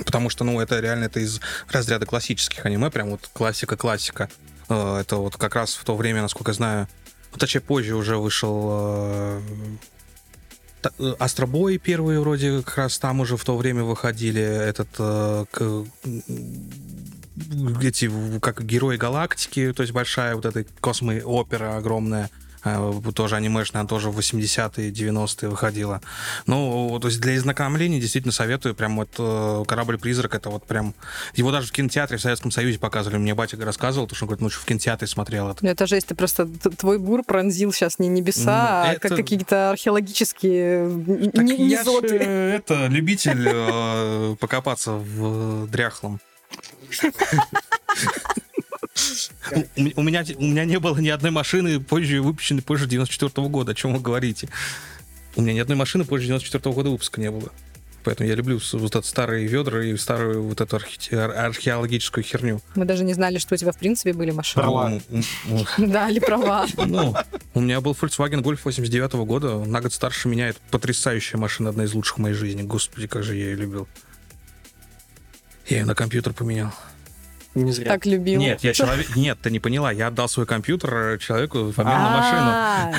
Потому 0.05 0.31
что, 0.31 0.45
ну, 0.45 0.61
это 0.61 0.81
реально 0.81 1.05
это 1.05 1.21
из 1.21 1.41
разряда 1.71 2.07
классических 2.07 2.65
аниме, 2.67 2.91
прям 2.91 3.11
вот 3.11 3.29
классика-классика. 3.33 4.29
Э, 4.69 4.99
Это 5.01 5.17
вот 5.17 5.37
как 5.37 5.55
раз 5.55 5.75
в 5.75 5.85
то 5.85 5.95
время, 5.97 6.23
насколько 6.23 6.51
я 6.51 6.55
знаю, 6.55 6.89
ну, 7.33 7.39
точнее, 7.39 7.61
позже 7.61 7.95
уже 7.95 8.17
вышел 8.17 8.69
э, 8.73 9.41
э, 10.99 11.15
Астробой 11.19 11.79
первые 11.79 12.21
вроде 12.21 12.63
как 12.63 12.79
раз 12.79 12.99
там 12.99 13.21
уже 13.21 13.37
в 13.37 13.45
то 13.45 13.57
время 13.57 13.85
выходили 13.85 14.43
этот 14.43 14.89
к- 15.51 15.85
эти 17.83 18.11
как 18.41 18.65
герои 18.65 18.97
галактики, 18.97 19.73
то 19.73 19.83
есть 19.83 19.93
большая 19.93 20.35
вот 20.37 20.45
эта 20.45 20.65
космо-опера 20.81 21.77
огромная, 21.77 22.31
тоже 23.15 23.37
анимешная, 23.37 23.81
она 23.81 23.89
тоже 23.89 24.11
в 24.11 24.19
80-е, 24.19 24.91
90-е 24.91 25.49
выходила. 25.49 26.01
Ну, 26.47 26.99
то 27.01 27.09
есть 27.09 27.21
для 27.21 27.35
ознакомления 27.37 28.01
действительно 28.01 28.33
советую, 28.33 28.75
прям 28.75 28.97
вот 28.97 29.09
э, 29.19 29.65
«Корабль-призрак» 29.67 30.35
это 30.35 30.51
вот 30.51 30.67
прям... 30.67 30.95
Его 31.35 31.51
даже 31.51 31.69
в 31.69 31.73
кинотеатре 31.73 32.19
в 32.19 32.21
Советском 32.21 32.51
Союзе 32.51 32.79
показывали, 32.79 33.19
мне 33.19 33.35
батя 33.35 33.57
рассказывал, 33.65 34.07
потому 34.07 34.17
что 34.17 34.25
он 34.25 34.29
говорит, 34.29 34.41
ну 34.43 34.51
что 34.51 34.61
в 34.61 34.65
кинотеатре 34.65 35.07
смотрел 35.09 35.51
это. 35.51 35.67
Это 35.67 35.87
жесть, 35.87 36.07
ты 36.07 36.15
просто 36.15 36.47
твой 36.47 36.99
бур 36.99 37.23
пронзил 37.25 37.73
сейчас 37.73 37.99
не 37.99 38.09
небеса, 38.09 38.85
Ну, 38.85 38.91
а 38.91 38.93
это- 38.93 39.09
как 39.09 39.17
какие-то 39.17 39.71
археологические 39.71 41.31
Так 41.33 41.43
н- 41.43 41.47
я 41.49 41.83
ж, 41.83 41.87
низоты. 41.87 42.17
э, 42.21 42.57
это, 42.57 42.87
любитель 42.87 43.45
э, 43.47 44.37
покопаться 44.39 44.93
в 44.93 45.65
э, 45.65 45.67
дряхлом. 45.69 46.21
У 49.97 50.03
меня, 50.03 50.25
у 50.37 50.43
меня 50.43 50.65
не 50.65 50.79
было 50.79 50.97
ни 50.99 51.09
одной 51.09 51.31
машины, 51.31 51.81
позже 51.81 52.21
выпущенной 52.21 52.63
позже 52.63 52.87
94 52.87 53.49
года. 53.49 53.73
О 53.73 53.75
чем 53.75 53.95
вы 53.95 54.01
говорите? 54.01 54.49
У 55.37 55.43
меня 55.43 55.55
ни 55.55 55.59
одной 55.61 55.77
машины 55.77 56.05
позже 56.05 56.27
94 56.27 56.75
года 56.75 56.91
выпуска 56.91 57.21
не 57.21 57.31
было. 57.31 57.51
Поэтому 58.05 58.29
я 58.29 58.35
люблю 58.35 58.61
вот 58.73 58.97
это 58.97 59.07
старые 59.07 59.47
ведра 59.47 59.85
и 59.85 59.97
старую 59.97 60.43
вот 60.43 60.61
эту 60.61 60.75
архи- 60.77 61.15
ар- 61.15 61.31
археологическую 61.47 62.25
херню. 62.25 62.61
Мы 62.75 62.85
даже 62.85 63.05
не 63.05 63.15
знали, 63.15 63.39
что 63.39 63.55
у 63.55 63.57
тебя 63.57 63.71
в 63.71 63.79
принципе 63.79 64.13
были 64.13 64.33
машины. 64.33 64.63
Права. 64.63 65.01
Да, 65.79 66.11
или 66.11 66.19
права. 66.19 66.67
ну, 66.85 67.15
у 67.55 67.61
меня 67.61 67.81
был 67.81 67.93
Volkswagen 67.93 68.43
Golf 68.43 68.59
89 68.65 69.13
года, 69.25 69.59
на 69.65 69.81
год 69.81 69.93
старше 69.93 70.27
меня. 70.29 70.49
Это 70.49 70.59
потрясающая 70.73 71.39
машина, 71.39 71.71
одна 71.71 71.85
из 71.85 71.95
лучших 71.95 72.19
в 72.19 72.21
моей 72.21 72.35
жизни. 72.35 72.63
Господи, 72.63 73.07
как 73.07 73.23
же 73.23 73.37
я 73.37 73.45
ее 73.51 73.55
любил. 73.57 73.87
Я 75.69 75.79
ее 75.79 75.85
на 75.85 75.95
компьютер 75.95 76.33
поменял. 76.33 76.73
Не 77.55 77.73
зря. 77.73 77.87
Так 77.87 78.07
любил. 78.07 78.41
Нет, 78.41 78.63
я 78.65 78.73
человек... 78.73 79.15
Нет, 79.17 79.39
ты 79.43 79.51
не 79.51 79.61
поняла. 79.61 79.93
Я 79.93 80.09
отдал 80.09 80.29
свой 80.29 80.47
компьютер 80.47 80.95
э, 80.95 81.19
человеку 81.19 81.71
в 81.71 81.79
обмен 81.79 81.99
на 81.99 82.11
машину. 82.11 82.51
А, 82.51 82.93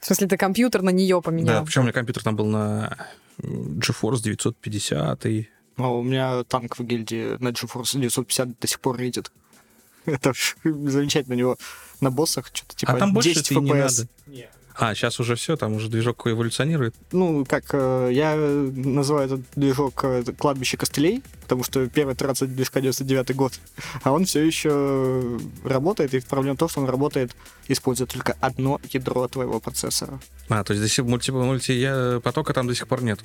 В 0.00 0.06
смысле, 0.06 0.28
ты 0.28 0.36
компьютер 0.36 0.82
на 0.82 0.90
нее 0.90 1.16
Да, 1.16 1.20
поменял? 1.20 1.64
причем 1.64 1.82
у 1.82 1.84
меня 1.84 1.92
компьютер 1.92 2.22
там 2.22 2.36
был 2.36 2.46
на 2.46 2.96
GeForce 3.42 4.22
950. 4.22 5.26
И... 5.26 5.48
А 5.76 5.88
у 5.90 6.02
меня 6.02 6.44
танк 6.44 6.78
в 6.78 6.84
гильдии 6.84 7.36
на 7.42 7.48
GeForce 7.48 7.98
950 8.00 8.58
до 8.58 8.66
сих 8.66 8.80
пор 8.80 9.00
едет. 9.00 9.30
Это 10.06 10.32
замечательно. 10.64 11.34
У 11.34 11.38
него 11.38 11.56
на 12.00 12.10
боссах 12.10 12.46
что-то 12.52 12.76
типа 12.76 12.92
а 12.92 12.96
там 12.98 13.12
больше 13.12 13.30
10 13.30 13.50
это 13.50 13.54
и 13.54 13.62
не 13.62 13.70
FPS. 13.72 14.08
надо. 14.26 14.48
А, 14.78 14.94
сейчас 14.94 15.20
уже 15.20 15.36
все, 15.36 15.56
там 15.56 15.74
уже 15.74 15.88
движок 15.88 16.26
эволюционирует. 16.26 16.94
Ну, 17.12 17.46
как 17.46 17.64
э, 17.72 18.10
я 18.12 18.36
называю 18.36 19.26
этот 19.26 19.40
движок 19.54 20.04
э, 20.04 20.22
кладбище 20.38 20.76
костылей, 20.76 21.22
потому 21.42 21.64
что 21.64 21.86
первая 21.86 22.14
итерация 22.14 22.46
движка 22.46 22.80
99 22.80 23.34
год, 23.34 23.54
а 24.02 24.12
он 24.12 24.26
все 24.26 24.44
еще 24.44 25.38
работает, 25.64 26.12
и 26.12 26.20
проблема 26.20 26.56
в 26.56 26.58
том, 26.58 26.68
что 26.68 26.80
он 26.80 26.88
работает, 26.88 27.34
используя 27.68 28.06
только 28.06 28.36
одно 28.40 28.80
ядро 28.90 29.26
твоего 29.28 29.60
процессора. 29.60 30.20
А, 30.48 30.62
то 30.62 30.74
есть 30.74 30.82
до 30.82 30.88
сих 30.88 31.04
пор 31.04 31.10
мульти, 31.10 31.30
мульти 31.30 32.20
потока 32.20 32.52
там 32.52 32.66
до 32.66 32.74
сих 32.74 32.86
пор 32.86 33.02
нет. 33.02 33.20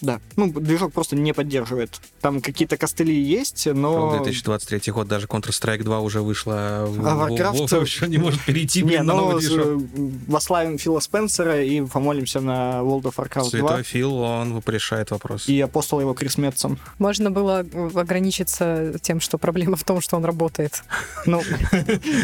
Да. 0.00 0.20
Ну, 0.36 0.52
движок 0.52 0.92
просто 0.92 1.16
не 1.16 1.32
поддерживает. 1.32 2.00
Там 2.20 2.40
какие-то 2.40 2.76
костыли 2.76 3.14
есть, 3.14 3.66
В 3.66 3.74
но... 3.74 4.10
2023 4.18 4.92
год 4.92 5.08
даже 5.08 5.26
Counter-Strike 5.26 5.82
2 5.82 6.00
уже 6.00 6.20
вышла. 6.22 6.84
А 6.84 7.28
Warcraft- 7.28 7.80
еще 7.82 8.06
не 8.08 8.18
может 8.18 8.40
перейти 8.44 8.82
Не, 8.82 8.98
на 9.02 9.14
ну, 9.14 9.16
новый 9.28 9.42
с- 9.42 9.46
движок. 9.48 9.82
восславим 10.28 10.78
Фила 10.78 11.00
Спенсера 11.00 11.62
и 11.64 11.80
помолимся 11.80 12.40
на 12.40 12.80
World 12.80 13.02
of 13.02 13.14
Warcraft 13.16 13.50
2 13.50 13.68
Святой 13.68 13.82
Фил, 13.82 14.14
он 14.16 14.62
решает 14.66 15.10
вопрос. 15.10 15.48
и 15.48 15.60
апостола 15.60 16.00
его 16.02 16.14
Крис 16.14 16.38
Метсон. 16.38 16.78
Можно 16.98 17.30
было 17.30 17.64
ограничиться 17.94 18.94
тем, 19.02 19.20
что 19.20 19.38
проблема 19.38 19.76
в 19.76 19.84
том, 19.84 20.00
что 20.00 20.16
он 20.16 20.24
работает. 20.24 20.82
Ну, 21.26 21.42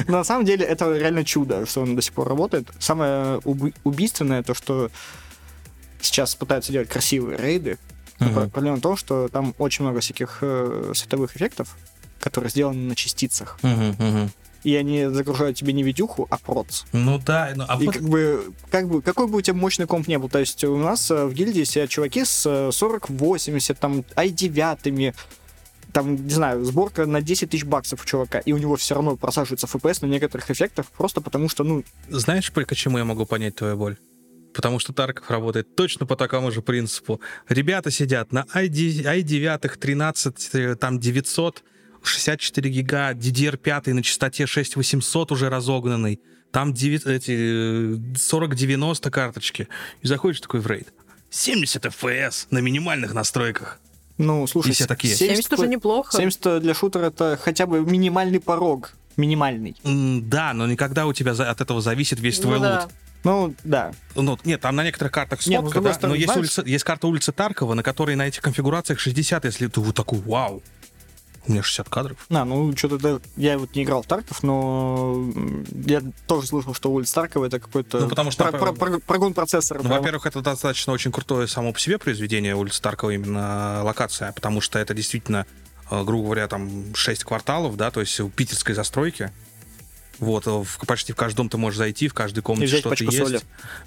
на 0.08 0.24
самом 0.24 0.44
деле, 0.44 0.64
это 0.64 0.96
реально 0.96 1.24
чудо, 1.24 1.66
что 1.66 1.82
он 1.82 1.96
до 1.96 2.02
сих 2.02 2.12
пор 2.12 2.28
работает. 2.28 2.68
Самое 2.78 3.38
убийственное 3.84 4.42
то, 4.42 4.54
что 4.54 4.90
сейчас 6.02 6.34
пытаются 6.34 6.72
делать 6.72 6.88
красивые 6.88 7.38
рейды. 7.38 7.78
Мгм. 8.20 8.50
Проблема 8.50 8.76
в 8.76 8.80
том, 8.80 8.96
что 8.96 9.28
там 9.28 9.54
очень 9.58 9.84
много 9.84 10.00
всяких 10.00 10.38
э, 10.42 10.92
световых 10.94 11.34
эффектов, 11.36 11.76
которые 12.20 12.50
сделаны 12.50 12.78
на 12.88 12.94
частицах. 12.94 13.58
Мгм, 13.62 13.96
мгм. 13.98 14.30
И 14.62 14.76
они 14.76 15.06
загружают 15.08 15.56
тебе 15.56 15.72
не 15.72 15.82
видюху, 15.82 16.28
а 16.30 16.38
проц. 16.38 16.82
Ну 16.92 17.18
да, 17.18 17.50
ну, 17.56 17.64
а 17.66 17.82
И 17.82 17.86
вот- 17.86 17.94
как 17.96 18.04
бы, 18.04 18.52
как 18.70 18.88
бы, 18.88 19.02
какой 19.02 19.26
бы 19.26 19.38
у 19.38 19.40
тебя 19.40 19.54
мощный 19.56 19.86
комп 19.86 20.06
не 20.06 20.18
был, 20.18 20.28
то 20.28 20.38
есть 20.38 20.62
у 20.62 20.76
нас 20.76 21.10
э, 21.10 21.24
в 21.26 21.32
гильдии 21.34 21.64
сидят 21.64 21.90
чуваки 21.90 22.24
с 22.24 22.46
э, 22.46 22.68
40-80, 22.70 23.74
там, 23.80 24.04
i9, 24.14 25.14
там, 25.92 26.14
не 26.26 26.30
знаю, 26.32 26.64
сборка 26.64 27.06
на 27.06 27.20
10 27.20 27.50
тысяч 27.50 27.64
баксов 27.64 28.02
у 28.02 28.06
чувака, 28.06 28.38
и 28.38 28.52
у 28.52 28.58
него 28.58 28.76
все 28.76 28.94
равно 28.94 29.16
просаживается 29.16 29.66
FPS 29.66 29.98
на 30.02 30.06
некоторых 30.06 30.48
эффектах, 30.50 30.86
просто 30.96 31.20
потому 31.20 31.48
что, 31.48 31.64
ну, 31.64 31.82
знаешь, 32.08 32.52
по- 32.52 32.62
почему 32.64 32.98
я 32.98 33.04
могу 33.04 33.26
понять 33.26 33.56
твою 33.56 33.76
боль? 33.76 33.96
Потому 34.54 34.78
что 34.78 34.92
Тарков 34.92 35.30
работает 35.30 35.74
точно 35.76 36.06
по 36.06 36.16
такому 36.16 36.50
же 36.50 36.62
принципу. 36.62 37.20
Ребята 37.48 37.90
сидят 37.90 38.32
на 38.32 38.44
i9, 38.54 39.04
i9 39.22 39.78
13, 39.78 40.78
там 40.78 40.98
900, 40.98 41.62
64 42.02 42.70
гига, 42.70 43.12
DDR5 43.12 43.92
на 43.94 44.02
частоте 44.02 44.46
6800 44.46 45.32
уже 45.32 45.48
разогнанный. 45.48 46.20
Там 46.50 46.74
9, 46.74 47.06
эти 47.06 47.32
40-90 48.14 49.10
карточки. 49.10 49.68
И 50.02 50.06
заходишь 50.06 50.40
такой 50.40 50.60
в 50.60 50.66
рейд. 50.66 50.92
70 51.30 51.86
FPS 51.86 52.46
на 52.50 52.58
минимальных 52.58 53.14
настройках. 53.14 53.78
Ну, 54.18 54.46
слушай, 54.46 54.72
все 54.72 54.86
такие. 54.86 55.14
70 55.14 55.52
уже 55.54 55.66
неплохо. 55.66 56.14
70 56.14 56.60
для 56.60 56.74
шутера 56.74 57.06
это 57.06 57.38
хотя 57.40 57.66
бы 57.66 57.80
минимальный 57.80 58.38
порог. 58.40 58.92
Минимальный. 59.16 59.76
М, 59.84 60.28
Да, 60.28 60.52
но 60.52 60.66
никогда 60.66 61.06
у 61.06 61.12
тебя 61.14 61.32
от 61.32 61.60
этого 61.60 61.80
зависит 61.80 62.20
весь 62.20 62.36
Ну 62.38 62.42
твой 62.44 62.60
да. 62.60 62.82
лут. 62.82 62.92
Ну, 63.24 63.54
да. 63.64 63.92
Ну, 64.14 64.38
нет, 64.44 64.60
там 64.60 64.74
на 64.76 64.84
некоторых 64.84 65.12
картах 65.12 65.46
Не, 65.46 65.56
ну, 65.58 65.62
с 65.62 65.64
сотка, 65.66 65.74
другой 65.74 65.90
да, 65.90 65.94
стороны, 65.94 66.14
но 66.14 66.16
есть, 66.16 66.26
знаешь- 66.32 66.40
улица, 66.40 66.62
есть 66.62 66.84
карта 66.84 67.06
улицы 67.06 67.32
Таркова, 67.32 67.74
на 67.74 67.82
которой 67.82 68.16
на 68.16 68.26
этих 68.26 68.42
конфигурациях 68.42 68.98
60, 68.98 69.44
если 69.44 69.68
ты 69.68 69.80
вот 69.80 69.94
такой, 69.94 70.18
вау, 70.20 70.62
у 71.46 71.50
меня 71.50 71.62
60 71.62 71.88
кадров. 71.88 72.18
А, 72.30 72.44
ну, 72.44 72.76
что-то 72.76 72.98
да, 72.98 73.20
я 73.36 73.58
вот 73.58 73.74
не 73.74 73.82
играл 73.84 74.02
в 74.02 74.06
Тарков, 74.06 74.42
но 74.42 75.28
я 75.86 76.02
тоже 76.26 76.46
слышал, 76.46 76.72
что 76.74 76.90
улица 76.92 77.14
Таркова 77.14 77.46
это 77.46 77.58
какой-то 77.60 78.00
Ну, 78.00 78.08
потому 78.08 78.30
что, 78.30 78.44
про- 78.44 78.58
про- 78.58 78.72
про- 78.72 78.98
прогон 79.00 79.34
процессора. 79.34 79.82
Ну, 79.82 79.88
во-первых, 79.90 80.26
это 80.26 80.40
достаточно 80.40 80.92
очень 80.92 81.10
крутое 81.12 81.48
само 81.48 81.72
по 81.72 81.78
себе 81.80 81.98
произведение 81.98 82.54
улицы 82.54 82.80
Таркова, 82.82 83.10
именно 83.10 83.82
локация, 83.84 84.32
потому 84.32 84.60
что 84.60 84.78
это 84.78 84.94
действительно, 84.94 85.46
э, 85.90 86.04
грубо 86.04 86.24
говоря, 86.26 86.48
там 86.48 86.94
6 86.94 87.24
кварталов, 87.24 87.76
да, 87.76 87.90
то 87.90 88.00
есть 88.00 88.18
у 88.20 88.28
питерской 88.28 88.74
застройки. 88.74 89.32
Вот, 90.22 90.46
э, 90.46 90.50
в- 90.50 90.78
почти 90.86 91.12
в 91.12 91.16
каждый 91.16 91.38
дом 91.38 91.48
ты 91.48 91.58
можешь 91.58 91.78
зайти, 91.78 92.06
в 92.06 92.14
каждой 92.14 92.42
комнате 92.42 92.78
что-то 92.78 93.02
есть. 93.04 93.18
соли. 93.18 93.40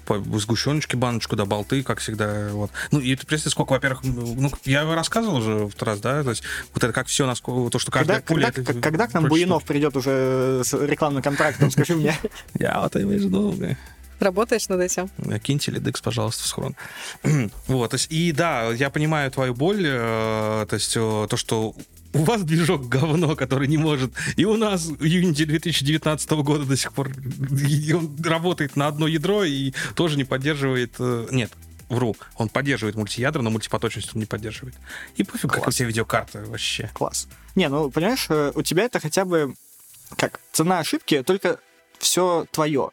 По, 0.04 0.22
сгущеночки, 0.38 0.94
баночку, 0.94 1.34
да, 1.34 1.46
болты, 1.46 1.82
как 1.82 1.98
всегда. 2.00 2.48
Вот. 2.52 2.70
Ну, 2.90 3.00
и 3.00 3.16
ты 3.16 3.26
представь, 3.26 3.52
сколько, 3.52 3.72
во-первых, 3.72 4.04
ну, 4.04 4.52
я 4.64 4.84
рассказывал 4.94 5.36
уже 5.38 5.66
в 5.66 5.82
раз, 5.82 6.00
да, 6.00 6.22
то 6.22 6.30
есть 6.30 6.42
вот 6.74 6.84
это 6.84 6.92
как 6.92 7.06
все, 7.06 7.26
насколько, 7.26 7.70
то, 7.70 7.78
что 7.78 7.90
каждая 7.90 8.20
Когда, 8.20 8.34
пуля... 8.34 8.52
когда, 8.52 8.62
это 8.70 8.74
к- 8.78 8.82
когда 8.82 9.06
к 9.06 9.14
нам 9.14 9.28
Буянов 9.28 9.64
придет 9.64 9.96
уже 9.96 10.60
с 10.62 10.74
рекламным 10.74 11.22
контрактом, 11.22 11.70
скажи 11.70 11.96
мне. 11.96 12.14
Я 12.58 12.80
вот 12.82 12.94
и 12.96 13.18
жду, 13.18 13.52
бля. 13.52 13.78
Работаешь 14.20 14.68
над 14.68 14.80
этим? 14.80 15.08
Киньте 15.40 15.70
лидекс, 15.70 16.00
пожалуйста, 16.00 16.42
в 16.44 16.46
схрон. 16.46 16.74
вот, 17.66 17.90
то 17.90 17.94
есть, 17.94 18.10
и 18.10 18.32
да, 18.32 18.70
я 18.72 18.90
понимаю 18.90 19.30
твою 19.30 19.54
боль, 19.54 19.84
э, 19.86 20.66
то 20.68 20.74
есть 20.74 20.96
э, 20.96 21.26
то, 21.28 21.36
что 21.36 21.74
у 22.14 22.24
вас 22.24 22.42
движок 22.42 22.88
говно, 22.88 23.36
который 23.36 23.68
не 23.68 23.76
может, 23.76 24.12
и 24.36 24.44
у 24.44 24.56
нас 24.56 24.88
Unity 24.88 25.44
2019 25.44 26.30
года 26.30 26.64
до 26.64 26.76
сих 26.76 26.92
пор 26.92 27.10
он 27.94 28.16
работает 28.24 28.74
на 28.76 28.86
одно 28.86 29.06
ядро 29.06 29.44
и 29.44 29.72
тоже 29.94 30.16
не 30.16 30.24
поддерживает... 30.24 30.94
э, 30.98 31.28
Нет, 31.30 31.50
вру, 31.88 32.16
он 32.36 32.48
поддерживает 32.48 32.96
мультиядра, 32.96 33.42
но 33.42 33.50
мультипоточность 33.50 34.14
он 34.14 34.20
не 34.20 34.26
поддерживает. 34.26 34.74
И 35.16 35.24
пофиг, 35.24 35.50
как 35.50 35.60
у 35.60 35.62
Класс. 35.64 35.76
тебя 35.76 35.88
видеокарта 35.88 36.44
вообще. 36.46 36.90
Класс. 36.94 37.28
Не, 37.54 37.68
ну, 37.68 37.90
понимаешь, 37.90 38.26
э, 38.30 38.52
у 38.54 38.62
тебя 38.62 38.84
это 38.84 38.98
хотя 38.98 39.24
бы, 39.24 39.54
как, 40.16 40.40
цена 40.52 40.78
ошибки, 40.78 41.22
только 41.22 41.58
все 41.98 42.46
твое. 42.50 42.90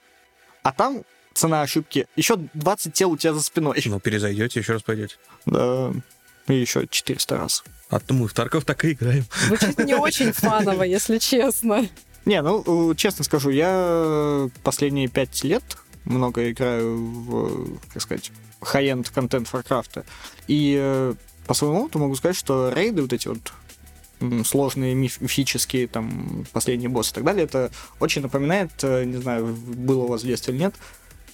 А 0.63 0.71
там 0.71 1.03
цена 1.33 1.61
ошибки, 1.61 2.07
еще 2.15 2.37
20 2.53 2.93
тел 2.93 3.11
у 3.11 3.17
тебя 3.17 3.33
за 3.33 3.41
спиной. 3.41 3.81
Ну, 3.85 3.99
перезайдете, 3.99 4.59
еще 4.59 4.73
раз 4.73 4.83
пойдете. 4.83 5.15
Да, 5.45 5.91
и 6.47 6.53
еще 6.53 6.87
400 6.87 7.37
раз. 7.37 7.63
А 7.89 7.99
то 7.99 8.13
мы 8.13 8.27
в 8.27 8.33
Тарков 8.33 8.65
так 8.65 8.83
и 8.85 8.93
играем. 8.93 9.25
Звучит 9.47 9.77
не 9.79 9.95
очень 9.97 10.31
фаново, 10.31 10.83
если 10.83 11.17
честно. 11.17 11.87
Не, 12.25 12.41
ну, 12.41 12.91
э, 12.91 12.95
честно 12.95 13.23
скажу, 13.23 13.49
я 13.49 14.49
последние 14.63 15.07
пять 15.09 15.43
лет 15.43 15.63
много 16.05 16.51
играю 16.51 16.97
в, 16.97 17.79
как 17.93 18.01
сказать, 18.01 18.31
high-end 18.61 19.11
контент 19.13 19.49
Warcraft. 19.51 20.05
И 20.47 20.77
э, 20.79 21.13
по 21.45 21.53
своему 21.53 21.83
опыту 21.83 21.99
могу 21.99 22.15
сказать, 22.15 22.35
что 22.35 22.71
рейды 22.73 23.01
вот 23.01 23.13
эти 23.13 23.27
вот 23.27 23.53
сложные 24.45 24.95
миф- 24.95 25.19
мифические, 25.19 25.87
там, 25.87 26.45
последние 26.53 26.89
боссы 26.89 27.11
и 27.11 27.15
так 27.15 27.23
далее, 27.25 27.43
это 27.43 27.71
очень 27.99 28.21
напоминает, 28.21 28.71
э, 28.81 29.03
не 29.03 29.17
знаю, 29.17 29.47
было 29.47 30.03
у 30.03 30.07
вас 30.07 30.23
в 30.23 30.25
детстве 30.25 30.53
или 30.53 30.61
нет, 30.61 30.75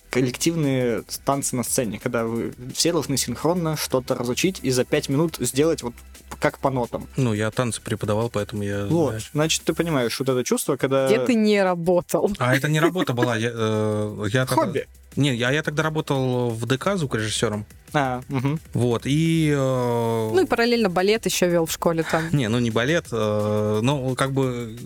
коллективные 0.10 1.03
танцы 1.26 1.55
на 1.55 1.64
сцене, 1.64 1.99
когда 1.99 2.26
вы 2.26 2.53
все 2.74 2.91
должны 2.91 3.18
синхронно 3.18 3.78
что-то 3.78 4.16
разучить 4.16 4.60
и 4.64 4.72
за 4.72 4.84
пять 4.84 5.10
минут 5.10 5.38
сделать 5.39 5.84
вот 5.84 5.93
как 6.39 6.60
по 6.60 6.70
нотам. 6.70 7.07
Ну, 7.18 7.34
я 7.34 7.51
танцы 7.51 7.82
преподавал, 7.82 8.30
поэтому 8.30 8.64
я... 8.64 8.86
Вот, 8.86 9.10
знаю. 9.10 9.24
значит, 9.34 9.64
ты 9.64 9.74
понимаешь 9.74 10.18
вот 10.20 10.30
это 10.30 10.43
чувство, 10.43 10.78
когда... 10.78 11.07
Где 11.07 11.26
ты 11.26 11.36
не 11.36 11.62
работал? 11.62 12.32
А 12.38 12.55
это 12.55 12.70
не 12.70 12.80
работа 12.80 13.14
была. 13.14 13.36
Я, 13.36 13.51
э, 13.53 14.45
Хобби. 14.47 14.88
Не, 15.16 15.36
я, 15.36 15.51
я 15.51 15.64
тогда 15.64 15.84
работал 15.84 16.49
в 16.49 16.66
ДК 16.66 16.95
звукорежиссером. 16.95 17.66
А, 17.93 18.22
мгм. 18.30 18.60
Вот, 18.74 19.03
и... 19.05 19.51
э, 19.51 20.30
Ну 20.34 20.41
и 20.41 20.45
параллельно 20.45 20.89
балет 20.89 21.26
еще 21.26 21.49
вел 21.49 21.66
в 21.66 21.72
школе 21.72 22.03
там. 22.03 22.30
Не, 22.32 22.47
ну 22.47 22.60
не 22.60 22.70
балет, 22.70 23.07
э, 23.12 23.80
но 23.82 24.14
как 24.16 24.32
бы 24.32 24.78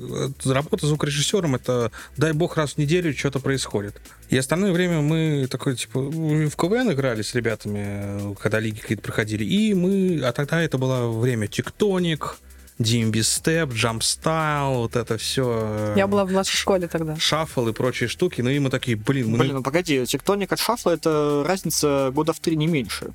э, 0.45 0.51
работа 0.51 0.88
звукорежиссером 0.88 1.55
это, 1.55 1.91
дай 2.15 2.32
бог, 2.32 2.55
раз 2.55 2.74
в 2.74 2.78
неделю 2.78 3.13
что-то 3.13 3.39
происходит. 3.39 3.99
И 4.30 4.38
остальное 4.38 4.71
время 4.71 5.01
мы 5.01 5.47
такой, 5.51 5.76
типа, 5.76 5.99
в 5.99 6.55
КВН 6.55 6.93
играли 6.93 7.21
с 7.21 7.36
ребятами, 7.36 8.32
э, 8.32 8.36
когда 8.39 8.59
лиги 8.59 8.80
какие-то 8.80 9.03
проходили. 9.03 9.43
И 9.43 9.74
мы, 9.74 10.21
а 10.24 10.32
тогда 10.32 10.61
это 10.61 10.78
было 10.78 11.11
время 11.11 11.47
Тектоник, 11.47 12.38
DMB 12.80 13.11
Step, 13.11 13.69
Jump 13.69 13.99
Style, 13.99 14.76
вот 14.78 14.95
это 14.95 15.17
все. 15.17 15.93
Я 15.95 16.07
была 16.07 16.26
в 16.26 16.32
младшей 16.32 16.57
школе 16.57 16.88
тогда. 16.88 17.15
Шаффл 17.17 17.67
и 17.67 17.74
прочие 17.74 18.09
штуки. 18.09 18.41
Ну 18.41 18.49
и 18.49 18.59
мы 18.59 18.69
такие, 18.69 18.97
блин, 18.97 19.30
мы... 19.30 19.38
Блин, 19.38 19.55
ну 19.55 19.63
погоди, 19.63 20.05
тектоник 20.05 20.51
от 20.51 20.59
шафла 20.59 20.91
это 20.91 21.43
разница 21.45 22.11
года 22.13 22.34
в 22.34 22.39
три 22.39 22.55
не 22.55 22.67
меньше. 22.67 23.11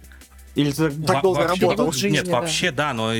Или 0.59 0.72
ты 0.72 0.90
так 0.90 1.16
Во- 1.16 1.22
долго 1.22 1.38
вообще- 1.38 1.61
работал? 1.62 1.92
Жизни, 1.92 2.16
Нет, 2.16 2.26
да. 2.26 2.32
вообще 2.40 2.70
да, 2.72 2.92
но 2.92 3.12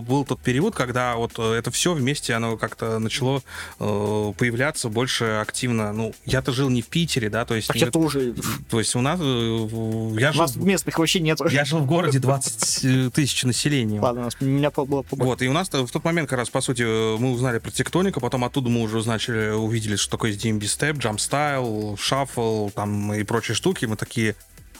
был 0.00 0.24
тот 0.24 0.40
период, 0.40 0.74
когда 0.74 1.16
вот 1.16 1.32
э, 1.38 1.54
это 1.54 1.70
все 1.70 1.94
вместе, 1.94 2.34
оно 2.34 2.56
как-то 2.56 2.98
начало 2.98 3.42
э, 3.80 4.32
появляться 4.36 4.88
больше 4.88 5.24
активно. 5.42 5.92
Ну, 5.92 6.14
я-то 6.26 6.52
жил 6.52 6.68
не 6.68 6.82
в 6.82 6.86
Питере, 6.88 7.30
да, 7.30 7.44
то 7.44 7.54
есть, 7.54 7.68
Так 7.68 7.76
не- 7.76 7.80
я 7.82 7.90
тоже. 7.90 8.34
то 8.68 8.78
есть 8.78 8.94
у 8.94 9.00
нас, 9.00 9.18
э, 9.22 9.24
я 9.24 10.30
У 10.30 10.32
жил, 10.32 10.42
нас 10.42 10.56
местных 10.56 10.98
вообще 10.98 11.20
нет. 11.20 11.38
я 11.50 11.64
жил 11.64 11.78
в 11.80 11.86
городе 11.86 12.18
20 12.18 13.12
тысяч 13.12 13.42
населения. 13.44 14.00
Ладно, 14.00 14.22
у 14.22 14.24
нас, 14.24 14.36
у 14.40 14.44
меня 14.44 14.70
было 14.70 15.02
побольше. 15.02 15.24
Вот, 15.24 15.42
и 15.42 15.48
у 15.48 15.52
нас 15.52 15.68
в 15.68 15.86
тот 15.90 16.04
момент, 16.04 16.28
как 16.28 16.38
раз, 16.38 16.50
по 16.50 16.60
сути, 16.60 16.82
э, 16.82 17.16
мы 17.18 17.32
узнали 17.32 17.58
про 17.58 17.70
тектоника, 17.70 18.20
потом 18.20 18.44
оттуда 18.44 18.68
мы 18.68 18.82
уже 18.82 19.06
начали, 19.08 19.50
увидели, 19.52 19.96
что 19.96 20.10
такое 20.10 20.32
DMB 20.32 20.60
Step, 20.60 20.94
Jump 20.98 21.16
Style, 21.16 21.96
Shuffle, 21.96 22.70
там 22.72 23.12
и 23.14 23.22
прочие 23.24 23.54
штуки. 23.54 23.86
Мы 23.86 23.96
такие, 23.96 24.34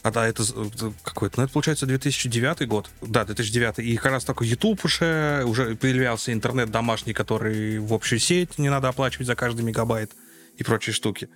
а 0.05 0.11
да, 0.11 0.29
это 0.29 0.43
это 0.43 0.93
какой-то, 1.03 1.39
ну, 1.39 1.45
это 1.45 1.53
получается 1.55 1.87
2009 1.87 2.69
год. 2.69 2.91
Да, 3.01 3.25
2009. 3.25 3.79
И 3.79 3.97
как 3.97 4.13
раз 4.13 4.25
такой 4.25 4.47
YouTube 4.47 4.85
уже, 4.85 5.43
уже 5.47 5.77
появлялся 5.77 6.31
интернет 6.31 6.71
домашний, 6.71 7.15
который 7.15 7.79
в 7.79 7.95
общую 7.95 8.19
сеть, 8.19 8.59
не 8.59 8.69
надо 8.69 8.89
оплачивать 8.89 9.27
за 9.27 9.35
каждый 9.35 9.63
мегабайт 9.63 10.13
и 10.59 10.63
прочие 10.63 10.93
штуки. 10.93 11.31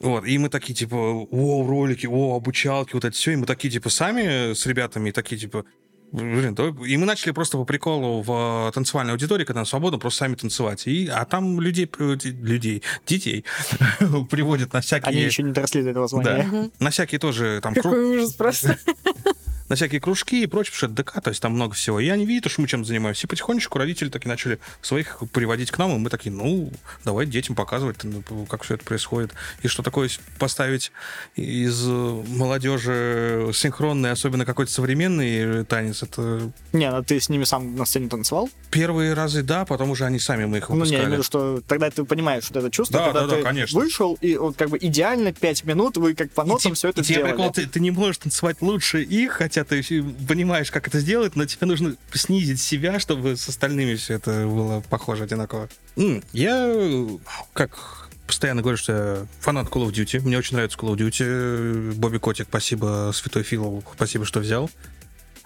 Вот, 0.00 0.24
и 0.24 0.38
мы 0.38 0.48
такие, 0.48 0.74
типа, 0.74 0.96
о, 0.96 1.66
ролики, 1.68 2.06
о, 2.06 2.36
обучалки, 2.36 2.94
вот 2.94 3.04
это 3.04 3.14
все, 3.14 3.32
и 3.32 3.36
мы 3.36 3.44
такие, 3.44 3.70
типа, 3.70 3.90
сами 3.90 4.54
с 4.54 4.64
ребятами, 4.64 5.10
такие, 5.10 5.38
типа, 5.38 5.66
блин, 6.12 6.54
давай... 6.54 6.72
И 6.88 6.96
мы 6.96 7.06
начали 7.06 7.32
просто 7.32 7.56
по 7.56 7.64
приколу 7.64 8.22
в 8.22 8.68
э, 8.68 8.72
танцевальной 8.72 9.12
аудитории, 9.12 9.44
когда 9.44 9.60
нам 9.60 9.66
свободно, 9.66 9.98
просто 9.98 10.20
сами 10.20 10.34
танцевать. 10.34 10.86
И, 10.86 11.08
а 11.08 11.24
там 11.24 11.60
людей, 11.60 11.90
людей, 11.98 12.82
детей 13.06 13.44
приводят 14.30 14.72
на 14.72 14.80
всякие... 14.80 15.08
Они 15.08 15.20
еще 15.20 15.42
не 15.42 15.52
доросли 15.52 15.82
до 15.82 15.90
этого 15.90 16.08
звания. 16.08 16.48
Да. 16.50 16.70
На 16.78 16.90
всякие 16.90 17.18
тоже 17.18 17.60
там 17.62 17.74
Какой 17.74 18.16
ужас 18.16 18.34
просто. 18.34 18.78
на 19.68 19.76
всякие 19.76 20.00
кружки 20.00 20.42
и 20.42 20.46
прочее, 20.46 20.72
потому 20.74 20.92
что 20.94 21.02
это 21.02 21.10
ДК, 21.12 21.22
то 21.22 21.30
есть 21.30 21.40
там 21.42 21.52
много 21.52 21.74
всего. 21.74 22.00
И 22.00 22.08
они 22.08 22.26
видят, 22.26 22.50
что 22.50 22.60
мы 22.60 22.68
чем 22.68 22.84
занимаемся. 22.84 23.26
И 23.26 23.30
потихонечку 23.30 23.78
родители 23.78 24.08
такие 24.08 24.28
начали 24.28 24.58
своих 24.80 25.18
приводить 25.32 25.70
к 25.70 25.78
нам, 25.78 25.94
и 25.96 25.98
мы 25.98 26.10
такие, 26.10 26.30
ну, 26.34 26.70
давай 27.04 27.26
детям 27.26 27.54
показывать, 27.54 27.98
ну, 28.04 28.22
как 28.46 28.62
все 28.64 28.74
это 28.74 28.84
происходит. 28.84 29.32
И 29.62 29.68
что 29.68 29.82
такое 29.82 30.08
поставить 30.38 30.92
из 31.36 31.82
молодежи 32.46 33.50
синхронный, 33.54 34.10
особенно 34.10 34.44
какой-то 34.44 34.70
современный 34.72 35.64
танец, 35.64 36.02
это 36.02 36.52
Не, 36.72 36.90
ну 36.90 37.02
ты 37.02 37.20
с 37.20 37.28
ними 37.28 37.44
сам 37.44 37.76
на 37.76 37.84
сцене 37.86 38.08
танцевал? 38.08 38.50
первые 38.70 39.12
разы 39.14 39.42
да, 39.42 39.64
потом 39.66 39.90
уже 39.90 40.04
они 40.06 40.18
сами 40.18 40.46
мы 40.46 40.58
их 40.58 40.68
Ну, 40.70 40.76
не, 40.76 40.80
я 40.92 40.98
выпускали. 40.98 41.00
имею 41.00 41.08
в 41.10 41.12
виду, 41.12 41.22
что 41.24 41.60
тогда 41.66 41.90
ты 41.90 42.04
понимаешь 42.04 42.44
вот 42.48 42.56
это 42.56 42.70
чувство, 42.70 42.98
Да, 42.98 43.04
когда 43.06 43.20
да, 43.22 43.26
да, 43.28 43.36
ты 43.36 43.42
конечно. 43.42 43.78
вышел, 43.80 44.16
и 44.20 44.36
вот 44.36 44.56
как 44.56 44.70
бы 44.70 44.78
идеально 44.80 45.32
5 45.32 45.64
минут 45.64 45.96
вы 45.98 46.14
как 46.14 46.30
по 46.32 46.44
нотам 46.44 46.72
И 46.72 46.74
все 46.74 46.88
это 46.88 47.00
и 47.02 47.04
сделали. 47.04 47.30
прикол, 47.32 47.50
ты, 47.52 47.66
ты 47.66 47.80
не 47.80 47.90
можешь 47.90 48.18
танцевать 48.18 48.56
лучше 48.62 49.02
их, 49.02 49.32
хотя 49.32 49.61
ты 49.64 49.76
ещё 49.76 50.04
понимаешь, 50.28 50.70
как 50.70 50.88
это 50.88 51.00
сделать, 51.00 51.36
но 51.36 51.44
тебе 51.46 51.66
нужно 51.66 51.96
снизить 52.12 52.60
себя, 52.60 52.98
чтобы 53.00 53.36
с 53.36 53.48
остальными 53.48 53.94
все 53.96 54.14
это 54.14 54.46
было 54.46 54.80
похоже 54.90 55.24
одинаково. 55.24 55.68
Я, 56.32 56.66
э, 56.74 57.08
как 57.52 58.08
постоянно 58.26 58.62
говорю, 58.62 58.76
что 58.78 58.92
я 58.92 59.26
фанат 59.40 59.68
Call 59.68 59.86
of 59.88 59.92
Duty. 59.92 60.20
Мне 60.20 60.38
очень 60.38 60.54
нравится 60.56 60.78
Call 60.78 60.94
of 60.94 60.96
Duty. 60.96 61.92
Бобби 61.94 62.18
Котик, 62.18 62.46
спасибо, 62.48 63.10
Святой 63.14 63.42
Филов, 63.42 63.84
спасибо, 63.94 64.24
что 64.24 64.40
взял. 64.40 64.70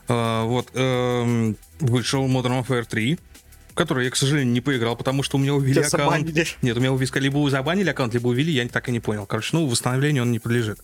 А, 0.09 0.45
Вот. 0.45 0.69
эм, 0.75 1.57
Вышел 1.81 2.27
Modern 2.29 2.65
Warfare 2.65 2.85
3, 2.85 3.19
который 3.75 4.05
я, 4.05 4.11
к 4.11 4.17
сожалению, 4.17 4.53
не 4.53 4.61
поиграл, 4.61 4.95
потому 4.97 5.23
что 5.23 5.37
у 5.37 5.41
меня 5.41 5.53
увели 5.55 5.75
Тебя 5.75 5.87
аккаунт. 5.89 6.27
забанили. 6.29 6.47
Нет, 6.63 6.77
у 6.77 6.81
меня 6.81 6.93
увели, 6.93 7.11
либо 7.21 7.51
забанили 7.51 7.91
аккаунт, 7.91 8.15
либо 8.15 8.29
увели, 8.29 8.53
я 8.53 8.67
так 8.69 8.89
и 8.89 8.93
не 8.93 9.01
понял. 9.01 9.27
Короче, 9.27 9.51
ну, 9.53 9.67
восстановлению 9.67 10.23
он 10.23 10.31
не 10.33 10.39
подлежит. 10.39 10.79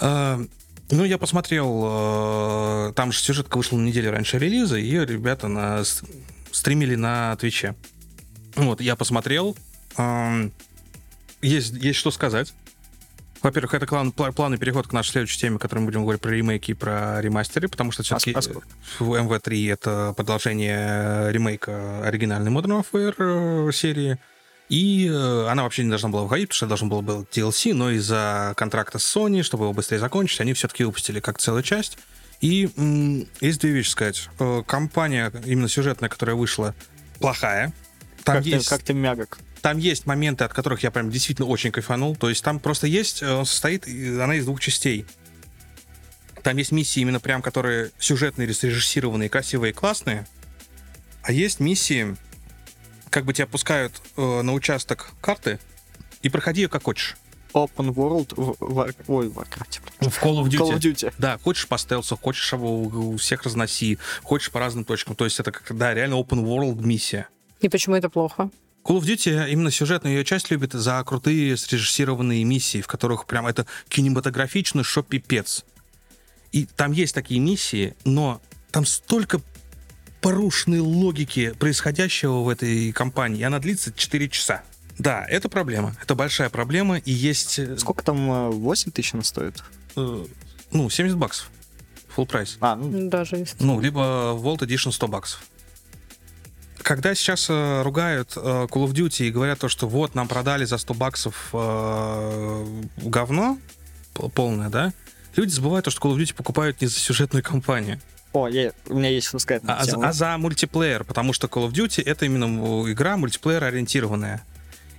Э, 0.00 0.44
ну, 0.90 1.04
я 1.04 1.18
посмотрел, 1.18 2.88
э, 2.88 2.92
там 2.94 3.12
же 3.12 3.18
сюжетка 3.20 3.56
вышла 3.56 3.76
на 3.76 3.84
неделю 3.86 4.10
раньше 4.10 4.38
релиза, 4.38 4.76
и 4.78 4.90
ребята 5.04 5.48
на, 5.48 5.82
стримили 6.50 6.94
на 6.96 7.36
Твиче. 7.36 7.74
Вот, 8.56 8.80
я 8.80 8.96
посмотрел. 8.96 9.56
эм, 9.96 10.52
Есть, 11.42 11.72
есть 11.74 11.98
что 11.98 12.10
сказать. 12.10 12.52
Во-первых, 13.42 13.72
это 13.72 13.86
план, 13.86 14.12
пла- 14.14 14.32
плавный 14.32 14.58
переход 14.58 14.86
к 14.88 14.92
нашей 14.92 15.12
следующей 15.12 15.38
теме, 15.40 15.58
которой 15.58 15.78
мы 15.80 15.86
будем 15.86 16.02
говорить 16.02 16.20
про 16.20 16.30
ремейки 16.30 16.72
и 16.72 16.74
про 16.74 17.20
ремастеры, 17.22 17.68
потому 17.68 17.90
что 17.90 18.02
все-таки 18.02 18.32
а 18.34 18.42
сколько? 18.42 18.66
MV3 18.98 19.72
это 19.72 20.12
продолжение 20.14 21.32
ремейка 21.32 22.04
оригинальной 22.06 22.50
Modern 22.52 22.84
Warfare 22.92 23.68
э, 23.68 23.72
серии. 23.72 24.18
И 24.70 25.08
э, 25.12 25.46
она 25.48 25.64
вообще 25.64 25.82
не 25.82 25.90
должна 25.90 26.08
была 26.08 26.22
выходить, 26.22 26.48
потому 26.48 26.56
что 26.56 26.66
должен 26.66 26.88
был 26.88 27.02
был 27.02 27.26
DLC, 27.30 27.74
но 27.74 27.90
из-за 27.90 28.54
контракта 28.56 28.98
с 28.98 29.16
Sony, 29.16 29.42
чтобы 29.42 29.64
его 29.64 29.72
быстрее 29.74 29.98
закончить, 29.98 30.40
они 30.40 30.54
все-таки 30.54 30.84
выпустили 30.84 31.20
как 31.20 31.38
целую 31.38 31.62
часть. 31.64 31.98
И 32.40 32.70
м, 32.76 33.26
есть 33.40 33.60
две 33.60 33.72
вещи 33.72 33.90
сказать. 33.90 34.28
Э, 34.38 34.62
Компания, 34.66 35.32
именно 35.44 35.68
сюжетная, 35.68 36.08
которая 36.08 36.36
вышла, 36.36 36.74
плохая. 37.18 37.72
Там 38.24 38.36
Как, 38.36 38.46
есть, 38.46 38.68
ты, 38.68 38.70
как 38.76 38.82
ты 38.84 38.94
мягок. 38.94 39.38
там 39.60 39.76
есть 39.78 40.06
моменты, 40.06 40.44
от 40.44 40.52
которых 40.54 40.82
я 40.84 40.90
прям 40.92 41.10
действительно 41.10 41.48
очень 41.48 41.72
кайфанул. 41.72 42.14
То 42.14 42.28
есть 42.28 42.44
там 42.44 42.60
просто 42.60 42.86
есть, 42.86 43.22
э, 43.22 43.30
он 43.32 43.46
состоит, 43.46 43.86
она 43.88 44.36
из 44.36 44.44
двух 44.44 44.60
частей. 44.60 45.04
Там 46.44 46.56
есть 46.56 46.70
миссии 46.70 47.00
именно 47.00 47.18
прям, 47.20 47.42
которые 47.42 47.90
сюжетные, 47.98 48.54
срежиссированные, 48.54 49.28
красивые 49.28 49.72
классные. 49.72 50.26
А 51.22 51.32
есть 51.32 51.60
миссии, 51.60 52.16
как 53.10 53.24
бы 53.24 53.32
тебя 53.32 53.46
пускают 53.46 54.00
э, 54.16 54.42
на 54.42 54.52
участок 54.52 55.10
карты 55.20 55.58
и 56.22 56.28
проходи 56.28 56.62
ее 56.62 56.68
как 56.68 56.84
хочешь. 56.84 57.16
Open 57.52 57.92
World 57.92 58.34
в, 58.36 58.56
в- 58.60 58.94
ой, 59.08 59.28
в 59.28 59.38
Warcraft. 59.38 59.80
В 60.00 60.22
Call 60.22 60.40
of 60.40 60.44
Duty. 60.44 60.58
Call 60.58 60.72
of 60.72 60.78
Duty. 60.78 61.12
Да, 61.18 61.38
хочешь 61.38 61.66
по 61.66 61.78
стелсу, 61.78 62.16
хочешь 62.16 62.52
его 62.52 62.82
у 62.82 63.16
всех 63.16 63.42
разноси, 63.42 63.98
хочешь 64.22 64.50
по 64.50 64.60
разным 64.60 64.84
точкам. 64.84 65.16
То 65.16 65.24
есть 65.24 65.40
это 65.40 65.50
как, 65.50 65.76
да, 65.76 65.92
реально 65.92 66.14
open 66.14 66.44
world 66.44 66.80
миссия. 66.84 67.28
И 67.60 67.68
почему 67.68 67.96
это 67.96 68.08
плохо? 68.08 68.50
Call 68.84 69.00
of 69.00 69.02
Duty 69.02 69.50
именно 69.50 69.70
сюжетную 69.70 70.16
ее 70.16 70.24
часть 70.24 70.50
любит 70.50 70.72
за 70.72 71.02
крутые 71.04 71.56
срежиссированные 71.56 72.44
миссии, 72.44 72.80
в 72.80 72.86
которых 72.86 73.26
прям 73.26 73.46
это 73.46 73.66
кинематографично, 73.88 74.84
что 74.84 75.02
пипец. 75.02 75.64
И 76.52 76.66
там 76.66 76.92
есть 76.92 77.14
такие 77.14 77.40
миссии, 77.40 77.94
но 78.04 78.40
там 78.70 78.86
столько 78.86 79.40
порушенной 80.20 80.80
логики 80.80 81.52
происходящего 81.58 82.40
в 82.42 82.48
этой 82.48 82.92
компании, 82.92 83.40
и 83.40 83.42
она 83.42 83.58
длится 83.58 83.92
4 83.92 84.28
часа. 84.28 84.62
Да, 84.98 85.24
это 85.28 85.48
проблема. 85.48 85.96
Это 86.02 86.14
большая 86.14 86.50
проблема, 86.50 86.98
и 86.98 87.10
есть... 87.12 87.58
э, 87.58 87.76
Сколько 87.78 88.04
там, 88.04 88.30
э, 88.30 88.50
8 88.50 88.92
тысяч 88.92 89.14
она 89.14 89.22
стоит? 89.22 89.62
э, 89.96 90.24
ну, 90.72 90.90
70 90.90 91.16
баксов. 91.16 91.50
Full 92.16 92.26
прайс. 92.26 92.58
А, 92.60 92.76
ну, 92.76 93.08
Даже 93.08 93.36
если... 93.36 93.56
Ну, 93.62 93.80
либо 93.80 94.00
Vault 94.36 94.58
Edition 94.58 94.92
100 94.92 95.08
баксов. 95.08 95.42
Когда 96.82 97.14
сейчас 97.14 97.46
э, 97.48 97.82
ругают 97.82 98.32
э, 98.36 98.40
Call 98.40 98.86
of 98.86 98.92
Duty 98.92 99.28
и 99.28 99.30
говорят 99.30 99.58
то, 99.58 99.68
что 99.68 99.88
вот, 99.88 100.14
нам 100.14 100.28
продали 100.28 100.64
за 100.64 100.76
100 100.78 100.94
баксов 100.94 101.48
э, 101.52 102.82
говно 102.98 103.58
полное, 104.34 104.68
да, 104.70 104.92
люди 105.36 105.50
забывают 105.50 105.84
то, 105.84 105.90
что 105.90 106.00
Call 106.00 106.16
of 106.16 106.18
Duty 106.18 106.34
покупают 106.34 106.80
не 106.80 106.86
за 106.88 106.98
сюжетную 106.98 107.42
кампанию, 107.44 108.00
о, 108.32 108.48
я, 108.48 108.72
у 108.86 108.94
меня 108.94 109.08
есть 109.08 109.26
что 109.26 109.38
сказать 109.38 109.64
на 109.64 109.76
а, 109.76 109.82
а 109.82 109.86
тему. 109.86 110.02
а 110.04 110.12
за 110.12 110.36
мультиплеер, 110.38 111.04
потому 111.04 111.32
что 111.32 111.48
Call 111.48 111.68
of 111.68 111.72
Duty 111.72 112.02
это 112.04 112.26
именно 112.26 112.44
м, 112.44 112.90
игра 112.90 113.16
мультиплеер 113.16 113.64
ориентированная. 113.64 114.44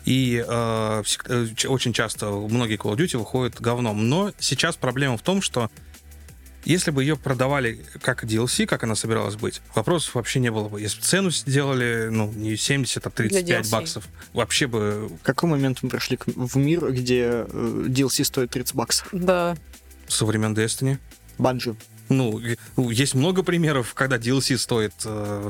И 0.03 0.43
э, 0.45 1.03
э, 1.27 1.47
очень 1.67 1.93
часто 1.93 2.25
многие 2.31 2.77
Call 2.77 2.95
of 2.95 2.97
Duty 2.97 3.17
выходят 3.17 3.61
говном. 3.61 4.09
Но 4.09 4.33
сейчас 4.39 4.75
проблема 4.75 5.17
в 5.17 5.21
том, 5.21 5.41
что 5.41 5.69
если 6.65 6.91
бы 6.91 7.03
ее 7.03 7.15
продавали 7.15 7.79
как 8.01 8.23
DLC, 8.23 8.65
как 8.65 8.83
она 8.83 8.95
собиралась 8.95 9.35
быть, 9.35 9.61
вопросов 9.73 10.15
вообще 10.15 10.39
не 10.39 10.51
было 10.51 10.69
бы. 10.69 10.81
Если 10.81 10.99
бы 10.99 11.03
цену 11.03 11.31
сделали, 11.31 12.09
ну, 12.11 12.31
не 12.31 12.55
70, 12.55 13.05
а 13.05 13.09
35 13.09 13.65
DLC. 13.65 13.71
баксов, 13.71 14.07
вообще 14.33 14.67
бы 14.67 15.07
В 15.07 15.23
какой 15.23 15.49
момент 15.49 15.79
мы 15.81 15.89
пришли 15.89 16.19
в 16.25 16.57
мир, 16.57 16.91
где 16.91 17.45
э, 17.47 17.85
DLC 17.87 18.23
стоит 18.23 18.51
30 18.51 18.75
баксов? 18.75 19.07
Да. 19.11 19.55
со 20.07 20.25
времен 20.25 20.53
Destiny. 20.53 20.97
Банджи. 21.37 21.75
Ну, 22.11 22.41
ну, 22.75 22.89
есть 22.89 23.15
много 23.15 23.43
примеров, 23.43 23.93
когда 23.93 24.17
DLC 24.17 24.57
стоит... 24.57 24.93
э, 25.05 25.49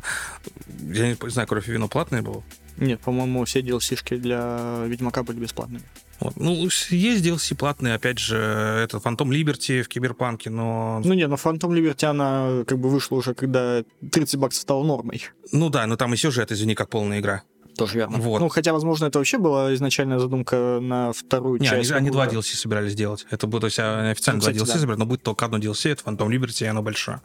я 0.92 1.08
не 1.10 1.30
знаю, 1.30 1.48
кровь 1.48 1.68
и 1.68 1.72
вино 1.72 1.88
платное 1.88 2.22
было. 2.22 2.44
Нет, 2.78 3.00
по-моему, 3.02 3.44
все 3.46 3.62
DLC-шки 3.62 4.18
для 4.18 4.84
Ведьмака 4.86 5.24
были 5.24 5.40
бесплатными. 5.40 5.84
Вот. 6.20 6.38
Ну, 6.38 6.54
есть 6.54 6.92
DLC 7.26 7.56
платные, 7.56 7.96
опять 7.96 8.20
же, 8.20 8.38
это 8.38 8.98
Phantom 8.98 9.28
Liberty 9.28 9.82
в 9.82 9.88
Киберпанке, 9.88 10.52
но... 10.52 11.02
Ну 11.04 11.14
нет, 11.14 11.30
но 11.30 11.36
Phantom 11.36 11.70
Liberty, 11.70 12.06
она 12.06 12.64
как 12.66 12.78
бы 12.78 12.90
вышла 12.90 13.16
уже, 13.16 13.34
когда 13.34 13.84
30 14.12 14.36
баксов 14.40 14.62
стала 14.62 14.84
нормой. 14.84 15.24
Ну 15.52 15.70
да, 15.70 15.88
но 15.88 15.98
там 15.98 16.14
и 16.14 16.18
сюжет, 16.18 16.52
извини, 16.52 16.76
как 16.76 16.90
полная 16.90 17.20
игра. 17.20 17.42
Тоже 17.78 17.98
верно. 17.98 18.18
Вот. 18.18 18.40
Ну, 18.40 18.50
хотя, 18.50 18.74
возможно, 18.74 19.06
это 19.06 19.18
вообще 19.20 19.38
была 19.38 19.74
изначальная 19.74 20.20
задумка 20.20 20.80
на 20.82 21.14
вторую 21.14 21.60
Не, 21.62 21.68
они, 21.70 21.82
часть. 21.84 21.92
они 21.92 22.10
два 22.10 22.26
какую-то. 22.26 22.48
DLC 22.48 22.56
собирались 22.56 22.96
делать. 22.96 23.26
Это 23.32 23.48
будет, 23.48 23.62
то 23.62 23.68
есть 23.68 23.80
они 23.80 24.10
официально 24.10 24.40
Ну, 24.40 24.42
два 24.44 24.52
кстати, 24.52 24.70
DLC 24.70 24.74
да. 24.74 24.80
собирать, 24.80 25.00
но 25.00 25.06
будет 25.06 25.24
только 25.24 25.46
одно 25.46 25.58
DLC, 25.58 25.92
это 25.92 26.04
Phantom 26.04 26.28
Liberty, 26.28 26.64
и 26.64 26.68
оно 26.68 26.82
большое. 26.82 27.22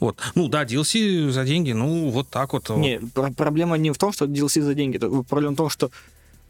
Вот. 0.00 0.18
Ну 0.36 0.48
да, 0.48 0.64
DLC 0.64 1.30
за 1.30 1.44
деньги, 1.44 1.72
ну 1.72 2.10
вот 2.10 2.28
так 2.28 2.52
вот. 2.52 2.70
Не, 2.70 3.00
пр- 3.00 3.32
проблема 3.34 3.76
не 3.76 3.90
в 3.90 3.98
том, 3.98 4.12
что 4.12 4.26
DLC 4.26 4.62
за 4.62 4.74
деньги. 4.74 4.96
это 4.96 5.10
Проблема 5.28 5.54
в 5.54 5.56
том, 5.56 5.68
что 5.68 5.90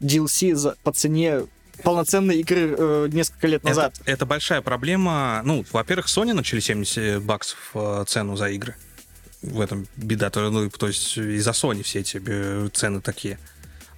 DLC 0.01 0.53
за, 0.55 0.75
по 0.83 0.91
цене 0.91 1.47
полноценной 1.83 2.41
игры 2.41 2.75
э, 2.77 3.07
несколько 3.11 3.47
лет 3.47 3.61
Это, 3.61 3.69
назад. 3.69 4.01
это 4.05 4.25
большая 4.25 4.61
проблема. 4.61 5.41
Ну, 5.45 5.65
во-первых, 5.71 6.07
Sony 6.07 6.33
начали 6.33 6.59
70 6.59 7.23
баксов 7.23 7.57
э, 7.73 8.03
цену 8.05 8.35
за 8.35 8.49
игры. 8.49 8.75
В 9.41 9.61
этом 9.61 9.87
беда. 9.95 10.29
То, 10.29 10.49
ну, 10.49 10.69
то 10.69 10.87
есть 10.87 11.17
из-за 11.17 11.51
Sony 11.51 11.83
все 11.83 11.99
эти 11.99 12.21
э, 12.25 12.69
цены 12.73 13.01
такие. 13.01 13.39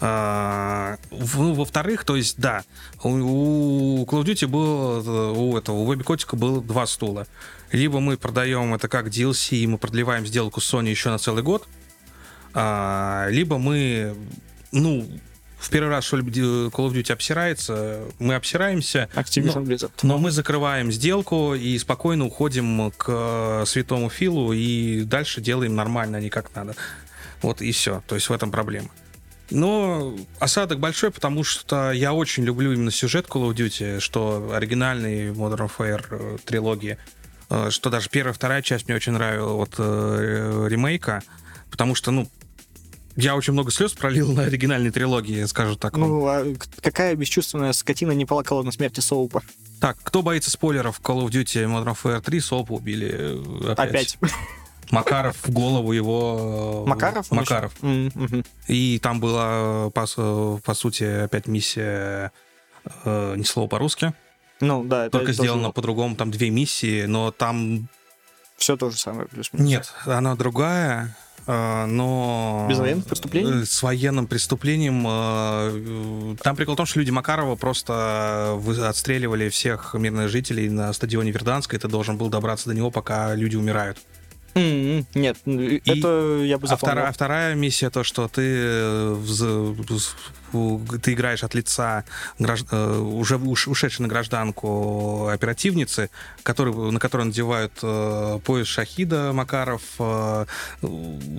А, 0.04 0.98
ну, 1.12 1.54
во-вторых, 1.54 2.06
то 2.06 2.16
есть, 2.16 2.40
да, 2.40 2.64
у, 3.04 3.10
у 3.10 4.06
Call 4.06 4.24
of 4.24 4.26
Duty 4.26 4.48
было, 4.48 5.00
э, 5.02 5.38
у 5.38 5.56
этого, 5.56 5.78
у 5.78 5.88
Бэби 5.88 6.02
Котика 6.02 6.36
было 6.36 6.60
два 6.60 6.88
стула. 6.88 7.28
Либо 7.72 8.00
мы 8.00 8.18
продаем 8.18 8.74
это 8.74 8.88
как 8.88 9.08
DLC, 9.08 9.58
и 9.58 9.68
мы 9.68 9.78
продлеваем 9.78 10.26
сделку 10.26 10.60
с 10.60 10.74
Sony 10.74 10.90
еще 10.90 11.10
на 11.10 11.20
целый 11.20 11.44
год, 11.44 11.68
а, 12.54 13.28
либо 13.30 13.60
мы, 13.60 14.16
ну, 14.72 15.08
в 15.62 15.70
первый 15.70 15.90
раз, 15.90 16.06
что 16.06 16.18
ли, 16.18 16.24
Call 16.24 16.72
of 16.72 16.94
Duty 16.94 17.14
обсирается, 17.14 18.02
мы 18.18 18.34
обсираемся, 18.34 19.10
Activision 19.14 19.64
Blizzard. 19.64 19.92
но 20.02 20.18
мы 20.18 20.32
закрываем 20.32 20.92
сделку 20.92 21.54
и 21.54 21.78
спокойно 21.78 22.26
уходим 22.26 22.92
к 22.98 23.06
э, 23.08 23.64
святому 23.68 24.10
Филу 24.10 24.54
и 24.54 25.04
дальше 25.04 25.40
делаем 25.40 25.76
нормально, 25.76 26.18
а 26.18 26.22
не 26.22 26.30
как 26.30 26.54
надо. 26.56 26.76
Вот 27.44 27.62
и 27.62 27.72
все. 27.72 28.04
То 28.08 28.16
есть 28.16 28.28
в 28.30 28.34
этом 28.34 28.52
проблема. 28.52 28.90
Но 29.52 30.16
осадок 30.40 30.80
большой, 30.80 31.12
потому 31.12 31.44
что 31.44 31.92
я 31.92 32.14
очень 32.14 32.44
люблю 32.44 32.72
именно 32.74 32.90
сюжет 32.90 33.28
Call 33.28 33.50
of 33.50 33.54
Duty, 33.54 34.00
что 34.00 34.52
оригинальный 34.54 35.30
Modern 35.30 35.70
Warfare 35.70 36.06
э, 36.10 36.38
трилогии, 36.44 36.98
э, 37.50 37.70
что 37.70 37.92
даже 37.92 38.10
первая, 38.10 38.34
вторая 38.34 38.64
часть 38.64 38.88
мне 38.88 38.96
очень 38.96 39.12
нравилась 39.12 39.68
от 39.70 39.76
э, 39.78 40.68
ремейка, 40.70 41.22
потому 41.70 41.94
что, 41.94 42.10
ну, 42.12 42.28
я 43.16 43.36
очень 43.36 43.54
много 43.54 43.72
слез 43.72 43.94
пролил 43.94 44.32
на 44.32 44.44
оригинальной 44.44 44.92
трилогии, 44.92 45.44
скажу 45.46 45.76
так. 45.76 45.98
Ну, 45.98 46.26
а 46.28 46.46
какая 46.82 47.16
бесчувственная 47.16 47.74
скотина 47.74 48.12
не 48.12 48.26
плакала 48.26 48.64
на 48.64 48.72
смерти 48.72 49.00
Соупа? 49.00 49.42
Так, 49.80 49.98
кто 50.04 50.22
боится 50.22 50.52
спойлеров 50.52 51.00
Call 51.02 51.26
of 51.26 51.30
Duty 51.30 51.66
Modern 51.66 51.96
Warfare 51.96 52.22
3, 52.22 52.40
Соупа 52.40 52.74
убили 52.74 53.10
э, 53.12 53.72
опять. 53.72 54.18
Опять. 54.22 54.34
Макаров 54.92 55.38
в 55.44 55.52
голову 55.52 55.94
его... 55.94 56.84
э, 56.86 56.90
Макаров? 56.90 57.32
Макаров. 57.32 57.74
мгм. 57.82 58.44
И 58.68 59.00
там 59.00 59.20
была, 59.20 59.90
по, 59.90 60.06
по 60.64 60.74
сути, 60.74 61.04
опять 61.24 61.48
миссия 61.48 62.32
э, 63.06 63.36
ни 63.38 63.44
слова 63.44 63.68
по-русски, 63.68 64.14
Ну, 64.60 64.84
да, 64.84 65.06
это 65.06 65.18
только 65.18 65.34
сделано 65.34 65.72
по-другому. 65.72 66.16
Там 66.16 66.30
две 66.32 66.50
миссии, 66.50 67.06
но 67.06 67.32
там... 67.32 67.88
Все 68.58 68.78
то 68.78 68.92
же 68.92 68.98
самое, 68.98 69.28
плюс-минус. 69.28 69.68
Нет, 69.68 69.94
она 70.06 70.36
другая, 70.36 71.18
но... 71.48 72.68
Без 72.70 72.78
военных 72.80 73.06
преступлений? 73.06 73.66
С 73.66 73.82
военным 73.84 74.28
преступлением. 74.28 75.06
э, 75.08 76.36
Там 76.44 76.56
прикол 76.56 76.76
в 76.76 76.78
том, 76.78 76.86
что 76.86 77.00
люди 77.00 77.12
Макарова 77.12 77.56
просто 77.56 78.54
вы- 78.58 78.86
отстреливали 78.86 79.50
всех 79.50 79.94
мирных 79.94 80.30
жителей 80.30 80.70
на 80.70 80.94
стадионе 80.94 81.32
Верданска, 81.32 81.76
и 81.76 81.80
ты 81.80 81.88
должен 81.88 82.18
был 82.18 82.30
добраться 82.30 82.70
до 82.70 82.76
него, 82.76 82.92
пока 82.92 83.34
люди 83.36 83.56
умирают. 83.56 83.98
М, 84.54 85.06
Нет, 85.16 85.38
ну, 85.46 85.62
это 85.86 86.42
я 86.44 86.58
бы 86.58 86.66
А 86.66 86.68
запомнил. 86.68 86.78
вторая, 86.94 87.12
вторая 87.14 87.56
миссия 87.56 87.90
то, 87.90 88.04
что 88.04 88.28
ты, 88.28 88.42
э, 88.46 89.16
ты 91.02 91.14
играешь 91.14 91.44
от 91.44 91.54
лица 91.54 92.04
гражд- 92.40 92.68
э, 92.72 92.98
уже 93.00 93.36
уш- 93.36 93.68
ушедшей 93.68 94.04
на 94.04 94.08
гражданку 94.08 95.28
оперативницы, 95.28 96.10
который, 96.44 96.74
на 96.74 97.00
которой 97.00 97.26
надевают 97.26 97.74
э, 97.82 98.40
пояс 98.44 98.68
Шахида 98.68 99.32
Макаров, 99.34 99.82
э, 100.00 100.46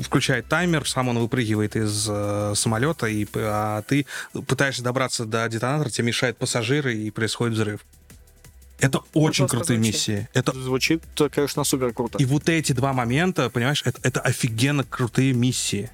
включает 0.03 0.47
таймер, 0.49 0.89
сам 0.89 1.09
он 1.09 1.19
выпрыгивает 1.19 1.77
из 1.77 2.07
э, 2.09 2.53
самолета, 2.57 3.07
и, 3.07 3.27
а 3.35 3.83
ты 3.83 4.07
пытаешься 4.47 4.83
добраться 4.83 5.25
до 5.25 5.49
детонатора, 5.49 5.91
тебе 5.91 6.09
мешают 6.09 6.37
пассажиры, 6.39 6.95
и 6.95 7.11
происходит 7.11 7.55
взрыв. 7.55 7.81
Это 8.79 9.01
очень 9.15 9.45
жестко 9.45 9.59
крутые 9.59 9.77
звучит. 9.79 9.95
миссии. 9.95 10.29
Это 10.35 10.53
Звучит, 10.53 11.03
конечно, 11.33 11.63
супер 11.63 11.93
круто. 11.93 12.19
И 12.19 12.25
вот 12.25 12.49
эти 12.49 12.73
два 12.73 12.93
момента, 12.93 13.49
понимаешь, 13.49 13.83
это, 13.85 14.01
это 14.03 14.21
офигенно 14.21 14.83
крутые 14.83 15.33
миссии. 15.33 15.89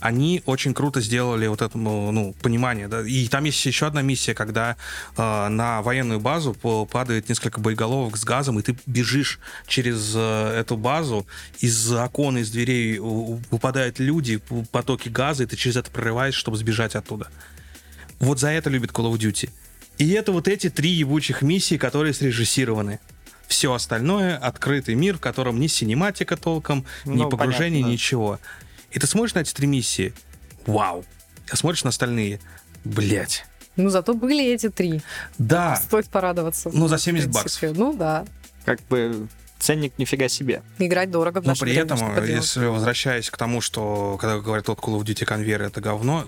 Они 0.00 0.42
очень 0.44 0.74
круто 0.74 1.00
сделали 1.00 1.46
вот 1.46 1.62
этому, 1.62 2.12
ну, 2.12 2.34
понимание, 2.42 2.86
да. 2.86 3.00
И 3.00 3.28
там 3.28 3.44
есть 3.44 3.64
еще 3.64 3.86
одна 3.86 4.02
миссия, 4.02 4.34
когда 4.34 4.76
э, 5.16 5.48
на 5.48 5.80
военную 5.80 6.20
базу 6.20 6.54
падает 6.90 7.28
несколько 7.28 7.60
боеголовок 7.60 8.16
с 8.16 8.24
газом, 8.24 8.58
и 8.58 8.62
ты 8.62 8.76
бежишь 8.86 9.38
через 9.66 10.12
э, 10.14 10.58
эту 10.60 10.76
базу, 10.76 11.26
из 11.60 11.92
окон, 11.92 12.36
из 12.38 12.50
дверей 12.50 12.98
выпадают 12.98 13.98
люди, 13.98 14.40
потоки 14.70 15.08
газа, 15.08 15.44
и 15.44 15.46
ты 15.46 15.56
через 15.56 15.76
это 15.76 15.90
прорываешь, 15.90 16.34
чтобы 16.34 16.58
сбежать 16.58 16.94
оттуда. 16.94 17.28
Вот 18.18 18.38
за 18.38 18.50
это 18.50 18.68
любит 18.68 18.90
Call 18.90 19.10
of 19.10 19.18
Duty. 19.18 19.50
И 19.98 20.10
это 20.10 20.32
вот 20.32 20.46
эти 20.46 20.68
три 20.68 20.90
ебучих 20.90 21.42
миссии, 21.42 21.76
которые 21.76 22.12
срежиссированы. 22.12 23.00
Все 23.46 23.72
остальное— 23.72 24.36
открытый 24.42 24.94
мир, 24.94 25.16
в 25.16 25.20
котором 25.20 25.60
ни 25.60 25.68
синематика 25.68 26.36
толком, 26.36 26.84
ни 27.04 27.16
Ну, 27.16 27.30
погружения, 27.30 27.82
понятно, 27.82 27.90
да. 28.32 28.38
И 28.96 28.98
ты 28.98 29.06
смотришь 29.06 29.34
на 29.34 29.40
эти 29.40 29.52
три 29.52 29.66
миссии— 29.66 30.14
вау. 30.66 31.04
А 31.50 31.56
смотришь 31.56 31.84
на 31.84 31.90
остальные— 31.90 32.40
блять. 32.84 33.44
Ну, 33.76 33.90
зато 33.90 34.14
были 34.14 34.42
эти 34.54 34.70
три. 34.70 35.02
Да, 35.36 35.76
Стоит 35.76 36.08
порадоваться. 36.08 36.70
Ну, 36.72 36.88
за 36.88 36.96
в 36.96 37.02
70 37.02 37.30
принципе. 37.30 37.72
Ну, 37.72 37.92
да. 37.92 38.24
Как 38.64 38.80
бы 38.88 39.28
ценник 39.58 39.98
нифига 39.98 40.28
себе. 40.28 40.62
Играть 40.78 41.10
дорого 41.10 41.42
в 41.42 41.44
но 41.46 41.54
при 41.56 41.74
этом, 41.74 41.98
если 42.24 42.64
возвращаясь 42.64 43.28
к 43.28 43.36
тому, 43.36 43.60
что 43.60 44.16
когда 44.18 44.38
говорят, 44.38 44.66
вот 44.68 44.78
Call 44.78 44.98
of 44.98 45.04
Duty 45.04 45.26
конвейер— 45.26 45.60
это 45.62 45.82
говно, 45.82 46.26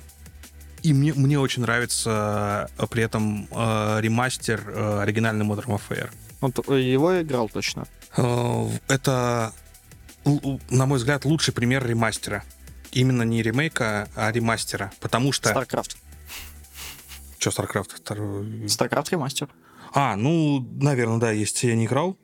и 0.83 0.93
мне, 0.93 1.15
мне 1.15 1.39
очень 1.39 1.63
нравится 1.63 2.69
э, 2.77 2.87
при 2.87 3.03
этом 3.03 3.49
э, 3.51 3.99
ремастер 4.03 4.63
э, 4.69 5.01
оригинальный 5.01 5.47
Modern 5.47 5.69
Warfare. 5.79 6.11
Вот 6.43 6.69
э, 6.69 6.81
его 6.81 7.23
играл 7.23 7.49
точно. 7.49 7.87
Э, 8.19 8.69
Это, 8.89 9.55
на 10.69 10.85
мой 10.85 10.99
взгляд, 10.99 11.25
лучший 11.25 11.55
пример 11.55 11.87
ремастера. 11.87 12.45
Именно 12.93 13.23
не 13.23 13.43
ремейка, 13.43 14.09
а 14.15 14.33
ремастера. 14.33 14.93
Потому 15.01 15.33
что... 15.33 15.51
StarCraft. 15.51 15.97
Что, 17.39 17.51
StarCraft? 17.51 18.67
StarCraft 18.67 19.09
ремастер. 19.11 19.49
А, 19.93 20.17
ну, 20.17 20.67
наверное, 20.81 21.19
да, 21.19 21.31
есть. 21.31 21.63
Я 21.63 21.75
не 21.75 21.87
играл. 21.87 22.17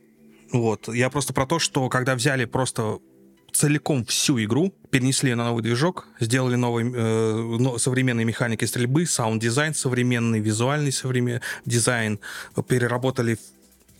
Вот. 0.53 0.89
Я 0.89 1.11
просто 1.11 1.33
про 1.33 1.47
то, 1.47 1.59
что 1.59 1.89
когда 1.89 2.15
взяли 2.15 2.45
просто 2.45 2.99
целиком 3.53 4.05
всю 4.05 4.43
игру, 4.43 4.75
перенесли 4.91 5.31
ее 5.31 5.37
на 5.37 5.45
новый 5.45 5.63
движок, 5.63 6.09
сделали 6.19 6.57
новый, 6.57 6.91
э, 6.93 7.57
но- 7.59 7.79
современные 7.79 8.25
механики 8.25 8.65
стрельбы, 8.65 9.07
саунд-дизайн 9.07 9.75
современный, 9.75 10.41
визуальный 10.41 10.93
современный 10.93 11.41
дизайн, 11.65 12.19
переработали 12.69 13.39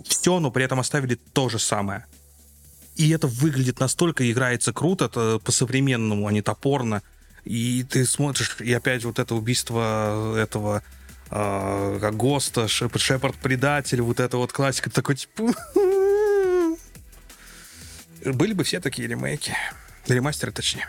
все, 0.05 0.41
но 0.41 0.51
при 0.51 0.65
этом 0.65 0.81
оставили 0.81 1.15
то 1.33 1.49
же 1.49 1.59
самое. 1.59 2.07
И 2.97 3.11
это 3.11 3.27
выглядит 3.27 3.81
настолько, 3.81 4.31
играется 4.31 4.73
круто, 4.73 5.07
это 5.07 5.41
по-современному, 5.45 6.27
а 6.27 6.33
не 6.33 6.43
топорно. 6.43 7.03
И 7.45 7.85
ты 7.89 8.07
смотришь, 8.07 8.57
и 8.61 8.73
опять 8.73 9.05
вот 9.05 9.19
это 9.19 9.35
убийство 9.35 10.37
этого 10.39 10.83
э, 11.31 12.11
Госта, 12.13 12.67
Шеп- 12.67 12.97
Шепард 12.99 13.37
предатель, 13.37 14.01
вот 14.01 14.21
это 14.21 14.37
вот 14.37 14.53
классика, 14.53 14.91
такой 14.91 15.17
типа... 15.17 15.53
Были 18.25 18.55
бы 18.55 18.65
все 18.65 18.81
такие 18.81 19.07
ремейки. 19.07 19.55
Ремастеры, 20.09 20.53
точнее. 20.53 20.87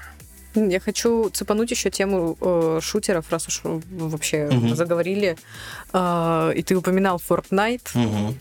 Я 0.55 0.79
хочу 0.79 1.29
цепануть 1.31 1.69
еще 1.71 1.89
тему 1.89 2.37
э, 2.39 2.79
шутеров, 2.81 3.29
раз 3.29 3.47
уж 3.49 3.59
вообще 3.63 4.47
Мгм. 4.49 4.73
заговорили. 4.75 5.35
Э, 5.91 6.53
и 6.55 6.63
ты 6.63 6.75
упоминал 6.77 7.21
Fortnite, 7.27 8.35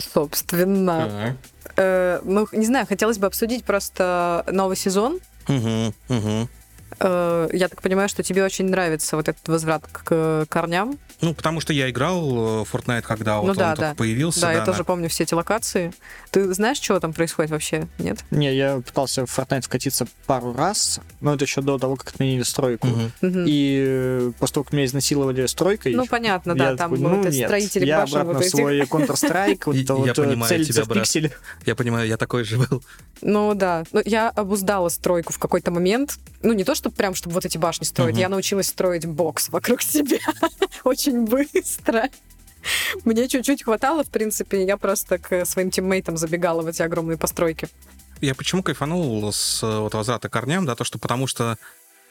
собственно. 0.00 1.36
Э, 1.76 2.20
ну, 2.24 2.46
не 2.52 2.66
знаю, 2.66 2.86
хотелось 2.86 3.18
бы 3.18 3.26
обсудить 3.26 3.64
просто 3.64 4.44
новый 4.50 4.76
сезон. 4.76 5.20
Мгм, 5.48 5.94
мгм. 6.08 6.48
Э, 6.98 7.48
я 7.52 7.68
так 7.68 7.82
понимаю, 7.82 8.08
что 8.08 8.22
тебе 8.22 8.44
очень 8.44 8.66
нравится 8.66 9.16
вот 9.16 9.28
этот 9.28 9.46
возврат 9.48 9.84
к 9.92 10.46
корням. 10.48 10.98
Ну, 11.20 11.34
потому 11.34 11.60
что 11.60 11.72
я 11.72 11.90
играл 11.90 12.20
э, 12.62 12.64
в 12.64 12.74
Fortnite, 12.74 13.02
когда 13.02 13.38
вот 13.38 13.44
Ну 13.46 13.50
он 13.52 13.56
да, 13.56 13.70
только 13.76 13.90
да. 13.90 13.94
появился. 13.94 14.40
Да, 14.42 14.52
я 14.52 14.58
на- 14.60 14.64
тоже 14.66 14.84
помню 14.84 15.08
все 15.08 15.24
эти 15.24 15.34
локации. 15.34 15.92
Ты 16.30 16.52
знаешь, 16.54 16.78
что 16.80 16.98
там 17.00 17.12
происходит 17.12 17.50
вообще? 17.50 17.88
Нет? 17.98 18.24
Не, 18.30 18.54
я 18.54 18.80
пытался 18.80 19.26
в 19.26 19.38
Fortnite 19.38 19.62
вкатиться 19.62 20.06
пару 20.26 20.54
раз, 20.54 21.00
но 21.20 21.34
это 21.34 21.44
еще 21.44 21.60
до 21.60 21.78
того, 21.78 21.96
как 21.96 22.08
отменили 22.10 22.42
стройку. 22.42 22.86
Мгм. 23.20 23.44
И 23.46 23.84
э, 23.86 24.32
после 24.38 24.54
того, 24.54 24.64
как 24.64 24.72
меня 24.72 24.84
изнасиловали 24.86 25.46
стройкой, 25.46 25.94
Ну, 25.94 26.06
понятно, 26.06 26.54
да, 26.54 26.76
там 26.76 26.90
такой, 26.92 26.98
вот 26.98 27.10
ну, 27.16 27.28
эти 27.28 27.36
нет, 27.36 27.48
строители 27.48 27.84
я 27.86 28.02
обратно 28.02 28.32
вот 28.32 28.36
в 28.36 28.40
этих. 28.40 28.50
свой 28.50 28.80
Counter-Strike, 28.80 29.62
вот 29.66 29.74
я 29.76 29.94
вот 29.94 30.08
э, 30.08 30.14
понимаю 30.14 30.48
целиться 30.48 30.72
тебя, 30.72 30.84
в 30.84 30.88
брат. 30.88 31.02
пикселе. 31.04 31.32
Я 31.66 31.74
понимаю, 31.74 32.08
я 32.08 32.16
такой 32.16 32.44
же 32.44 32.56
был. 32.58 32.82
Ну 33.22 33.54
да, 33.54 33.84
ну, 33.92 34.00
я 34.04 34.30
обуздала 34.30 34.88
стройку 34.88 35.32
в 35.32 35.38
какой-то 35.38 35.70
момент. 35.70 36.18
Ну 36.42 36.52
не 36.54 36.64
то, 36.64 36.74
чтобы 36.74 36.96
прям, 36.96 37.14
чтобы 37.14 37.34
вот 37.34 37.44
эти 37.44 37.58
башни 37.58 37.84
строить, 37.84 38.16
я 38.16 38.28
научилась 38.30 38.68
строить 38.68 39.04
бокс 39.06 39.50
вокруг 39.50 39.82
себя 39.82 40.18
очень 40.84 41.09
быстро. 41.24 42.08
Мне 43.04 43.26
чуть-чуть 43.28 43.64
хватало, 43.64 44.04
в 44.04 44.08
принципе, 44.10 44.64
я 44.64 44.76
просто 44.76 45.18
к 45.18 45.44
своим 45.46 45.70
тиммейтам 45.70 46.16
забегала 46.16 46.62
в 46.62 46.66
эти 46.66 46.82
огромные 46.82 47.16
постройки. 47.16 47.68
Я 48.20 48.34
почему 48.34 48.62
кайфанул 48.62 49.32
с 49.32 49.62
вот 49.62 49.94
возврата 49.94 50.28
к 50.28 50.32
корням, 50.32 50.66
да, 50.66 50.74
то, 50.74 50.84
что 50.84 50.98
потому 50.98 51.26
что 51.26 51.56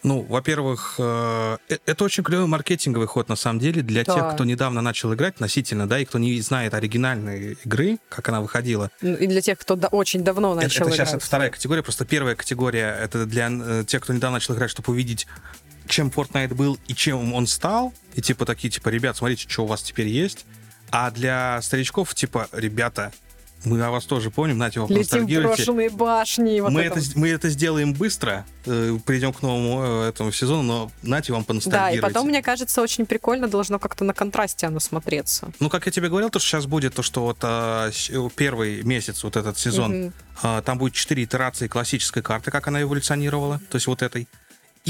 ну, 0.02 0.22
во-первых, 0.22 0.96
э, 0.98 1.58
э- 1.68 1.78
это 1.86 2.04
очень 2.06 2.24
клевый 2.24 2.48
маркетинговый 2.48 3.06
ход, 3.06 3.28
на 3.28 3.36
самом 3.36 3.60
деле, 3.60 3.82
для 3.82 4.06
Да. 4.06 4.16
тех, 4.16 4.34
кто 4.34 4.46
недавно 4.46 4.82
начал 4.82 5.14
играть 5.14 5.36
относительно, 5.36 5.90
да, 5.90 6.00
и 6.00 6.06
кто 6.06 6.18
не 6.20 6.40
знает 6.40 6.74
оригинальной 6.74 7.58
игры, 7.66 8.00
как 8.08 8.30
она 8.30 8.40
выходила. 8.40 8.92
Ну, 9.02 9.16
И 9.16 9.28
для 9.28 9.42
тех, 9.42 9.60
кто 9.60 9.76
да- 9.76 9.90
очень 9.90 10.24
давно 10.24 10.54
Это, 10.54 10.64
начал 10.64 10.86
это 10.86 10.96
сейчас 10.96 11.10
играть. 11.10 11.16
это 11.18 11.26
вторая 11.26 11.50
категория. 11.50 11.84
Просто 11.84 12.06
первая 12.06 12.36
категория 12.36 12.98
это 13.04 13.26
для 13.26 13.50
э, 13.52 13.84
тех, 13.86 14.02
кто 14.02 14.14
недавно 14.14 14.36
начал 14.38 14.54
играть, 14.56 14.72
чтобы 14.72 14.94
увидеть, 14.94 15.28
чем 15.90 16.08
Fortnite 16.10 16.54
был 16.54 16.78
и 16.88 16.94
чем 16.96 17.34
он 17.34 17.48
стал. 17.48 17.94
И 18.16 18.22
типа 18.22 18.46
такие, 18.46 18.70
типа, 18.70 18.90
ребят, 18.90 19.18
смотрите, 19.18 19.48
что 19.50 19.64
у 19.64 19.68
вас 19.68 19.82
теперь 19.82 20.08
есть. 20.08 20.46
А 20.92 21.12
для 21.12 21.62
старичков, 21.62 22.16
типа, 22.16 22.48
ребята, 22.52 23.12
мы 23.66 23.82
о 23.84 23.92
вас 23.92 24.06
тоже 24.06 24.32
помним, 24.32 24.58
нате, 24.58 24.80
вы 24.80 24.86
Летим 24.86 24.96
поностальгируйте. 24.96 25.48
брошенные 25.66 25.90
башни. 25.90 26.60
Вот 26.62 26.72
мы, 26.72 26.82
это 26.82 27.02
мы 27.16 27.28
это 27.28 27.50
сделаем 27.50 27.94
быстро, 27.94 28.46
э, 28.66 28.98
перейдем 29.06 29.34
к 29.34 29.42
новому 29.42 29.84
э, 29.84 30.10
этому 30.10 30.32
сезону, 30.32 30.62
но 30.64 30.92
нате 31.04 31.34
вам 31.34 31.42
Да, 31.42 31.44
и 31.44 31.48
поностальгируйте. 31.48 32.02
потом, 32.02 32.28
мне 32.30 32.42
кажется, 32.42 32.82
очень 32.82 33.06
прикольно 33.06 33.50
должно 33.50 33.78
как-то 33.78 34.06
на 34.06 34.14
контрасте 34.14 34.66
оно 34.68 34.80
смотреться. 34.80 35.52
Ну, 35.60 35.70
как 35.70 35.86
я 35.88 35.92
тебе 35.92 36.08
говорил, 36.08 36.30
то, 36.30 36.40
что 36.40 36.48
сейчас 36.48 36.68
будет, 36.68 36.94
то, 36.96 37.04
что 37.04 37.22
вот 37.22 37.38
а, 37.42 37.92
с- 37.92 38.10
первый 38.38 38.82
месяц, 38.84 39.24
вот 39.26 39.36
этот 39.36 39.58
сезон, 39.58 39.92
Мгм. 40.04 40.14
А, 40.42 40.62
Там 40.62 40.78
будет 40.78 40.94
четыре 40.94 41.26
итерации 41.26 41.68
классической 41.68 42.24
карты, 42.24 42.50
как 42.52 42.66
она 42.70 42.82
эволюционировала, 42.82 43.60
то 43.70 43.76
есть 43.76 43.88
вот 43.88 44.02
этой. 44.02 44.30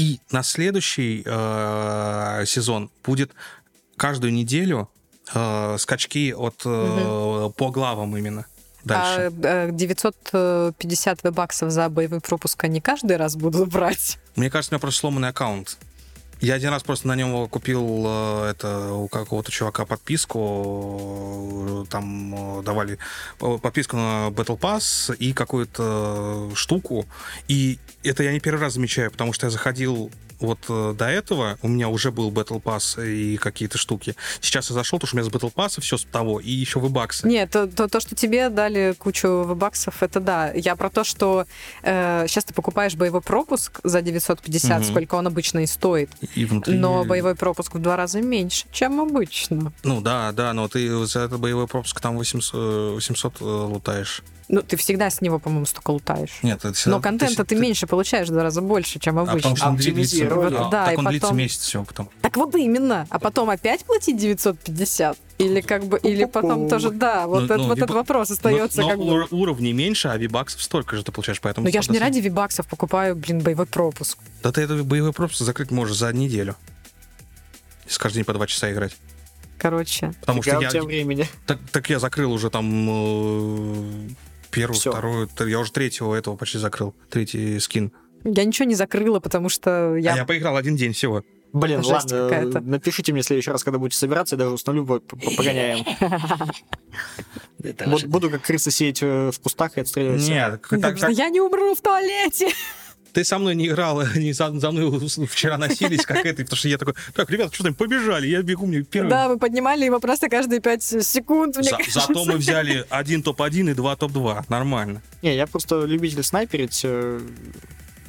И 0.00 0.18
на 0.30 0.42
следующий 0.42 1.22
э, 1.26 2.44
сезон 2.46 2.90
будет 3.04 3.32
каждую 3.98 4.32
неделю 4.32 4.88
э, 5.34 5.76
скачки 5.78 6.32
от 6.32 6.62
э, 6.64 7.50
по 7.54 7.70
главам 7.70 8.16
именно. 8.16 8.46
Дальше. 8.82 9.30
А 9.44 9.66
э, 9.66 9.72
950 9.72 11.22
вебаксов 11.22 11.70
за 11.70 11.90
боевой 11.90 12.22
пропуск 12.22 12.64
они 12.64 12.80
каждый 12.80 13.18
раз 13.18 13.36
будут 13.36 13.68
брать. 13.68 14.18
Мне 14.36 14.48
кажется, 14.48 14.72
у 14.72 14.74
меня 14.74 14.80
просто 14.80 15.00
сломанный 15.00 15.28
аккаунт. 15.28 15.76
Я 16.40 16.54
один 16.54 16.70
раз 16.70 16.82
просто 16.82 17.06
на 17.06 17.16
нем 17.16 17.48
купил 17.48 18.04
э, 18.06 18.50
это 18.50 18.92
у 18.92 19.08
какого-то 19.08 19.52
чувака 19.52 19.84
подписку, 19.84 21.84
э, 21.84 21.90
там 21.90 22.60
э, 22.60 22.62
давали 22.62 22.98
э, 23.40 23.58
подписку 23.60 23.96
на 23.96 24.28
Battle 24.28 24.58
Pass 24.58 25.14
и 25.16 25.34
какую-то 25.34 26.50
штуку. 26.54 27.04
И 27.48 27.78
это 28.02 28.22
я 28.22 28.32
не 28.32 28.40
первый 28.40 28.60
раз 28.60 28.74
замечаю, 28.74 29.10
потому 29.10 29.34
что 29.34 29.46
я 29.46 29.50
заходил 29.50 30.10
вот 30.40 30.58
э, 30.68 30.94
до 30.96 31.06
этого, 31.08 31.58
у 31.62 31.68
меня 31.68 31.88
уже 31.88 32.10
был 32.10 32.30
Battle 32.30 32.62
Pass 32.62 33.04
и 33.06 33.36
какие-то 33.36 33.78
штуки. 33.78 34.14
Сейчас 34.40 34.70
я 34.70 34.74
зашел, 34.74 34.98
потому 34.98 35.08
что 35.08 35.16
у 35.16 35.20
меня 35.20 35.30
с 35.30 35.32
Battle 35.32 35.52
Pass 35.54 35.80
все 35.80 35.96
с 35.96 36.04
того, 36.04 36.40
и 36.40 36.50
еще 36.50 36.80
вебаксы. 36.80 37.26
Нет, 37.28 37.50
то, 37.50 37.66
то, 37.66 37.88
то, 37.88 38.00
что 38.00 38.14
тебе 38.14 38.48
дали 38.48 38.94
кучу 38.98 39.28
вебаксов, 39.44 40.02
это 40.02 40.20
да. 40.20 40.50
Я 40.52 40.76
про 40.76 40.90
то, 40.90 41.04
что 41.04 41.46
э, 41.82 42.24
сейчас 42.28 42.44
ты 42.44 42.54
покупаешь 42.54 42.94
боевой 42.94 43.20
пропуск 43.20 43.80
за 43.84 44.02
950, 44.02 44.80
Мгм. 44.80 44.84
сколько 44.90 45.14
он 45.16 45.26
обычно 45.26 45.60
и 45.60 45.66
стоит, 45.66 46.10
И 46.34 46.44
внутри... 46.44 46.76
но 46.76 47.04
боевой 47.04 47.34
пропуск 47.34 47.74
в 47.74 47.78
два 47.78 47.96
раза 47.96 48.20
меньше, 48.20 48.66
чем 48.72 49.00
обычно. 49.00 49.72
Ну 49.82 50.00
да, 50.00 50.32
да, 50.32 50.52
но 50.52 50.68
ты 50.68 51.04
за 51.06 51.20
этот 51.20 51.40
боевой 51.40 51.66
пропуск 51.66 52.00
там 52.00 52.16
800, 52.16 52.54
э, 52.54 52.90
800 52.94 53.40
э, 53.40 53.44
лутаешь. 53.44 54.22
Ну, 54.52 54.62
ты 54.62 54.76
всегда 54.76 55.10
с 55.10 55.20
него, 55.20 55.38
по-моему, 55.38 55.64
столько 55.64 55.92
лутаешь. 55.92 56.40
Нет, 56.42 56.58
это 56.64 56.72
всегда- 56.72 56.96
Но 56.96 57.00
контента 57.02 57.44
ты, 57.44 57.54
меньше 57.54 57.86
получаешь 57.86 58.28
в 58.28 58.32
два 58.32 58.42
раза 58.42 58.60
больше, 58.60 58.98
чем 58.98 59.18
А 59.18 59.22
обычно. 59.22 59.36
потому 59.36 59.56
что 59.56 59.68
он 59.68 59.76
длится, 59.76 59.90
Оптимизировали. 59.92 60.54
а, 60.56 60.68
Да, 60.70 60.84
так 60.86 60.94
и 60.94 60.96
он 60.98 61.04
длится 61.06 61.26
потом- 61.28 61.38
месяц 61.38 61.58
всего 61.60 61.84
потом. 61.84 62.08
Так 62.20 62.36
вот 62.36 62.54
именно. 62.56 63.06
А 63.10 63.18
потом 63.20 63.48
опять 63.50 63.84
платить 63.84 64.16
950? 64.18 65.16
Или 65.38 65.60
как 65.60 65.84
бы, 65.86 65.98
или 66.02 66.24
потом 66.24 66.68
тоже, 66.68 66.90
да, 66.90 67.26
вот, 67.28 67.38
Ну, 67.40 67.44
это- 67.46 67.56
ну, 67.58 67.68
вот 67.68 67.78
этот 67.78 67.90
виба- 67.90 67.94
вопрос 67.94 68.30
остается 68.32 68.80
но, 68.82 68.88
как 68.88 68.98
но 68.98 69.04
бы. 69.04 69.12
ур- 69.12 69.28
уровней 69.30 69.72
меньше, 69.72 70.08
а 70.08 70.16
вибаксов 70.16 70.60
столько 70.62 70.96
же 70.96 71.04
ты 71.04 71.12
получаешь, 71.12 71.40
поэтому... 71.40 71.64
Но 71.66 71.70
я 71.70 71.80
же 71.82 71.92
не 71.92 71.98
ради 72.00 72.18
вибаксов 72.18 72.66
покупаю, 72.66 73.14
блин, 73.14 73.38
боевой 73.40 73.66
пропуск. 73.66 74.18
Да 74.42 74.50
ты 74.50 74.62
это 74.62 74.82
боевой 74.82 75.12
пропуск 75.12 75.40
закрыть 75.42 75.70
можешь 75.70 75.96
за 75.96 76.12
неделю. 76.12 76.56
Если 77.86 77.98
каждый 78.00 78.16
день 78.16 78.24
по 78.24 78.32
два 78.32 78.46
часа 78.46 78.70
играть. 78.72 78.96
Короче. 79.58 80.12
Потому 80.20 80.42
Фига 80.42 80.68
что 80.68 80.78
я... 80.78 80.82
времени. 80.82 81.28
Так, 81.46 81.58
так 81.70 81.88
я 81.90 81.98
закрыл 81.98 82.32
уже 82.32 82.48
там 82.50 82.88
э, 82.88 84.08
первую, 84.50 84.78
Всё. 84.78 84.90
вторую, 84.92 85.28
я 85.46 85.58
уже 85.60 85.72
третьего 85.72 86.14
этого 86.14 86.36
почти 86.36 86.58
закрыл, 86.58 86.94
третий 87.10 87.58
скин. 87.60 87.92
Я 88.24 88.44
ничего 88.44 88.66
не 88.68 88.74
закрыла, 88.74 89.18
потому 89.20 89.48
что 89.48 89.96
я... 89.96 90.12
А 90.14 90.16
я 90.18 90.24
поиграл 90.24 90.56
один 90.56 90.76
день 90.76 90.92
всего. 90.92 91.24
Блин, 91.52 91.78
Жесть 91.82 91.90
ладно, 92.12 92.28
какая-то. 92.28 92.60
напишите 92.60 93.12
мне 93.12 93.22
в 93.22 93.24
следующий 93.24 93.50
раз, 93.50 93.64
когда 93.64 93.78
будете 93.78 93.98
собираться, 93.98 94.36
я 94.36 94.38
даже 94.38 94.52
установлю, 94.52 94.86
по- 94.86 95.00
по- 95.00 95.16
погоняем. 95.36 95.84
Буд- 97.58 98.06
Буду 98.06 98.30
как 98.30 98.42
крыса 98.42 98.70
сидеть 98.70 99.02
э, 99.02 99.30
в 99.32 99.40
кустах 99.40 99.76
и 99.76 99.80
отстреливать. 99.80 100.22
всех. 100.22 100.70
Нет, 100.72 101.08
Я 101.10 101.28
не 101.28 101.40
умру 101.40 101.74
в 101.74 101.80
туалете! 101.80 102.48
Ты 103.12 103.24
со 103.24 103.38
мной 103.38 103.54
не 103.54 103.68
играл, 103.68 104.00
они 104.00 104.32
за, 104.32 104.50
за 104.58 104.70
мной 104.70 104.98
вчера 105.26 105.58
носились, 105.58 106.04
как 106.06 106.24
это, 106.24 106.42
потому 106.42 106.56
что 106.56 106.68
я 106.68 106.78
такой, 106.78 106.94
так, 107.14 107.30
ребята, 107.30 107.54
что 107.54 107.64
там, 107.64 107.74
побежали, 107.74 108.26
я 108.28 108.42
бегу, 108.42 108.66
мне 108.66 108.82
первый. 108.82 109.10
Да, 109.10 109.28
мы 109.28 109.38
поднимали 109.38 109.84
его 109.84 110.00
просто 110.00 110.28
каждые 110.28 110.60
пять 110.60 110.82
секунд, 110.82 111.56
мне 111.56 111.70
За- 111.70 111.76
кажется. 111.76 112.00
зато 112.06 112.24
мы 112.24 112.36
взяли 112.36 112.84
один 112.90 113.22
топ-1 113.22 113.70
и 113.70 113.74
два 113.74 113.96
топ-2, 113.96 114.44
нормально. 114.48 115.02
Не, 115.22 115.34
я 115.36 115.46
просто 115.46 115.84
любитель 115.84 116.22
снайперить. 116.22 116.80
э, 116.84 117.20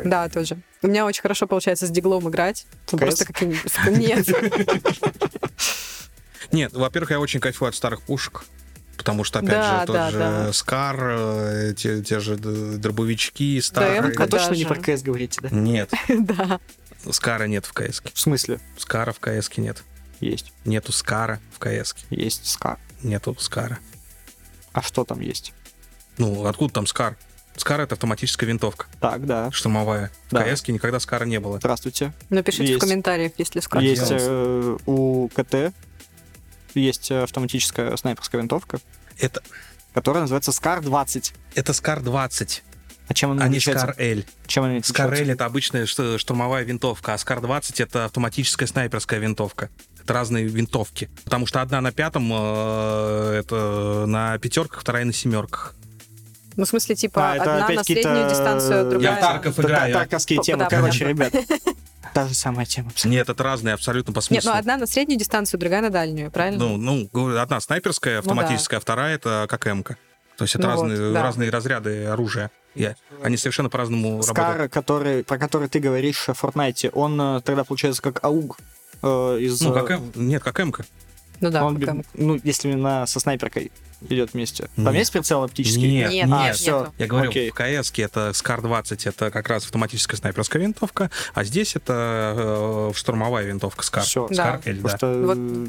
Да, 0.04 0.30
тоже. 0.30 0.58
У 0.82 0.88
меня 0.88 1.06
очень 1.06 1.22
хорошо 1.22 1.48
получается 1.48 1.86
с 1.86 1.92
диглом 1.92 2.28
играть. 2.30 2.66
Ну, 2.92 2.98
Просто 2.98 3.26
как... 3.26 3.42
Нет. 3.88 4.28
Нет, 6.52 6.74
во-первых, 6.74 7.12
я 7.12 7.20
очень 7.20 7.40
кайфую 7.40 7.70
от 7.70 7.76
старых 7.76 8.02
пушек. 8.02 8.44
Потому 9.04 9.24
что, 9.24 9.40
опять 9.40 9.52
Да, 9.52 9.80
же, 9.82 9.86
тот 9.88 9.96
да, 9.96 10.12
же 10.12 10.18
да. 10.20 10.54
Скар, 10.54 10.98
э, 11.02 11.74
те, 11.78 12.02
те 12.04 12.20
же 12.20 12.36
дробовички 12.38 13.60
старые. 13.62 14.02
ДМ-ка, 14.02 14.24
А 14.24 14.28
точно 14.28 14.54
не 14.54 14.64
даже. 14.64 14.82
про 14.82 14.94
КС 14.96 15.02
говорите, 15.02 15.40
да? 15.42 15.50
Нет, 15.50 15.92
Да. 16.10 16.60
Скара 17.10 17.46
нет 17.46 17.66
в 17.66 17.74
КС. 17.74 18.02
В 18.14 18.20
смысле? 18.20 18.60
Скара 18.78 19.12
в 19.12 19.20
КС 19.20 19.50
нет. 19.58 19.84
Есть. 20.20 20.54
Нету 20.66 20.92
Скара 20.92 21.40
в 21.52 21.60
КС. 21.60 21.96
Есть 22.12 22.48
Скар. 22.48 22.78
Нету 23.02 23.36
Скара. 23.40 23.80
А 24.74 24.82
что 24.84 25.04
там 25.04 25.20
есть? 25.20 25.54
Ну, 26.18 26.46
откуда 26.46 26.74
там 26.74 26.86
Скар? 26.86 27.18
Скар— 27.58 27.82
это 27.82 27.96
автоматическая 27.96 28.48
винтовка, 28.48 28.86
Так, 29.02 29.26
да. 29.26 29.52
штурмовая. 29.52 30.10
В 30.30 30.34
Да. 30.34 30.44
КС 30.44 30.66
никогда 30.68 31.00
Скара 31.00 31.26
не 31.26 31.40
было. 31.40 31.58
Здравствуйте. 31.58 32.14
Напишите 32.30 32.64
в 32.66 32.68
Есть. 32.68 32.80
комментариях, 32.82 33.34
если 33.38 33.60
скажете. 33.60 33.92
есть 33.92 34.04
э, 34.10 34.78
у 34.86 35.28
КТ 35.30 35.74
есть 36.76 37.12
э, 37.12 37.24
автоматическая 37.24 37.96
снайперская 37.98 38.42
винтовка, 38.42 38.80
Это, 39.20 39.42
которая 39.94 40.22
называется 40.22 40.52
Скар 40.52 40.82
20. 40.82 41.34
это 41.56 41.74
Скар 41.74 42.02
20, 42.02 42.64
А 43.08 43.14
чем 43.14 43.32
она 43.32 43.44
а 43.46 43.48
не 43.48 43.58
отличается? 43.58 43.88
Скар 43.88 43.96
L. 44.00 44.24
Чем 44.48 44.64
она 44.64 44.82
Скар 44.84 45.06
L 45.08 45.12
отличается?— 45.14 45.34
это 45.34 45.46
обычная 45.46 45.86
штурмовая 46.18 46.64
винтовка, 46.64 47.14
а 47.14 47.18
Скар 47.18 47.42
20— 47.42 47.80
это 47.82 48.06
автоматическая 48.06 48.68
снайперская 48.68 49.20
винтовка. 49.20 49.70
Это 50.04 50.14
разные 50.14 50.46
винтовки. 50.46 51.10
Потому 51.26 51.46
что 51.46 51.62
одна 51.62 51.80
на 51.82 51.92
пятом, 51.92 52.32
э, 52.34 53.34
это 53.40 54.06
на 54.08 54.38
пятерках, 54.40 54.82
вторая 54.82 55.06
на 55.06 55.14
семерках. 55.14 55.76
Ну, 56.58 56.66
в 56.66 56.68
смысле, 56.68 56.96
типа, 56.96 57.32
А, 57.32 57.34
одна 57.34 57.70
на 57.70 57.84
среднюю 57.84 58.30
дистанцию, 58.30 58.90
другая... 58.90 59.12
Я 59.12 59.18
в 59.18 59.22
Тарков 59.22 59.56
Та- 59.56 59.62
играю. 59.64 59.94
Тарковские 59.94 60.42
темы. 60.42 60.68
Короче, 60.70 61.08
ребят, 61.08 61.34
та 62.14 62.28
же 62.28 62.34
самая 62.34 62.66
тема. 62.66 62.92
Нет, 63.06 63.30
это 63.30 63.44
разные 63.44 63.74
абсолютно 63.74 64.14
по 64.14 64.18
Нет, 64.20 64.24
смыслу. 64.26 64.52
ну 64.52 64.58
одна 64.58 64.78
на 64.78 64.88
среднюю 64.88 65.20
дистанцию, 65.20 65.60
другая 65.60 65.82
на 65.82 65.90
дальнюю, 65.90 66.32
правильно? 66.32 66.60
Ну, 66.78 67.10
ну, 67.14 67.38
одна 67.38 67.60
снайперская, 67.60 68.18
Ну 68.18 68.22
да. 68.24 68.32
автоматическая, 68.32 68.80
а 68.80 68.82
вторая 68.82 69.16
это 69.16 69.46
как 69.50 69.66
МК. 69.66 69.98
То 70.38 70.44
есть 70.46 70.56
это 70.56 70.68
Ну 70.68 70.76
вот, 70.76 70.82
разные, 70.90 71.14
да. 71.14 71.24
разные 71.24 71.50
разряды 71.50 72.06
оружия. 72.06 72.52
Я- 72.74 72.96
Они 73.22 73.38
совершенно 73.38 73.70
по-разному 73.70 74.22
работают. 74.22 74.38
Скар, 74.38 74.70
который, 74.70 75.24
про 75.24 75.38
который 75.38 75.68
ты 75.68 75.80
говоришь 75.80 76.28
в 76.28 76.30
Fortnite, 76.44 76.90
он 76.94 77.20
э, 77.20 77.42
тогда 77.42 77.64
получается 77.64 78.02
как 78.02 78.24
АУГ 78.24 78.58
э, 79.04 79.38
из... 79.42 79.62
Ну, 79.62 79.72
э, 79.76 79.80
как 79.80 79.92
М- 79.92 80.12
Нет, 80.16 80.42
как 80.44 80.58
МК. 80.60 80.84
Ну 81.42 81.50
да, 81.52 81.66
он, 81.66 81.80
пока- 81.80 81.94
бе- 81.94 82.04
ну, 82.14 82.40
если 82.44 82.70
именно 82.70 83.06
со 83.08 83.20
снайперкой 83.20 83.72
идет 84.10 84.34
вместе. 84.34 84.70
Там 84.76 84.86
Нет. 84.86 84.96
есть 84.96 85.12
прицел 85.12 85.44
оптический? 85.44 85.92
Нет, 85.92 86.12
Нет, 86.12 86.30
А, 86.32 86.48
нет, 86.48 86.60
нету. 86.62 86.94
Я 86.98 87.08
говорю, 87.08 87.30
Окей. 87.30 87.52
в 87.52 87.54
КС 87.54 87.92
это 87.98 88.34
Скар 88.34 88.62
20 88.62 89.08
это 89.08 89.32
как 89.32 89.48
раз 89.50 89.66
автоматическая 89.66 90.18
снайперская 90.18 90.62
винтовка, 90.62 91.10
а 91.34 91.44
здесь 91.44 91.76
это 91.76 92.34
э, 92.38 92.92
штурмовая 92.96 93.46
винтовка 93.46 93.84
Скар. 93.84 94.04
Всё. 94.04 94.28
Скар 94.32 94.62
Да. 94.64 94.72
L, 94.72 94.76
да. 94.78 94.82
Просто... 94.82 95.22
Вот. 95.26 95.38
э, 95.38 95.68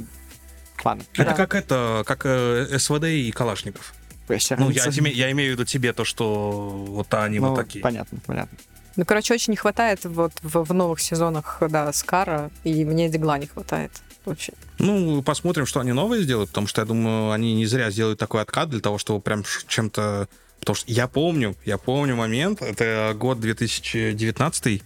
Ладно. 0.85 1.05
Это 1.15 1.25
Да. 1.25 1.35
как 1.35 1.55
это, 1.55 2.03
как 2.07 2.23
э, 2.25 2.79
СВД 2.79 3.05
и 3.05 3.31
Калашников. 3.31 3.95
Ну, 4.29 4.71
я, 4.71 4.85
я 4.87 5.31
имею 5.33 5.51
в 5.51 5.53
виду 5.55 5.65
тебе 5.65 5.93
то, 5.93 6.05
что 6.05 6.51
вот 6.71 7.13
они 7.15 7.39
Ну, 7.39 7.51
вот 7.51 7.57
такие. 7.57 7.83
Понятно, 7.83 8.19
понятно. 8.27 8.57
Ну, 8.97 9.05
короче, 9.05 9.35
очень 9.35 9.53
не 9.53 9.57
хватает 9.57 10.05
вот 10.05 10.33
в, 10.43 10.65
в 10.65 10.75
новых 10.75 11.01
сезонах, 11.01 11.63
да, 11.69 11.93
Скара, 11.93 12.51
и 12.65 12.85
мне 12.85 13.09
Дигла 13.09 13.39
не 13.39 13.47
хватает. 13.47 13.91
Очень. 14.25 14.55
Ну, 14.79 15.23
посмотрим, 15.23 15.67
что 15.67 15.81
они 15.81 15.93
новые 15.93 16.23
сделают, 16.23 16.51
потому 16.51 16.67
что 16.67 16.81
я 16.81 16.87
думаю, 16.87 17.33
они 17.33 17.55
не 17.55 17.67
зря 17.67 17.91
сделают 17.91 18.19
такой 18.19 18.43
откат 18.43 18.71
для 18.71 18.81
того, 18.81 18.99
чтобы 18.99 19.21
прям 19.21 19.45
чем-то... 19.67 20.29
Потому 20.61 20.77
что 20.77 20.93
я 20.93 21.09
помню, 21.09 21.57
я 21.65 21.77
помню 21.77 22.15
момент, 22.15 22.63
это 22.63 23.15
год 23.19 23.41
2019 23.41 24.83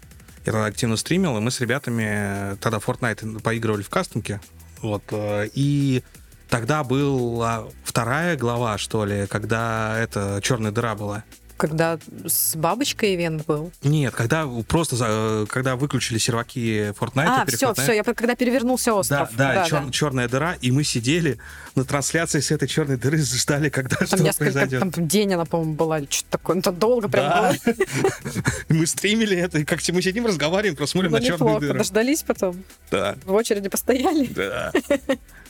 я 0.46 0.52
тогда 0.52 0.66
активно 0.66 0.96
стримил, 0.96 1.36
и 1.36 1.40
мы 1.40 1.50
с 1.50 1.60
ребятами 1.60 2.04
э, 2.52 2.56
тогда 2.60 2.78
Fortnite 2.78 3.40
поигрывали 3.40 3.82
в 3.82 3.90
кастомке, 3.90 4.40
вот, 4.80 5.02
э, 5.10 5.48
и 5.52 6.02
тогда 6.48 6.84
была 6.84 7.64
вторая 7.84 8.36
глава, 8.36 8.78
что 8.78 9.04
ли, 9.04 9.26
когда 9.26 9.98
это 9.98 10.40
черная 10.42 10.70
дыра 10.70 10.94
была. 10.94 11.24
Когда 11.56 11.98
с 12.26 12.54
бабочкой 12.56 13.14
ивент 13.14 13.46
был. 13.46 13.72
Нет, 13.82 14.14
когда 14.14 14.46
просто, 14.68 14.96
э, 15.00 15.46
когда 15.48 15.76
выключили 15.76 16.18
серваки 16.18 16.90
Fortnite. 16.98 17.24
а, 17.26 17.46
все, 17.46 17.70
Fortnite. 17.70 17.82
все, 17.82 17.92
я 17.94 18.04
когда 18.04 18.34
перевернулся 18.34 18.90
Да, 18.90 18.96
остров. 18.96 19.28
да, 19.36 19.66
черная 19.90 20.28
дыра, 20.28 20.56
и 20.60 20.70
мы 20.70 20.84
сидели 20.84 21.38
на 21.74 21.84
трансляции 21.84 22.40
с 22.40 22.50
этой 22.50 22.68
черной 22.68 22.96
дыры, 22.98 23.16
ждали, 23.22 23.68
когда 23.70 23.96
Там 23.96 24.06
что 24.26 24.32
произойдет. 24.38 24.80
там 24.80 25.06
день 25.08 25.32
она, 25.34 25.44
по-моему, 25.46 25.74
была, 25.74 25.98
или 25.98 26.06
что-то 26.10 26.30
такое. 26.32 26.56
Ну, 26.56 26.62
то 26.62 26.72
долго 26.72 27.08
прям 27.08 27.28
Да. 27.28 27.54
было. 27.64 27.74
Мы 28.68 28.86
стримили 28.86 29.36
это, 29.36 29.58
и 29.58 29.64
как 29.64 29.80
мы 29.92 30.02
сидим, 30.02 30.26
разговариваем, 30.26 30.76
просто 30.76 30.92
смотрим 30.92 31.12
Ну, 31.12 31.18
на 31.18 31.24
черную 31.24 31.60
дыру. 31.60 31.78
Дождались 31.78 32.22
потом. 32.22 32.62
Да, 32.90 33.16
В 33.24 33.32
очереди 33.32 33.68
постояли. 33.68 34.26
да. 34.26 34.72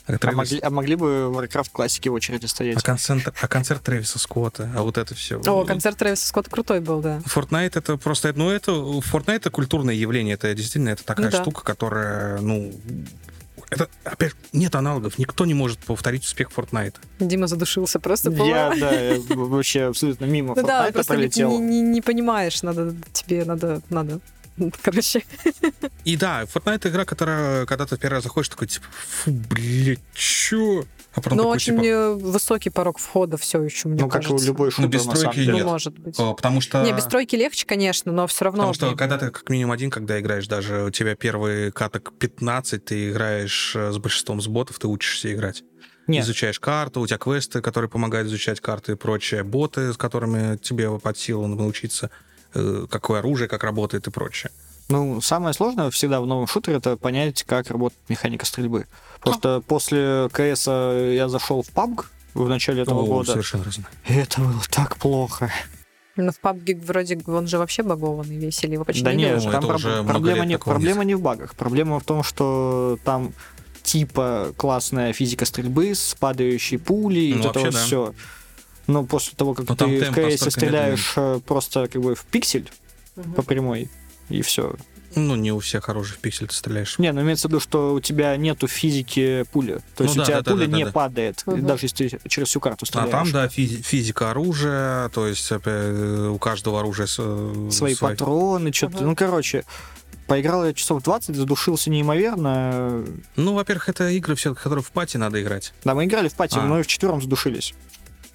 А, 0.08 0.12
А 0.12 0.16
Трэвис- 0.16 0.34
могли, 0.36 0.60
а 0.60 0.70
могли 0.70 0.94
бы 0.94 1.28
в 1.30 1.38
Warcraft 1.38 1.70
классики 1.72 2.08
в 2.08 2.12
очереди 2.14 2.46
стоять? 2.46 2.76
а 2.76 2.80
концерт, 2.80 3.34
а 3.40 3.48
концерт 3.48 3.82
Трэвиса 3.82 4.18
Скотта, 4.18 4.70
а 4.76 4.82
вот 4.82 4.98
это 4.98 5.14
все. 5.14 5.40
О, 5.44 5.64
концерт 5.64 5.96
Трэвиса 5.98 6.28
Скотта 6.28 6.50
крутой 6.50 6.80
был, 6.80 7.00
да. 7.00 7.18
Fortnite 7.26 7.72
это 7.76 7.96
просто, 7.96 8.32
ну 8.36 8.48
это, 8.50 8.70
Fortnite 8.72 9.36
это 9.36 9.50
культурное 9.50 9.94
явление, 9.94 10.34
это 10.34 10.54
действительно 10.54 10.90
это 10.90 11.04
такая 11.04 11.26
Ну 11.26 11.32
да. 11.32 11.42
штука, 11.42 11.64
которая, 11.64 12.40
ну, 12.40 12.72
это, 13.68 13.88
опять, 14.04 14.34
нет 14.52 14.76
аналогов, 14.76 15.18
никто 15.18 15.44
не 15.44 15.54
может 15.54 15.80
повторить 15.80 16.22
успех 16.22 16.50
Fortnite. 16.56 16.94
Дима 17.18 17.48
задушился 17.48 17.98
просто. 17.98 18.30
Я, 18.30 18.70
по-моему. 18.70 18.80
да, 18.80 18.92
я 19.02 19.20
вообще 19.36 19.82
абсолютно 19.86 20.24
мимо 20.26 20.54
Ну 20.56 20.62
да, 20.64 20.88
Fortnite 20.88 20.92
просто 20.92 21.12
не, 21.14 21.18
пролетел. 21.18 21.50
не- 21.50 21.58
не- 21.58 21.80
не 21.82 22.00
понимаешь, 22.00 22.62
надо 22.62 22.94
тебе, 23.12 23.44
надо, 23.44 23.82
надо. 23.90 24.20
Короче, 24.82 25.24
И 26.04 26.16
да, 26.16 26.44
Fortnite 26.44 26.88
игра, 26.88 27.04
которая, 27.04 27.66
когда 27.66 27.86
ты 27.86 27.96
первый 27.96 28.14
раз 28.14 28.24
заходишь, 28.24 28.48
такой, 28.48 28.68
типа, 28.68 28.86
фу, 28.90 29.30
блядь, 29.30 30.00
чё? 30.14 30.84
А 31.14 31.20
потом 31.20 31.38
но 31.38 31.42
такой, 31.44 31.56
очень 31.56 31.80
типа, 31.80 32.14
высокий 32.14 32.70
порог 32.70 32.98
входа 32.98 33.36
все 33.36 33.62
еще, 33.62 33.88
мне 33.88 34.02
Ну, 34.02 34.08
как 34.08 34.22
и 34.22 34.26
у 34.26 34.30
кажется. 34.30 34.46
любой 34.46 34.70
шутер, 34.70 34.90
без 34.90 35.06
на 35.06 35.16
самом 35.16 35.32
тройки 35.32 35.36
деле. 35.40 35.52
Ну, 35.52 35.58
нет. 35.58 35.66
может 35.66 35.98
быть. 35.98 36.18
о, 36.18 36.34
потому 36.34 36.60
что... 36.60 36.82
Не, 36.82 36.92
без 36.92 37.04
тройки 37.04 37.36
легче, 37.36 37.66
конечно, 37.66 38.12
но 38.12 38.26
все 38.26 38.44
равно. 38.44 38.70
Потому 38.70 38.74
что 38.74 38.96
когда 38.96 39.18
ты 39.18 39.30
как 39.30 39.48
минимум 39.48 39.72
один, 39.72 39.90
когда 39.90 40.20
играешь, 40.20 40.46
даже 40.46 40.84
у 40.84 40.90
тебя 40.90 41.14
первые 41.14 41.72
каток 41.72 42.12
15, 42.18 42.84
ты 42.84 43.10
играешь 43.10 43.74
э, 43.74 43.92
с 43.92 43.98
большинством 43.98 44.40
с 44.42 44.46
ботов, 44.46 44.78
ты 44.78 44.88
учишься 44.88 45.32
играть. 45.32 45.64
Нет. 46.06 46.24
Изучаешь 46.24 46.60
карту, 46.60 47.00
у 47.00 47.06
тебя 47.06 47.18
квесты, 47.18 47.60
которые 47.60 47.88
помогают 47.90 48.28
изучать 48.28 48.60
карты 48.60 48.92
и 48.92 48.94
прочее, 48.94 49.42
боты, 49.42 49.92
с 49.92 49.96
которыми 49.96 50.56
тебе 50.56 50.98
под 50.98 51.18
силу 51.18 51.46
научиться, 51.46 52.10
какое 52.90 53.18
оружие, 53.20 53.48
как 53.48 53.64
работает 53.64 54.06
и 54.06 54.10
прочее. 54.10 54.50
Ну, 54.88 55.20
самое 55.20 55.52
сложное 55.52 55.90
всегда 55.90 56.20
в 56.20 56.26
новом 56.26 56.46
шутере 56.46 56.76
это 56.78 56.96
понять, 56.96 57.42
как 57.42 57.68
работает 57.70 58.00
механика 58.08 58.46
стрельбы. 58.46 58.86
Просто 59.20 59.60
после 59.66 60.28
КС 60.32 60.66
я 60.68 61.28
зашел 61.28 61.62
в 61.62 61.68
PUBG 61.70 62.04
в 62.34 62.48
начале 62.48 62.82
этого 62.82 63.00
О, 63.02 63.06
года. 63.06 63.32
совершенно 63.32 63.64
разное. 63.64 63.88
И 64.08 64.14
это 64.14 64.40
было 64.40 64.60
так 64.70 64.96
плохо. 64.96 65.50
Но 66.14 66.30
в 66.32 66.40
PUBG 66.40 66.84
вроде 66.86 67.20
он 67.26 67.46
же 67.48 67.58
вообще 67.58 67.82
багованный 67.82 68.36
весь, 68.36 68.62
или 68.64 68.74
его 68.74 68.84
почти 68.84 69.02
да 69.02 69.12
не 69.12 69.24
нет, 69.24 69.42
Ну, 69.44 69.50
там 69.50 69.64
это 69.64 69.72
проб- 69.72 69.74
уже 69.76 69.88
много 70.02 70.06
проблема, 70.12 70.44
не, 70.46 70.58
проблема 70.58 70.98
нет. 71.00 71.06
не 71.08 71.14
в 71.16 71.20
багах. 71.20 71.54
Проблема 71.56 71.98
в 72.00 72.04
том, 72.04 72.22
что 72.22 72.98
там 73.04 73.32
типа 73.82 74.52
классная 74.56 75.12
физика 75.12 75.44
стрельбы 75.44 75.94
с 75.94 76.14
падающей 76.18 76.78
пулей, 76.78 77.34
Ну, 77.34 77.42
вот 77.42 77.50
это 77.56 77.60
вообще 77.60 77.66
вот 77.70 77.74
да. 77.74 77.84
все. 77.84 78.14
Но 78.86 79.04
после 79.04 79.34
того, 79.36 79.54
как 79.54 79.68
Но 79.68 79.74
ты 79.76 79.84
в 79.86 80.00
настолько 80.00 80.50
стреляешь 80.50 81.12
э, 81.16 81.40
просто 81.44 81.88
как 81.88 82.00
бы 82.02 82.14
в 82.14 82.24
пиксель 82.24 82.70
Мгм. 83.16 83.32
по 83.34 83.42
прямой, 83.42 83.90
и 84.28 84.42
все. 84.42 84.74
Ну, 85.14 85.34
не 85.34 85.50
у 85.50 85.60
всех 85.60 85.84
хороших 85.84 86.18
пиксель 86.18 86.46
ты 86.46 86.54
стреляешь. 86.54 86.98
Не, 86.98 87.10
ну 87.12 87.22
имеется 87.22 87.48
в 87.48 87.50
виду, 87.50 87.58
что 87.60 87.94
у 87.94 88.00
тебя 88.00 88.36
нету 88.36 88.66
физики 88.68 89.44
пули. 89.50 89.76
То 89.96 90.02
Ну 90.02 90.04
есть 90.04 90.16
да, 90.16 90.22
у 90.22 90.26
тебя 90.26 90.36
да, 90.36 90.42
да, 90.42 90.50
пуля 90.52 90.66
да, 90.66 90.76
не 90.76 90.84
да. 90.84 90.92
падает, 90.92 91.42
Мгм. 91.46 91.66
даже 91.66 91.86
если 91.86 92.08
ты 92.08 92.28
через 92.28 92.48
всю 92.48 92.60
карту 92.60 92.84
А 92.84 92.86
стреляешь. 92.86 93.10
там, 93.12 93.32
да, 93.32 93.46
физи- 93.46 93.80
физика 93.82 94.30
оружия, 94.30 95.08
то 95.08 95.26
есть 95.26 95.48
э, 95.50 96.28
у 96.30 96.38
каждого 96.38 96.80
оружия 96.80 97.06
э, 97.18 97.68
Свои 97.72 97.94
свой- 97.94 98.10
патроны, 98.12 98.72
что-то. 98.72 98.98
Мгм. 98.98 99.06
Ну, 99.06 99.16
короче, 99.16 99.64
Поиграл 100.26 100.66
я 100.66 100.74
часов 100.74 101.04
20, 101.04 101.36
задушился 101.36 101.88
неимоверно. 101.88 103.04
Ну, 103.36 103.54
во-первых, 103.54 103.88
это 103.88 104.08
игры, 104.10 104.34
все, 104.34 104.54
которые 104.56 104.82
в 104.82 104.90
пати 104.90 105.16
надо 105.18 105.40
играть. 105.40 105.72
Да, 105.84 105.94
мы 105.94 106.04
играли 106.04 106.26
в 106.28 106.34
пати, 106.34 106.58
А. 106.58 106.62
но 106.62 106.80
и 106.80 106.82
в 106.82 106.88
четвером 106.88 107.22
задушились. 107.22 107.74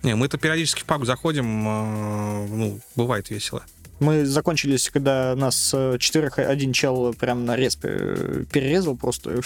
Не, 0.03 0.15
мы-то 0.15 0.37
периодически 0.37 0.81
в 0.81 0.85
пак 0.85 1.05
заходим, 1.05 1.67
э, 1.67 2.47
ну, 2.47 2.79
бывает 2.95 3.29
весело. 3.29 3.63
Мы 3.99 4.25
закончились, 4.25 4.89
когда 4.89 5.35
нас 5.35 5.71
э, 5.73 5.97
четверых 5.99 6.39
один 6.39 6.73
чел 6.73 7.13
прям 7.13 7.45
на 7.45 7.55
респе 7.55 7.89
э, 7.91 8.43
перерезал 8.51 8.97
просто. 8.97 9.41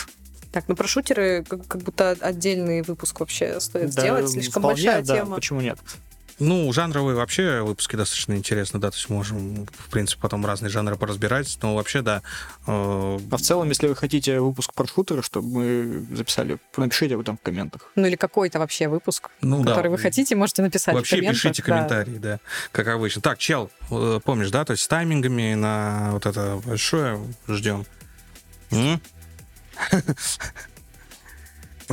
Так, 0.54 0.70
ну 0.70 0.76
про 0.78 0.88
шутеры 0.88 1.44
как, 1.44 1.68
как 1.68 1.82
будто 1.82 2.12
отдельный 2.22 2.82
выпуск 2.82 3.20
вообще 3.20 3.60
стоит 3.60 3.94
Да, 3.94 4.02
сделать. 4.02 4.30
Слишком 4.30 4.62
вполне, 4.62 4.84
большая 4.84 5.04
да, 5.04 5.18
тема. 5.18 5.36
Почему 5.36 5.60
нет? 5.60 5.78
Ну, 6.40 6.72
жанровые 6.74 7.16
вообще 7.16 7.62
выпуски 7.62 7.96
достаточно 7.96 8.34
интересны, 8.34 8.80
да, 8.80 8.92
то 8.92 8.98
есть 8.98 9.10
можем, 9.10 9.66
в 9.66 9.90
принципе, 9.90 10.22
потом 10.22 10.46
разные 10.46 10.70
жанры 10.70 10.98
поразбирать, 10.98 11.58
но 11.62 11.76
вообще, 11.76 12.02
да, 12.02 12.22
э, 12.68 13.20
А 13.32 13.38
в 13.38 13.42
целом, 13.42 13.70
если 13.70 13.88
вы 13.88 13.96
хотите 13.96 14.42
выпуск 14.42 14.74
про 14.74 14.86
шутеры, 14.86 15.24
чтобы 15.24 15.48
мы 15.48 16.06
записали, 16.14 16.58
напишите 16.76 17.16
об 17.16 17.22
этом 17.22 17.38
в 17.38 17.42
комментах. 17.42 17.90
Ну 17.96 18.06
или 18.06 18.18
какой-то 18.18 18.60
вообще 18.60 18.90
выпуск, 18.90 19.30
ну 19.40 19.64
да. 19.64 19.72
который 19.72 19.92
вы 19.92 19.98
хотите, 19.98 20.36
можете 20.36 20.62
написать 20.62 20.94
Вообще 20.94 21.16
в 21.16 21.20
комментах. 21.20 21.42
пишите 21.42 21.64
да. 21.64 21.68
комментарии, 21.70 22.18
да. 22.18 22.40
как 22.74 22.88
обычно. 22.88 23.22
Так, 23.22 23.38
чел, 23.38 23.72
э, 23.90 24.20
помнишь, 24.24 24.52
да, 24.52 24.66
то 24.66 24.72
есть 24.72 24.84
с 24.84 24.88
таймингами 24.88 25.54
на 25.54 26.10
вот 26.12 26.26
это 26.26 26.62
большое 26.66 27.20
ждем. 27.48 27.86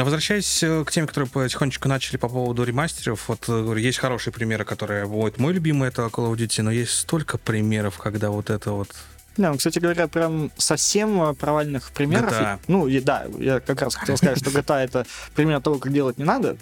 А 0.03 0.05
Возвращаясь 0.05 0.65
э, 0.65 0.83
к 0.85 0.91
теме, 0.91 1.07
которые 1.07 1.31
потихонечку 1.31 1.87
начали 1.87 2.17
по 2.17 2.29
поводу 2.29 2.65
ремастеров, 2.65 3.29
вот 3.29 3.49
э, 3.49 3.63
говорю, 3.63 3.81
есть 3.81 3.99
хорошие 3.99 4.33
примеры, 4.33 4.65
которые... 4.65 5.05
Вот 5.05 5.39
мой 5.39 5.53
любимый 5.53 5.91
это 5.91 6.03
Call 6.03 6.29
of 6.29 6.37
Duty, 6.37 6.63
но 6.63 6.73
есть 6.73 6.91
столько 6.91 7.39
примеров, 7.39 7.99
когда 7.99 8.31
вот 8.31 8.51
это 8.51 8.73
вот... 8.73 8.89
Да, 9.37 9.53
ну, 9.53 9.59
кстати 9.59 9.79
говоря, 9.79 10.09
прям 10.09 10.51
совсем 10.57 11.23
э, 11.23 11.35
провальных 11.35 11.93
примеров. 11.93 12.33
GTA. 12.33 12.59
Ну, 12.67 12.89
и, 12.89 12.99
да, 12.99 13.27
я 13.39 13.61
как 13.61 13.81
раз 13.81 13.95
хотел 13.95 14.17
сказать, 14.17 14.39
что 14.39 14.51
GTA 14.51 14.79
это 14.79 15.07
пример 15.37 15.61
того, 15.61 15.79
как 15.79 15.93
делать 15.93 16.19
не 16.19 16.25
надо. 16.25 16.57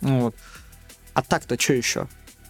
Вот. 0.00 0.34
А 1.14 1.22
так-то 1.22 1.56
что 1.60 1.74
еще? 1.74 2.08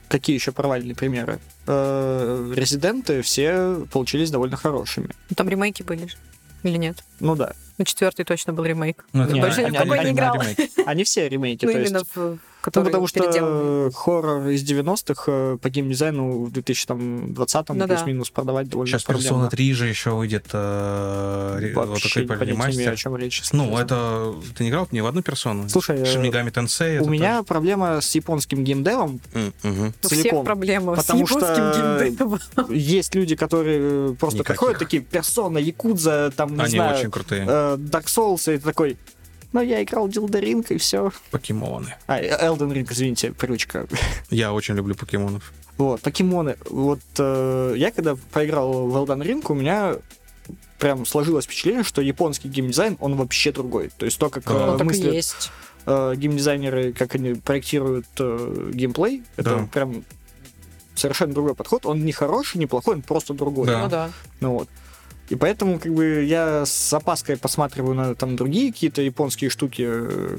Какие 0.08 0.36
еще 0.36 0.52
провальные 0.52 0.94
примеры? 0.94 1.38
Резиденты 1.66 3.20
все 3.20 3.84
получились 3.92 4.30
довольно 4.30 4.56
хорошими. 4.56 5.10
Ну, 5.28 5.36
Там 5.36 5.50
ремейки 5.50 5.82
были 5.82 6.06
же. 6.06 6.16
Или 6.62 6.78
нет? 6.78 7.04
Ну 7.20 7.36
да. 7.36 7.52
Ну, 7.82 7.86
четвертый 7.86 8.24
точно 8.24 8.52
был 8.52 8.64
ремейк. 8.64 9.04
Ну, 9.12 9.24
Не, 9.28 9.40
Больше 9.40 9.62
ни 9.62 9.66
они- 9.66 9.76
в 9.76 9.80
какой 9.80 9.98
они- 9.98 10.10
не 10.10 10.14
играл. 10.14 10.36
Они 10.86 11.02
все 11.02 11.28
ремейки. 11.28 11.64
Ну, 11.66 11.72
то 11.72 11.78
есть- 11.80 11.92
в 12.14 12.38
Ну, 12.64 12.84
потому 12.84 13.08
что 13.08 13.90
хоррор 13.92 14.46
из 14.50 14.62
90-х 14.62 15.24
э, 15.26 15.58
по 15.60 15.68
геймдизайну 15.68 16.44
в 16.44 16.52
2020-м 16.52 17.76
Ну 17.76 17.86
да. 17.88 17.94
плюс-минус 17.96 18.30
продавать 18.30 18.68
довольно 18.68 18.88
Сейчас 18.92 19.02
проблемно. 19.02 19.46
Persona 19.46 19.50
3 19.50 19.72
же 19.72 19.88
еще 19.88 20.10
выйдет 20.10 20.46
э, 20.52 21.72
вот 21.74 21.88
Вообще 21.88 22.20
такой 22.24 22.36
имею, 22.76 22.92
о 22.92 22.96
чем 22.96 23.16
речь. 23.16 23.42
Ну, 23.52 23.76
это... 23.76 24.32
Ты 24.56 24.62
не 24.62 24.70
играл 24.70 24.86
ни 24.92 25.00
в 25.00 25.06
одну 25.06 25.22
персону? 25.22 25.68
Слушай, 25.68 26.02
э, 26.02 26.04
Tensei 26.52 26.98
это 26.98 27.04
У 27.04 27.08
меня 27.10 27.42
проблема 27.42 28.00
с 28.00 28.14
японским 28.14 28.62
геймдевом. 28.62 29.18
тоже- 29.32 29.52
М, 29.64 29.72
мгм. 29.72 29.86
У 29.88 30.06
всех 30.06 30.20
целиком. 30.22 30.44
проблемы 30.44 30.94
Потому 30.94 31.26
с 31.26 31.30
японским 31.32 31.72
что 31.72 32.02
геймдевом. 32.04 32.38
Есть 32.70 33.14
люди, 33.16 33.34
которые 33.34 33.80
э, 34.12 34.14
просто 34.20 34.38
Никаких. 34.38 34.60
приходят 34.60 34.78
такие, 34.78 35.02
персона, 35.02 35.58
якудза, 35.58 36.30
там, 36.36 36.54
не 36.54 36.60
Они 36.62 36.70
знаю, 36.76 36.96
очень 36.96 37.10
крутые. 37.10 37.44
Dark 37.76 38.04
Souls, 38.06 38.52
и 38.52 38.58
ты 38.58 38.64
такой, 38.64 38.96
ну, 39.52 39.60
я 39.60 39.82
играл 39.82 40.06
в 40.06 40.10
Dilda 40.10 40.40
и 40.74 40.78
все. 40.78 41.12
Покемоны. 41.30 41.94
А, 42.06 42.20
Elden 42.22 42.72
Ring, 42.72 42.86
извините, 42.90 43.32
привычка. 43.32 43.86
Я 44.30 44.52
очень 44.52 44.74
люблю 44.74 44.94
покемонов. 44.94 45.52
Вот, 45.78 46.00
покемоны. 46.00 46.56
Вот 46.70 47.00
э, 47.18 47.74
я 47.76 47.90
когда 47.90 48.16
поиграл 48.32 48.86
в 48.88 48.96
Elden 48.96 49.22
Ring, 49.22 49.44
у 49.48 49.54
меня 49.54 49.96
прям 50.78 51.06
сложилось 51.06 51.44
впечатление, 51.44 51.82
что 51.84 52.02
японский 52.02 52.48
геймдизайн, 52.48 52.96
он 53.00 53.16
вообще 53.16 53.52
другой. 53.52 53.90
То 53.96 54.04
есть 54.06 54.18
то, 54.18 54.30
как 54.30 54.44
Да. 54.44 54.68
э, 54.68 54.72
так 54.72 54.80
и 54.80 54.84
мыслят 54.84 55.14
есть. 55.14 55.50
э, 55.86 56.14
геймдизайнеры, 56.16 56.92
как 56.92 57.14
они 57.14 57.34
проектируют 57.34 58.06
э, 58.18 58.70
геймплей, 58.74 59.22
это 59.36 59.56
Да. 59.56 59.68
прям 59.72 60.04
совершенно 60.94 61.32
другой 61.32 61.54
подход. 61.54 61.86
Он 61.86 62.04
не 62.04 62.12
хороший, 62.12 62.58
не 62.58 62.66
плохой, 62.66 62.96
он 62.96 63.02
просто 63.02 63.32
другой. 63.34 63.66
Да. 63.66 63.82
Ну 63.84 63.88
да. 63.88 64.10
Ну 64.40 64.52
вот. 64.52 64.68
И 65.32 65.34
поэтому, 65.34 65.78
как 65.78 65.94
бы, 65.94 66.24
я 66.28 66.66
с 66.66 66.92
опаской 66.92 67.38
посматриваю 67.38 67.94
на 67.94 68.14
там 68.14 68.36
другие 68.36 68.70
какие-то 68.70 69.00
японские 69.00 69.48
штуки. 69.48 69.82
э, 69.88 70.38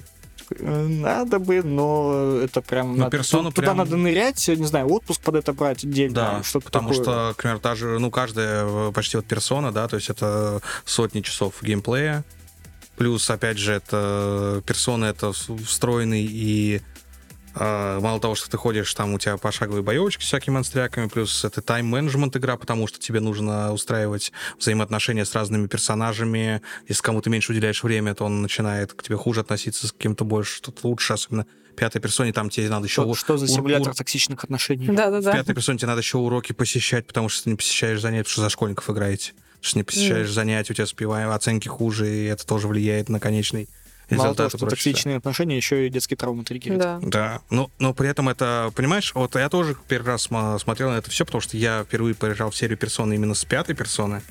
э, 0.52 0.88
Надо 0.88 1.40
бы, 1.40 1.64
но 1.64 2.38
это 2.44 2.62
прям... 2.62 2.92
Но 2.92 3.06
надо- 3.06 3.18
персону 3.18 3.52
туда 3.52 3.70
прям- 3.70 3.78
надо 3.78 3.98
нырять, 3.98 4.48
не 4.48 4.66
знаю, 4.68 4.88
отпуск 4.94 5.20
под 5.22 5.36
это 5.38 5.52
брать 5.54 5.84
отдельно. 5.84 6.14
Да, 6.14 6.44
что-то 6.44 6.66
потому 6.66 6.90
такое. 6.90 7.04
что, 7.04 7.28
например, 7.30 7.60
даже, 7.60 7.98
ну, 7.98 8.12
каждая 8.12 8.66
э, 8.68 8.92
почти 8.94 9.18
вот 9.18 9.26
персона, 9.26 9.72
да, 9.72 9.88
то 9.88 9.96
есть 9.96 10.12
это 10.12 10.62
сотни 10.86 11.22
часов 11.22 11.56
геймплея, 11.64 12.24
плюс, 12.96 13.28
опять 13.32 13.58
же, 13.58 13.74
это 13.74 14.62
персона, 14.68 15.06
это 15.06 15.32
встроенный 15.34 16.24
и 16.24 16.76
э, 16.78 16.82
мало 17.56 18.20
того, 18.20 18.36
что 18.36 18.50
ты 18.50 18.58
ходишь, 18.58 18.94
там 18.94 19.14
у 19.14 19.20
тебя 19.20 19.38
пошаговые 19.38 19.84
боевочки 19.84 20.24
с 20.24 20.26
всякими 20.26 20.56
монстряками, 20.56 21.08
плюс 21.08 21.46
это 21.46 21.62
тайм-менеджмент 21.62 22.36
игра, 22.36 22.58
потому 22.58 22.88
что 22.88 23.00
тебе 23.00 23.20
нужно 23.20 23.74
устраивать 23.74 24.32
взаимоотношения 24.60 25.26
с 25.26 25.34
разными 25.36 25.68
персонажами. 25.68 26.62
Если 26.88 27.02
кому-то 27.02 27.30
меньше 27.30 27.52
уделяешь 27.52 27.84
время, 27.84 28.16
то 28.16 28.26
он 28.26 28.42
начинает 28.42 28.94
к 28.94 29.04
тебе 29.04 29.18
хуже 29.18 29.42
относиться, 29.42 29.88
с 29.88 29.92
кем-то 29.92 30.26
больше, 30.26 30.58
что-то 30.58 30.88
лучше, 30.88 31.14
особенно 31.14 31.46
в 31.72 31.76
пятой 31.76 32.00
персоне, 32.00 32.34
там 32.34 32.50
тебе 32.50 32.70
надо 32.70 32.86
еще... 32.86 33.02
Что, 33.02 33.16
что 33.16 33.38
за 33.38 33.48
симулятор 33.48 33.90
ур- 33.90 33.96
токсичных 33.96 34.44
отношений? 34.44 34.88
в 34.88 34.96
Да-да-да. 34.96 35.34
пятой 35.34 35.56
персоне 35.56 35.80
тебе 35.80 35.88
надо 35.88 36.02
еще 36.02 36.18
уроки 36.18 36.54
посещать, 36.54 37.08
потому 37.08 37.30
что 37.30 37.46
ты 37.46 37.50
не 37.52 37.56
посещаешь 37.56 38.00
занятия, 38.00 38.24
потому 38.24 38.34
что 38.34 38.42
за 38.42 38.50
школьников 38.50 38.90
играете. 38.90 39.34
Потому 39.34 39.70
что 39.70 39.78
не 39.80 39.84
посещаешь 39.84 40.30
занятия, 40.30 40.74
у 40.74 40.76
тебя 40.76 40.86
спиваем, 40.86 41.30
оценки 41.30 41.68
хуже, 41.68 42.14
и 42.14 42.26
это 42.26 42.46
тоже 42.46 42.68
влияет 42.68 43.10
на 43.10 43.20
конечный 43.20 43.70
Мало 44.18 44.36
того, 44.36 44.50
что 44.50 44.58
прочее. 44.60 44.76
токсичные 44.76 45.18
отношения, 45.18 45.58
еще 45.58 45.88
и 45.88 45.90
детские 45.90 46.18
травмы 46.18 46.44
триггерят. 46.44 46.80
Да. 46.80 47.00
Да, 47.02 47.42
но, 47.50 47.70
но 47.80 47.94
при 47.94 48.10
этом 48.10 48.30
это, 48.30 48.72
понимаешь, 48.76 49.12
вот 49.16 49.36
я 49.36 49.50
тоже 49.50 49.76
первый 49.88 50.08
раз 50.08 50.24
смотрел 50.62 50.90
на 50.92 50.98
это 50.98 51.10
все, 51.10 51.26
потому 51.26 51.42
что 51.42 51.58
я 51.58 51.84
впервые 51.84 52.16
поиграл 52.16 52.52
в 52.52 52.56
серию 52.56 52.78
персоны 52.78 53.14
именно 53.16 53.34
с 53.34 53.46
пятой 53.46 53.76
персоны 53.76 54.22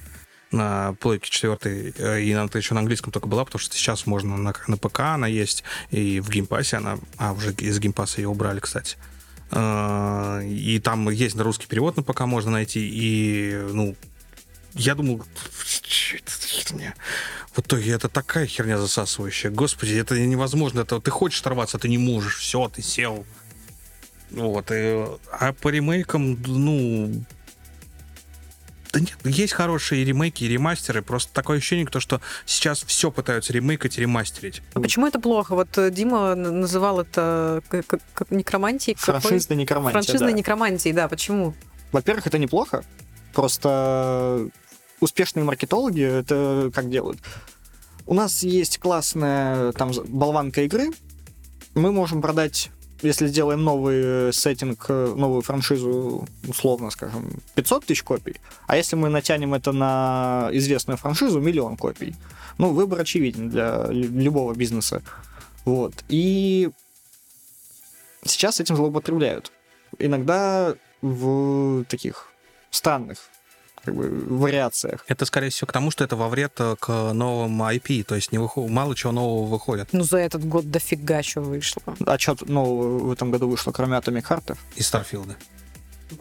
на 0.50 0.94
плойке 1.00 1.30
четвертой, 1.30 1.94
э, 1.96 2.20
и 2.20 2.32
она 2.32 2.48
еще 2.52 2.74
на 2.74 2.80
английском 2.80 3.10
только 3.10 3.26
была, 3.26 3.44
потому 3.44 3.58
что 3.58 3.74
сейчас 3.74 4.06
можно 4.06 4.36
на, 4.36 4.52
на 4.66 4.76
ПК 4.76 5.00
она 5.00 5.26
есть, 5.26 5.64
и 5.90 6.20
в 6.20 6.28
Game 6.28 6.50
Pass 6.50 6.71
е 6.71 6.76
она, 6.76 6.98
а 7.16 7.32
уже 7.32 7.52
из 7.54 7.78
Game 7.78 7.97
Pass 7.97 8.16
а 8.16 8.20
ее 8.20 8.28
убрали, 8.28 8.60
кстати. 8.60 8.96
Э, 9.50 10.42
И 10.44 10.78
там 10.80 11.08
есть 11.08 11.36
на 11.36 11.42
русский 11.42 11.66
перевод 11.66 11.96
на 11.96 12.02
ПК 12.02 12.20
можно 12.22 12.50
найти, 12.50 12.86
и, 12.86 13.62
ну, 13.72 13.96
я 14.74 14.94
думал, 14.94 15.22
что 15.86 16.16
это 16.16 16.30
херня? 16.46 16.94
В 17.52 17.60
итоге 17.60 17.92
это 17.92 18.08
такая 18.08 18.46
херня 18.46 18.78
засасывающая. 18.78 19.50
Господи, 19.50 19.94
это 19.94 20.18
невозможно. 20.18 20.80
Это 20.80 21.00
ты 21.00 21.10
хочешь 21.10 21.40
оторваться, 21.40 21.76
а 21.76 21.80
ты 21.80 21.88
не 21.88 21.98
можешь. 21.98 22.38
Все, 22.38 22.68
ты 22.68 22.82
сел. 22.82 23.26
Вот. 24.30 24.70
И, 24.70 25.06
а 25.32 25.52
по 25.52 25.68
ремейкам, 25.68 26.38
ну... 26.46 27.24
Да 28.92 29.00
нет, 29.00 29.16
есть 29.24 29.54
хорошие 29.54 30.04
ремейки, 30.04 30.44
и 30.44 30.48
ремастеры. 30.48 31.00
Просто 31.00 31.32
такое 31.32 31.58
ощущение, 31.58 31.86
то, 31.86 31.98
что 31.98 32.20
сейчас 32.44 32.82
все 32.82 33.10
пытаются 33.10 33.52
ремейкать 33.54 33.96
и 33.96 34.02
ремастерить. 34.02 34.62
А 34.74 34.80
почему 34.80 35.06
это 35.06 35.18
плохо? 35.18 35.54
Вот 35.54 35.78
э, 35.78 35.90
Дима 35.90 36.34
называл 36.34 37.00
это 37.00 37.62
как, 37.70 38.30
некромантией. 38.30 38.94
какой? 38.94 39.20
Франшизная 39.20 39.56
некромантия, 39.56 39.92
Франшизной 39.92 40.32
да. 40.32 40.38
некромантией, 40.38 40.94
да. 40.94 41.08
Почему? 41.08 41.54
Во-первых, 41.90 42.26
это 42.26 42.38
неплохо. 42.38 42.84
Просто 43.32 44.50
успешные 45.02 45.44
маркетологи 45.44 46.02
это 46.02 46.70
как 46.74 46.90
делают? 46.90 47.18
У 48.06 48.14
нас 48.14 48.42
есть 48.42 48.78
классная 48.78 49.72
там 49.72 49.92
болванка 50.06 50.62
игры. 50.62 50.90
Мы 51.74 51.92
можем 51.92 52.20
продать, 52.20 52.70
если 53.00 53.26
сделаем 53.26 53.62
новый 53.62 54.28
э, 54.28 54.32
сеттинг, 54.32 54.86
э, 54.88 55.14
новую 55.16 55.42
франшизу, 55.42 56.26
условно 56.48 56.90
скажем, 56.90 57.40
500 57.54 57.86
тысяч 57.86 58.02
копий. 58.02 58.36
А 58.66 58.76
если 58.76 58.96
мы 58.96 59.08
натянем 59.08 59.54
это 59.54 59.72
на 59.72 60.48
известную 60.52 60.96
франшизу, 60.98 61.40
миллион 61.40 61.76
копий. 61.76 62.14
Ну, 62.58 62.72
выбор 62.72 63.00
очевиден 63.00 63.48
для 63.48 63.86
лю- 63.88 64.10
любого 64.10 64.54
бизнеса. 64.54 65.02
Вот. 65.64 66.04
И 66.08 66.70
сейчас 68.24 68.60
этим 68.60 68.76
злоупотребляют. 68.76 69.52
Иногда 69.98 70.74
в 71.00 71.84
таких 71.84 72.28
странных 72.70 73.18
как 73.84 73.94
бы, 73.94 74.08
вариациях. 74.08 75.04
Это, 75.08 75.24
скорее 75.24 75.50
всего, 75.50 75.66
к 75.66 75.72
тому, 75.72 75.90
что 75.90 76.04
это 76.04 76.16
во 76.16 76.28
вред 76.28 76.52
э, 76.58 76.76
к 76.78 77.12
новым 77.12 77.62
IP. 77.62 78.04
То 78.04 78.14
есть 78.14 78.32
не 78.32 78.38
выход... 78.38 78.68
мало 78.68 78.94
чего 78.94 79.12
нового 79.12 79.46
выходит. 79.46 79.88
Ну, 79.92 80.04
за 80.04 80.18
этот 80.18 80.44
год 80.44 80.70
дофига 80.70 81.22
что 81.22 81.40
вышло. 81.40 81.82
А 82.06 82.18
что 82.18 82.36
нового 82.46 82.98
в 82.98 83.12
этом 83.12 83.30
году 83.30 83.48
вышло, 83.48 83.72
кроме 83.72 83.96
Atomic 83.96 84.24
Heart? 84.28 84.56
Из 84.76 84.86
Старфилда. 84.86 85.36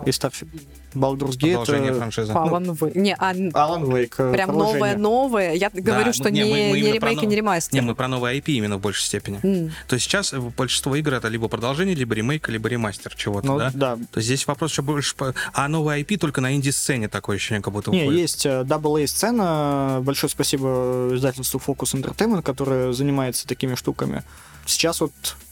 И 0.05 0.09
Starfield. 0.09 0.49
Baldur's 0.93 1.37
Gate... 1.37 1.55
Продолжение 1.55 1.91
э, 1.91 1.97
франшизы. 1.97 2.31
Alan 2.33 2.65
Wake. 2.77 2.97
Не, 2.97 3.15
а, 3.15 3.31
Alan 3.33 3.83
Wake. 3.85 4.13
э, 4.17 4.33
прям 4.33 4.51
новое-новое. 4.57 5.53
Я 5.53 5.69
говорю, 5.69 6.07
ну, 6.07 6.13
что 6.13 6.29
не, 6.29 6.43
мы- 6.43 6.49
мы 6.49 6.55
не 6.55 6.79
именно 6.89 6.99
про 6.99 7.09
ремейк 7.09 7.23
и 7.23 7.25
нов- 7.25 7.29
не 7.29 7.35
ремастер. 7.37 7.73
Не, 7.75 7.81
мы 7.87 7.95
про 7.95 8.07
новые 8.09 8.39
IP 8.39 8.51
именно 8.53 8.77
в 8.77 8.81
большей 8.81 9.03
степени. 9.05 9.39
М. 9.43 9.71
То 9.87 9.95
есть 9.95 10.05
сейчас 10.05 10.33
большинство 10.33 10.95
игр 10.95 11.13
это 11.13 11.29
либо 11.29 11.47
продолжение, 11.47 11.95
либо 11.95 12.13
ремейк, 12.13 12.49
либо 12.49 12.67
ремастер 12.67 13.15
чего-то, 13.15 13.47
Ну, 13.47 13.57
да? 13.57 13.71
да. 13.73 13.95
То 13.95 14.17
есть 14.17 14.25
здесь 14.27 14.45
вопрос 14.47 14.71
еще 14.71 14.81
больше... 14.81 15.15
по- 15.15 15.33
А 15.53 15.67
новая 15.69 15.99
IP 16.01 16.17
только 16.17 16.41
на 16.41 16.53
инди-сцене 16.55 17.07
такое 17.07 17.37
ощущение, 17.37 17.61
как 17.61 17.73
будто 17.73 17.89
Не, 17.91 18.01
уходит. 18.03 18.19
есть 18.21 18.45
э, 18.45 18.61
Double 18.63 19.01
A 19.01 19.07
сцена. 19.07 19.99
Большое 20.03 20.29
спасибо 20.29 21.09
издательству 21.13 21.61
Focus 21.65 21.95
Entertainment, 21.95 22.41
которое 22.41 22.91
занимается 22.91 23.47
такими 23.47 23.75
штуками. 23.75 24.23
Сейчас 24.65 24.99
вот 24.99 25.11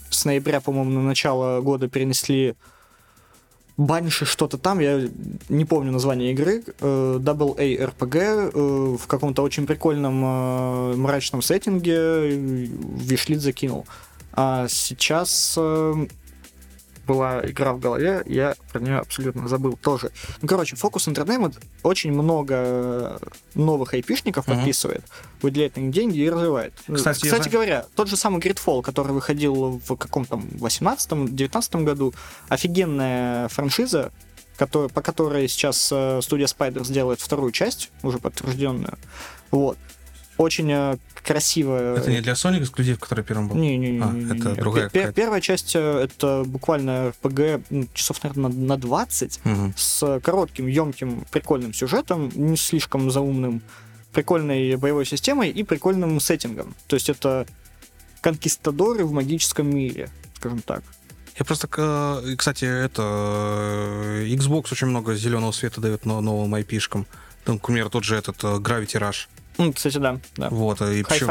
с 0.09 0.25
ноября, 0.25 0.59
по-моему, 0.59 0.91
на 0.91 1.01
начало 1.03 1.61
года 1.61 1.87
перенесли 1.87 2.55
Банши 3.79 4.25
что-то 4.25 4.57
там, 4.57 4.79
я 4.79 5.07
не 5.47 5.63
помню 5.63 5.93
название 5.93 6.33
игры, 6.33 6.63
э, 6.81 7.17
Double 7.21 7.55
A 7.57 7.85
RPG 7.85 8.51
э, 8.53 8.97
в 8.97 9.07
каком-то 9.07 9.41
очень 9.41 9.65
прикольном 9.65 10.21
э, 10.21 10.95
мрачном 10.97 11.41
сеттинге 11.41 12.29
вишлит 12.35 13.39
закинул. 13.39 13.85
А 14.33 14.67
сейчас 14.67 15.57
была 17.09 17.41
игра 17.43 17.73
в 17.73 17.79
голове, 17.79 18.21
я 18.27 18.55
про 18.71 18.79
нее 18.79 18.99
абсолютно 18.99 19.47
забыл 19.47 19.75
тоже. 19.75 20.11
Ну, 20.41 20.47
короче, 20.47 20.75
Focus 20.75 21.11
Entertainment 21.11 21.57
очень 21.83 22.11
много 22.11 23.19
новых 23.55 23.93
айпишников 23.95 24.47
Мгм. 24.47 24.57
подписывает, 24.57 25.03
выделяет 25.41 25.75
на 25.75 25.81
них 25.81 25.91
деньги 25.91 26.19
и 26.19 26.29
развивает. 26.29 26.73
Кстати, 26.93 27.25
я 27.25 27.31
Кстати 27.31 27.49
знаю- 27.49 27.51
говоря, 27.51 27.85
тот 27.95 28.07
же 28.09 28.15
самый 28.15 28.39
Gridfall, 28.39 28.81
который 28.83 29.11
выходил 29.13 29.81
в 29.87 29.95
каком-то 29.95 30.35
18-19 30.59 31.83
году, 31.83 32.13
офигенная 32.49 33.47
франшиза, 33.47 34.11
который, 34.57 34.89
по 34.89 35.01
которой 35.01 35.47
сейчас 35.47 35.89
э, 35.91 36.19
студия 36.21 36.45
Spider 36.47 36.83
сделает 36.83 37.21
вторую 37.21 37.51
часть, 37.51 37.91
уже 38.03 38.19
подтвержденную. 38.19 38.97
Вот. 39.51 39.77
Очень 40.39 40.71
э, 40.71 40.97
красивая. 41.25 41.95
Это 41.97 42.09
не 42.09 42.21
для 42.21 42.31
Sonic 42.31 42.61
эксклюзив, 42.61 42.97
который 42.97 43.25
первым 43.25 43.49
был? 43.49 43.57
Не, 43.57 43.77
не, 43.77 43.91
не, 43.91 44.01
А, 44.01 44.09
не, 44.09 44.23
это 44.25 44.49
не. 44.51 44.55
другая 44.55 44.85
Пе- 44.85 44.89
пе- 44.93 44.99
какая-то. 44.99 45.13
Первая 45.21 45.41
часть 45.41 45.75
э, 45.75 45.79
это 46.05 46.43
буквально 46.47 47.11
RPG 47.21 47.63
ну, 47.69 47.87
часов, 47.93 48.23
наверное, 48.23 48.49
на, 48.49 48.55
на 48.67 48.77
20 48.77 49.41
Мгм. 49.43 49.73
с 49.75 50.19
коротким, 50.23 50.67
емким, 50.67 51.25
прикольным 51.29 51.73
сюжетом, 51.73 52.31
не 52.35 52.55
слишком 52.55 53.11
заумным, 53.11 53.61
прикольной 54.13 54.77
боевой 54.77 55.05
системой 55.05 55.49
и 55.49 55.63
прикольным 55.63 56.17
сеттингом. 56.21 56.73
То 56.87 56.95
есть 56.95 57.09
это 57.09 57.45
конкистадоры 58.21 59.03
в 59.05 59.11
магическом 59.11 59.69
мире, 59.69 60.09
скажем 60.35 60.61
так. 60.61 60.83
Я 61.37 61.43
просто, 61.45 62.21
и, 62.25 62.35
кстати, 62.37 62.63
это 62.63 63.01
э, 64.21 64.25
Xbox 64.27 64.67
очень 64.71 64.87
много 64.87 65.15
зеленого 65.15 65.51
света 65.51 65.81
дает 65.81 66.05
но- 66.05 66.21
новым 66.21 66.55
IP-шкам. 66.55 67.05
Там, 67.45 67.59
к 67.59 67.67
примеру, 67.67 67.89
тот 67.89 68.03
же 68.05 68.15
этот 68.15 68.43
э, 68.43 68.47
Gravity 68.57 68.99
Rush. 68.99 69.27
Ну, 69.59 69.73
кстати, 69.73 69.97
да. 69.97 70.19
да. 70.37 70.49
Вот, 70.49 70.81
и 70.81 71.03
причем- 71.03 71.27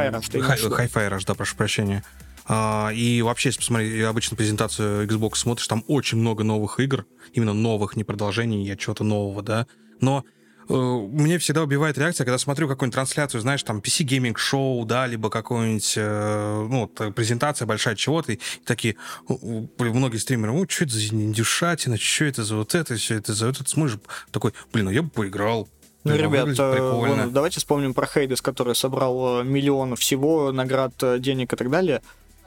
Rush, 1.08 1.24
да, 1.26 1.34
прошу 1.34 1.56
прощения. 1.56 2.04
А, 2.46 2.90
и 2.94 3.20
вообще, 3.22 3.48
если 3.48 3.60
посмотреть 3.60 4.04
обычно 4.04 4.36
презентацию 4.36 5.06
Xbox 5.06 5.36
смотришь, 5.36 5.66
там 5.66 5.84
очень 5.86 6.18
много 6.18 6.44
новых 6.44 6.78
игр, 6.78 7.06
именно 7.32 7.52
новых, 7.52 7.96
не 7.96 8.04
продолжений, 8.04 8.70
а 8.72 8.76
чего-то 8.76 9.04
нового, 9.04 9.42
да. 9.42 9.66
Но 10.00 10.24
э, 10.68 10.72
мне 10.74 11.38
всегда 11.38 11.62
убивает 11.62 11.98
реакция, 11.98 12.24
когда 12.24 12.38
смотрю 12.38 12.68
какую-нибудь 12.68 12.94
трансляцию, 12.94 13.42
знаешь, 13.42 13.62
там 13.62 13.78
PC 13.78 14.06
Gaming 14.06 14.34
Show, 14.36 14.84
да, 14.86 15.06
либо 15.06 15.28
какую-нибудь, 15.28 15.94
э, 15.96 16.66
ну, 16.70 16.80
вот, 16.96 17.14
презентация 17.14 17.66
большая 17.66 17.96
чего-то, 17.96 18.32
и 18.32 18.40
такие, 18.64 18.96
блин, 19.28 19.94
многие 19.94 20.16
стримеры, 20.18 20.52
ну, 20.52 20.66
что 20.68 20.84
это 20.84 20.94
за 20.94 21.06
индюшатина, 21.14 21.98
что 21.98 22.24
это 22.24 22.44
за 22.44 22.56
вот 22.56 22.74
это, 22.74 22.96
все 22.96 23.16
это 23.16 23.34
за 23.34 23.46
вот 23.46 23.60
это, 23.60 23.68
смотришь, 23.68 23.98
такой, 24.30 24.52
блин, 24.72 24.86
ну 24.86 24.90
я 24.90 25.02
бы 25.02 25.10
поиграл. 25.10 25.68
Ну, 26.04 26.14
ребят, 26.16 26.48
э, 26.58 26.90
вон, 26.92 27.32
давайте 27.32 27.58
вспомним 27.60 27.92
про 27.94 28.06
Хейдес, 28.06 28.40
который 28.40 28.74
собрал 28.74 29.40
э, 29.40 29.44
миллион 29.44 29.96
всего, 29.96 30.52
наград, 30.52 30.92
э, 31.02 31.18
денег 31.18 31.52
и 31.52 31.56
так 31.56 31.70
далее. 31.70 32.00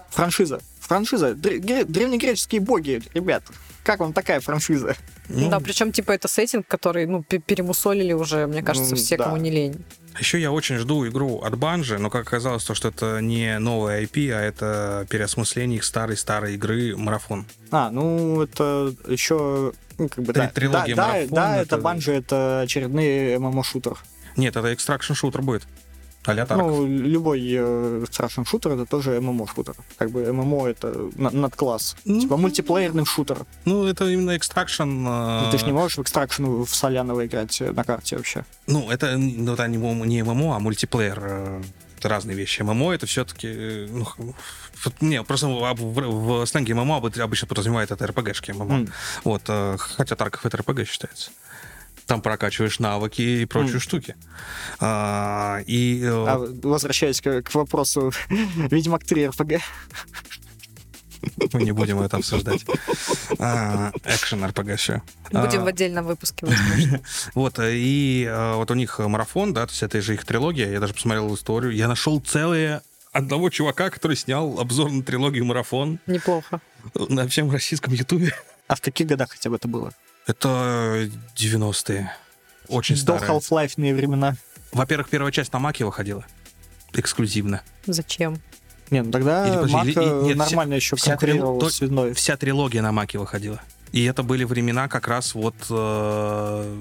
Франшиза. 0.09 0.59
Франшиза. 0.79 1.33
Дре- 1.35 1.59
гре- 1.59 1.85
древнегреческие 1.85 2.61
боги, 2.61 3.01
ребят. 3.13 3.43
Как 3.83 3.99
вам 3.99 4.13
такая 4.13 4.39
франшиза? 4.41 4.95
Ну, 5.29 5.49
Да, 5.49 5.59
причем, 5.59 5.91
типа, 5.91 6.11
это 6.11 6.27
сеттинг, 6.27 6.67
который, 6.67 7.05
ну, 7.05 7.23
пе- 7.23 7.39
перемусолили 7.39 8.13
уже, 8.13 8.45
мне 8.47 8.61
кажется, 8.61 8.91
Ну, 8.91 8.97
все, 8.97 9.17
да. 9.17 9.25
кому 9.25 9.37
не 9.37 9.49
лень. 9.51 9.83
Еще 10.19 10.39
я 10.39 10.51
очень 10.51 10.77
жду 10.77 11.07
игру 11.07 11.39
от 11.41 11.57
Bungie, 11.57 11.97
но 11.97 12.09
как 12.09 12.27
оказалось, 12.27 12.63
то, 12.63 12.73
что 12.75 12.89
это 12.89 13.19
не 13.21 13.57
новая 13.59 14.01
IP, 14.03 14.31
а 14.31 14.39
это 14.41 15.05
переосмысление 15.09 15.77
их 15.77 15.83
старой-старой 15.83 16.55
игры 16.55 16.95
Марафон. 16.97 17.45
А, 17.71 17.89
ну, 17.91 18.41
это 18.41 18.93
еще... 19.07 19.73
Ну, 19.97 20.09
как 20.09 20.23
бы, 20.23 20.33
Три- 20.33 20.41
да, 20.43 20.47
трилогия 20.49 20.95
да, 20.95 21.07
Марафон, 21.07 21.35
да, 21.35 21.55
это- 21.57 21.61
это 21.75 21.77
Bungie, 21.77 22.11
это 22.13 22.61
очередной 22.61 23.37
MMO-шутер. 23.37 23.97
Нет, 24.37 24.55
это 24.55 24.73
extraction 24.73 25.13
шутер 25.13 25.41
будет. 25.41 25.63
А-ля 26.25 26.45
Тарков. 26.45 26.67
Ну, 26.67 26.85
любой 26.87 27.41
э, 27.51 28.05
страшный 28.11 28.45
шутер 28.45 28.71
это 28.73 28.85
тоже 28.85 29.19
MMO-шутер. 29.21 29.75
Как 29.97 30.11
бы 30.11 30.31
MMO 30.31 30.67
это 30.67 31.09
на- 31.15 31.31
надкласс. 31.31 31.95
Ну, 32.05 32.21
Типа 32.21 32.37
мультиплеерный 32.37 33.05
шутер. 33.05 33.45
Ну, 33.65 33.85
это 33.85 34.05
именно 34.09 34.35
extraction. 34.37 35.05
э, 35.07 35.49
Ты 35.51 35.57
же 35.57 35.65
не 35.65 35.71
можешь 35.73 35.97
в 35.97 36.01
extraction 36.01 36.45
в 36.63 36.67
Соляново 36.75 37.25
играть 37.25 37.61
э, 37.61 37.71
на 37.71 37.83
карте 37.83 38.17
вообще. 38.17 38.45
Ну, 38.67 38.89
это, 38.91 39.17
ну, 39.17 39.53
это 39.53 39.67
не, 39.67 39.77
не 39.77 40.23
ММО, 40.23 40.55
а 40.55 40.59
мультиплеер. 40.59 41.19
э, 41.21 41.61
Это 41.99 42.09
разные 42.09 42.35
вещи. 42.35 42.63
ММО 42.63 42.93
это 42.93 43.05
все-таки... 43.05 43.87
Ну, 43.89 44.03
х- 44.05 44.15
вот 44.85 44.93
не, 45.01 45.21
просто 45.23 45.47
в, 45.47 45.73
в- 45.75 46.41
в 46.41 46.45
сленге 46.47 46.73
ММО 46.73 46.97
обы- 46.97 47.21
обычно 47.21 47.47
подразумевает 47.47 47.91
это 47.91 48.07
РПГшки 48.07 48.51
ММО. 48.51 48.73
М. 48.75 48.87
Вот, 49.23 49.43
э, 49.47 49.75
хотя 49.77 50.15
Тарков 50.15 50.43
это 50.45 50.57
РПГ 50.57 50.87
считается. 50.87 51.29
Там 52.07 52.21
прокачиваешь 52.21 52.79
навыки 52.79 53.21
и 53.21 53.45
прочие 53.45 53.75
М. 53.75 53.79
штуки. 53.79 54.15
А, 54.79 55.59
и... 55.65 56.01
э, 56.03 56.07
А 56.27 56.37
возвращаясь 56.63 57.21
к, 57.21 57.41
к 57.43 57.53
вопросу 57.55 58.11
Ведьмак 58.29 59.03
3 59.05 59.27
РПГ. 59.27 59.61
Мы 61.53 61.63
не 61.63 61.71
будем 61.71 62.01
это 62.01 62.17
обсуждать. 62.17 62.65
А, 63.37 63.91
Экшен 64.03 64.43
РПГ 64.43 64.75
все. 64.77 65.01
Будем 65.31 65.63
в 65.63 65.67
отдельном 65.67 66.05
выпуске, 66.05 66.45
возможно. 66.47 67.01
Вот, 67.35 67.59
э, 67.59 67.75
и 67.75 68.25
э, 68.27 68.53
вот 68.55 68.71
у 68.71 68.73
них 68.73 68.97
марафон, 68.99 69.53
да, 69.53 69.65
то 69.67 69.71
есть 69.71 69.83
это 69.83 70.01
же 70.01 70.15
их 70.15 70.25
трилогия, 70.25 70.71
я 70.71 70.79
даже 70.79 70.93
посмотрел 70.95 71.33
историю, 71.35 71.73
я 71.75 71.87
нашел 71.87 72.19
целое 72.19 72.81
одного 73.11 73.49
чувака, 73.49 73.89
который 73.91 74.17
снял 74.17 74.59
обзор 74.59 74.89
на 74.91 75.03
трилогию 75.03 75.45
«Марафон» 75.45 75.99
Неплохо. 76.07 76.59
на 76.95 77.27
всем 77.27 77.51
российском 77.51 77.93
ютубе. 77.93 78.33
А 78.67 78.75
в 78.75 78.81
каких 78.81 79.05
годах 79.07 79.31
хотя 79.31 79.49
бы 79.49 79.57
это 79.57 79.67
было? 79.67 79.91
Это 80.27 81.09
90-е. 81.35 82.11
Очень 82.67 82.95
До 82.95 83.01
старые. 83.01 83.29
Half-Life 83.31 83.73
времена. 83.95 84.35
Во-первых, 84.71 85.09
первая 85.09 85.31
часть 85.31 85.51
на 85.53 85.59
Маке 85.59 85.83
выходила. 85.85 86.25
Эксклюзивно. 86.93 87.61
Зачем? 87.85 88.39
Не, 88.89 89.03
ну 89.03 89.11
тогда 89.11 89.47
Или, 89.47 89.55
подожди, 89.55 89.73
Мак 89.75 89.87
или- 89.87 90.23
нет, 90.27 90.37
нормально 90.37 90.73
еще 90.75 90.95
вся 90.95 91.11
конкурировал 91.11 91.59
трил- 91.59 91.69
с 91.69 91.75
Свиной. 91.75 92.13
Вся 92.13 92.37
трилогия 92.37 92.81
на 92.81 92.91
Маке 92.91 93.17
выходила. 93.17 93.61
И 93.93 94.03
это 94.03 94.23
были 94.23 94.43
времена 94.43 94.87
как 94.87 95.07
раз 95.07 95.33
вот... 95.33 95.55
э, 95.69 95.73
А 95.73 96.77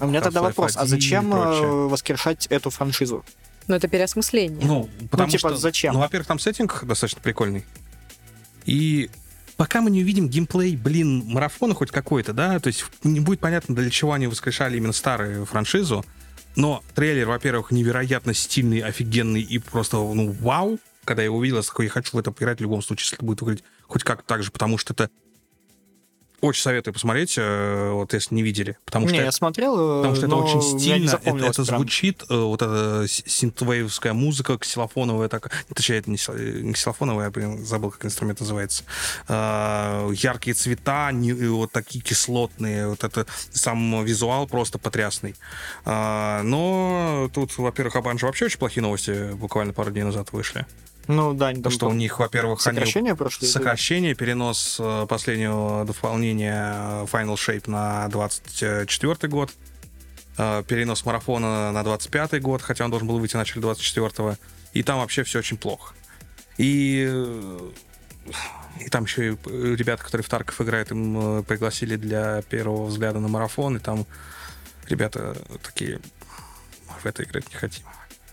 у 0.00 0.06
меня 0.06 0.20
тогда 0.20 0.42
вопрос, 0.42 0.76
а 0.76 0.82
1 0.82 0.86
и 0.86 0.88
зачем 1.00 1.34
э, 1.34 1.60
воскрешать 1.88 2.46
эту 2.46 2.70
франшизу? 2.70 3.24
Ну, 3.66 3.74
это 3.74 3.88
переосмысление. 3.88 4.60
Ну, 4.66 4.88
потому 5.10 5.30
типа, 5.30 5.50
что... 5.50 5.56
зачем? 5.56 5.94
Ну, 5.94 6.00
во-первых, 6.00 6.26
там 6.26 6.38
сеттинг 6.38 6.84
достаточно 6.84 7.20
прикольный. 7.22 7.64
И 8.66 9.10
пока 9.56 9.80
мы 9.80 9.90
не 9.90 10.02
увидим 10.02 10.28
геймплей, 10.28 10.76
блин, 10.76 11.24
марафона 11.26 11.74
хоть 11.74 11.90
какой-то, 11.90 12.32
да, 12.32 12.58
то 12.58 12.68
есть 12.68 12.84
не 13.02 13.20
будет 13.20 13.40
понятно, 13.40 13.74
для 13.74 13.90
чего 13.90 14.12
они 14.12 14.26
воскрешали 14.26 14.76
именно 14.76 14.92
старую 14.92 15.44
франшизу, 15.46 16.04
но 16.56 16.82
трейлер, 16.94 17.28
во-первых, 17.28 17.70
невероятно 17.70 18.34
стильный, 18.34 18.80
офигенный 18.80 19.42
и 19.42 19.58
просто, 19.58 19.96
ну, 19.96 20.32
вау, 20.32 20.78
когда 21.04 21.22
я 21.22 21.26
его 21.26 21.38
увидел, 21.38 21.56
я 21.56 21.62
такой, 21.62 21.86
я 21.86 21.90
хочу 21.90 22.16
в 22.16 22.18
это 22.18 22.30
поиграть 22.32 22.58
в 22.58 22.62
любом 22.62 22.82
случае, 22.82 23.04
если 23.04 23.16
это 23.16 23.24
будет 23.24 23.40
выглядеть 23.42 23.64
хоть 23.86 24.04
как 24.04 24.22
так 24.22 24.42
же, 24.42 24.50
потому 24.50 24.78
что 24.78 24.92
это 24.92 25.10
очень 26.44 26.62
советую 26.62 26.94
посмотреть, 26.94 27.34
э, 27.38 27.90
вот 27.92 28.12
если 28.12 28.34
не 28.34 28.42
видели, 28.42 28.76
потому 28.84 29.06
не, 29.06 29.14
что 29.14 29.22
я 29.22 29.32
смотрел, 29.32 29.74
э, 29.74 29.96
Потому 30.02 30.14
что 30.16 30.26
это 30.26 30.36
очень 30.36 30.62
стильно, 30.62 31.10
это, 31.22 31.30
это 31.36 31.64
прям. 31.64 31.78
звучит, 31.78 32.22
э, 32.28 32.36
вот 32.36 32.62
эта 32.62 33.06
синтвейвская 33.08 34.12
музыка, 34.12 34.58
ксилофоновая, 34.58 35.28
так, 35.28 35.50
точнее, 35.74 35.98
это 35.98 36.10
не, 36.10 36.16
ксил- 36.16 36.62
не 36.62 36.72
ксилофоновая, 36.72 37.26
я 37.26 37.30
блин, 37.30 37.64
забыл, 37.64 37.90
как 37.90 38.04
инструмент 38.04 38.40
называется. 38.40 38.84
А, 39.28 40.08
яркие 40.10 40.54
цвета, 40.54 41.10
не- 41.12 41.32
вот 41.32 41.72
такие 41.72 42.00
кислотные, 42.02 42.88
вот 42.88 43.04
это 43.04 43.26
сам 43.52 44.04
визуал 44.04 44.46
просто 44.46 44.78
потрясный. 44.78 45.34
А, 45.84 46.42
но 46.42 47.30
тут, 47.32 47.56
во-первых, 47.58 47.96
о 47.96 48.02
Банже 48.02 48.26
вообще 48.26 48.46
очень 48.46 48.58
плохие 48.58 48.82
новости 48.82 49.32
буквально 49.34 49.72
пару 49.72 49.90
дней 49.90 50.02
назад 50.04 50.32
вышли. 50.32 50.66
Ну 51.08 51.34
да, 51.34 51.48
они 51.48 51.58
То, 51.58 51.64
там 51.64 51.72
что 51.72 51.88
у 51.88 51.92
них, 51.92 52.18
во-первых, 52.18 52.66
они 52.66 52.76
сокращение 52.76 53.14
прошли. 53.14 53.48
Сокращение, 53.48 54.14
перенос 54.14 54.76
э, 54.80 55.06
последнего 55.08 55.84
дополнения 55.84 57.02
э, 57.02 57.06
Final 57.12 57.34
Shape 57.34 57.70
на 57.70 58.08
24 58.08 59.28
год, 59.28 59.52
э, 60.38 60.62
перенос 60.66 61.04
марафона 61.04 61.72
на 61.72 61.82
25 61.82 62.40
год, 62.40 62.62
хотя 62.62 62.84
он 62.84 62.90
должен 62.90 63.06
был 63.08 63.18
выйти 63.18 63.32
в 63.32 63.38
начале 63.38 63.60
24 63.60 64.38
и 64.72 64.82
там 64.82 64.98
вообще 64.98 65.22
все 65.24 65.38
очень 65.38 65.56
плохо. 65.56 65.94
И 66.56 67.42
И 68.80 68.88
там 68.88 69.04
еще 69.04 69.32
и 69.32 69.36
ребята, 69.76 70.02
которые 70.02 70.24
в 70.24 70.28
Тарков 70.28 70.60
играют, 70.60 70.90
им 70.90 71.44
пригласили 71.44 71.96
для 71.96 72.42
первого 72.42 72.86
взгляда 72.86 73.20
на 73.20 73.28
марафон, 73.28 73.76
и 73.76 73.78
там 73.78 74.06
ребята 74.88 75.36
такие, 75.62 76.00
«Мы 76.88 76.94
в 77.00 77.06
это 77.06 77.22
играть 77.22 77.48
не 77.50 77.56
хотим. 77.56 77.84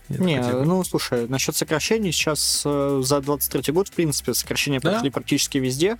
Нет, 0.08 0.20
Не, 0.20 0.42
хотим». 0.42 0.64
ну 0.64 0.84
слушай, 0.84 1.26
насчет 1.28 1.56
сокращений 1.56 2.12
сейчас 2.12 2.62
э, 2.64 3.00
за 3.04 3.20
23 3.20 3.72
год, 3.72 3.88
в 3.88 3.92
принципе, 3.92 4.34
сокращения 4.34 4.80
Да. 4.80 4.90
прошли 4.92 5.10
практически 5.10 5.58
везде. 5.58 5.96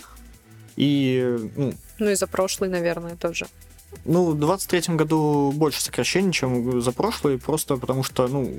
И, 0.77 1.39
ну, 1.57 1.75
Ну 1.99 2.11
и 2.11 2.15
за 2.15 2.27
прошлый, 2.27 2.71
наверное, 2.71 3.17
тоже. 3.17 3.47
ну, 4.05 4.31
в 4.31 4.39
23 4.39 4.97
году 4.97 5.53
больше 5.55 5.83
сокращений, 5.83 6.33
чем 6.33 6.81
за 6.81 6.93
прошлый, 6.93 7.39
просто 7.39 7.77
потому 7.77 8.03
что, 8.03 8.27
ну, 8.29 8.51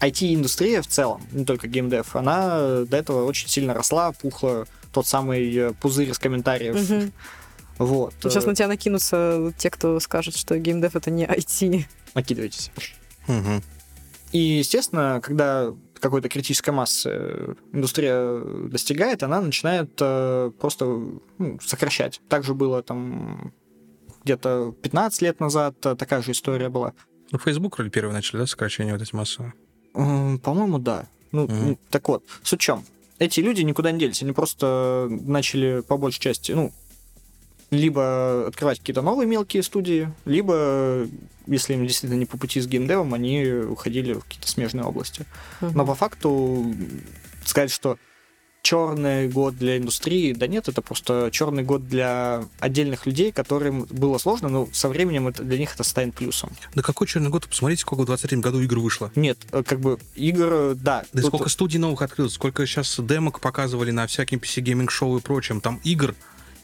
IT-индустрия 0.00 0.82
в 0.82 0.86
целом, 0.86 1.22
не 1.32 1.44
только 1.44 1.68
геймдев, 1.68 2.16
она 2.16 2.84
до 2.84 2.96
этого 2.96 3.24
очень 3.24 3.48
сильно 3.48 3.74
росла, 3.74 4.12
пухла, 4.12 4.66
тот 4.92 5.06
самый 5.06 5.54
э, 5.54 5.72
пузырь 5.80 6.10
из 6.10 6.18
комментариев. 6.18 6.88
Мгм. 6.90 7.12
Вот. 7.78 8.14
Сейчас 8.22 8.44
э, 8.44 8.48
на 8.48 8.54
тебя 8.54 8.68
накинутся 8.68 9.52
те, 9.56 9.70
кто 9.70 9.98
скажет, 10.00 10.36
что 10.36 10.58
геймдев 10.58 10.94
это 10.96 11.10
не 11.10 11.24
IT. 11.24 11.86
Накидывайтесь. 12.14 12.70
Мгм. 13.26 13.62
И, 14.32 14.38
естественно, 14.38 15.20
когда 15.22 15.72
какой-то 16.02 16.28
критической 16.28 16.74
массы 16.74 17.10
э, 17.12 17.54
индустрия 17.72 18.68
достигает, 18.68 19.22
она 19.22 19.40
начинает 19.40 19.92
э, 20.00 20.50
просто 20.58 20.84
ну, 21.38 21.58
сокращать. 21.64 22.20
Также 22.28 22.54
было 22.54 22.82
там 22.82 23.52
где-то 24.24 24.74
15 24.82 25.22
лет 25.22 25.40
назад 25.40 25.74
э, 25.86 25.94
такая 25.94 26.22
же 26.22 26.32
история 26.32 26.68
была. 26.68 26.92
Ну, 27.30 27.38
Facebook 27.38 27.78
вроде 27.78 27.90
первые 27.90 28.12
начали, 28.12 28.38
да, 28.38 28.46
сокращение 28.46 28.94
вот 28.94 29.02
эти 29.02 29.14
массовые? 29.14 29.54
По-моему, 29.92 30.78
да. 30.78 31.06
Ну, 31.30 31.46
м, 31.48 31.78
так 31.90 32.08
вот, 32.08 32.24
суть 32.42 32.60
в 32.60 32.62
чем? 32.64 32.84
Эти 33.18 33.40
люди 33.40 33.62
никуда 33.62 33.92
не 33.92 34.00
делись, 34.00 34.22
они 34.22 34.32
просто 34.32 35.06
начали 35.08 35.82
по 35.86 35.96
большей 35.96 36.20
части, 36.20 36.52
ну, 36.52 36.72
либо 37.72 38.46
открывать 38.46 38.78
какие-то 38.78 39.00
новые 39.00 39.26
мелкие 39.26 39.62
студии, 39.62 40.12
либо, 40.26 41.08
если 41.46 41.72
им 41.72 41.86
действительно 41.86 42.18
не 42.18 42.26
по 42.26 42.36
пути 42.36 42.60
с 42.60 42.66
геймдевом, 42.66 43.14
они 43.14 43.44
уходили 43.46 44.12
в 44.12 44.20
какие-то 44.20 44.46
смежные 44.46 44.84
области. 44.84 45.24
Но 45.60 45.86
по 45.86 45.94
факту 45.94 46.74
сказать, 47.44 47.70
что 47.72 47.96
черный 48.60 49.26
год 49.28 49.56
для 49.56 49.78
индустрии, 49.78 50.34
да 50.34 50.46
нет, 50.46 50.68
это 50.68 50.82
просто 50.82 51.30
черный 51.32 51.62
год 51.64 51.88
для 51.88 52.44
отдельных 52.60 53.06
людей, 53.06 53.32
которым 53.32 53.86
было 53.90 54.18
сложно, 54.18 54.48
но 54.50 54.68
со 54.72 54.88
временем 54.88 55.26
это, 55.26 55.42
для 55.42 55.58
них 55.58 55.74
это 55.74 55.82
станет 55.82 56.14
плюсом. 56.14 56.50
Да 56.74 56.82
какой 56.82 57.06
черный 57.06 57.30
год? 57.30 57.48
Посмотрите, 57.48 57.80
сколько 57.80 58.02
в 58.02 58.06
23 58.06 58.38
году 58.38 58.60
игр 58.60 58.78
вышло. 58.78 59.10
Нет, 59.16 59.38
э, 59.50 59.62
как 59.66 59.80
бы 59.80 59.98
игр, 60.14 60.48
э, 60.52 60.74
да. 60.76 61.04
Да 61.12 61.22
тут- 61.22 61.30
сколько 61.30 61.48
студий 61.48 61.78
новых 61.80 62.02
открылось, 62.02 62.34
сколько 62.34 62.64
сейчас 62.66 63.00
демок 63.00 63.40
показывали 63.40 63.90
на 63.90 64.06
всяким 64.06 64.38
PC 64.38 64.62
Gaming 64.62 64.90
шоу 64.90 65.18
и 65.18 65.20
прочем. 65.20 65.60
Там 65.60 65.80
игр 65.82 66.14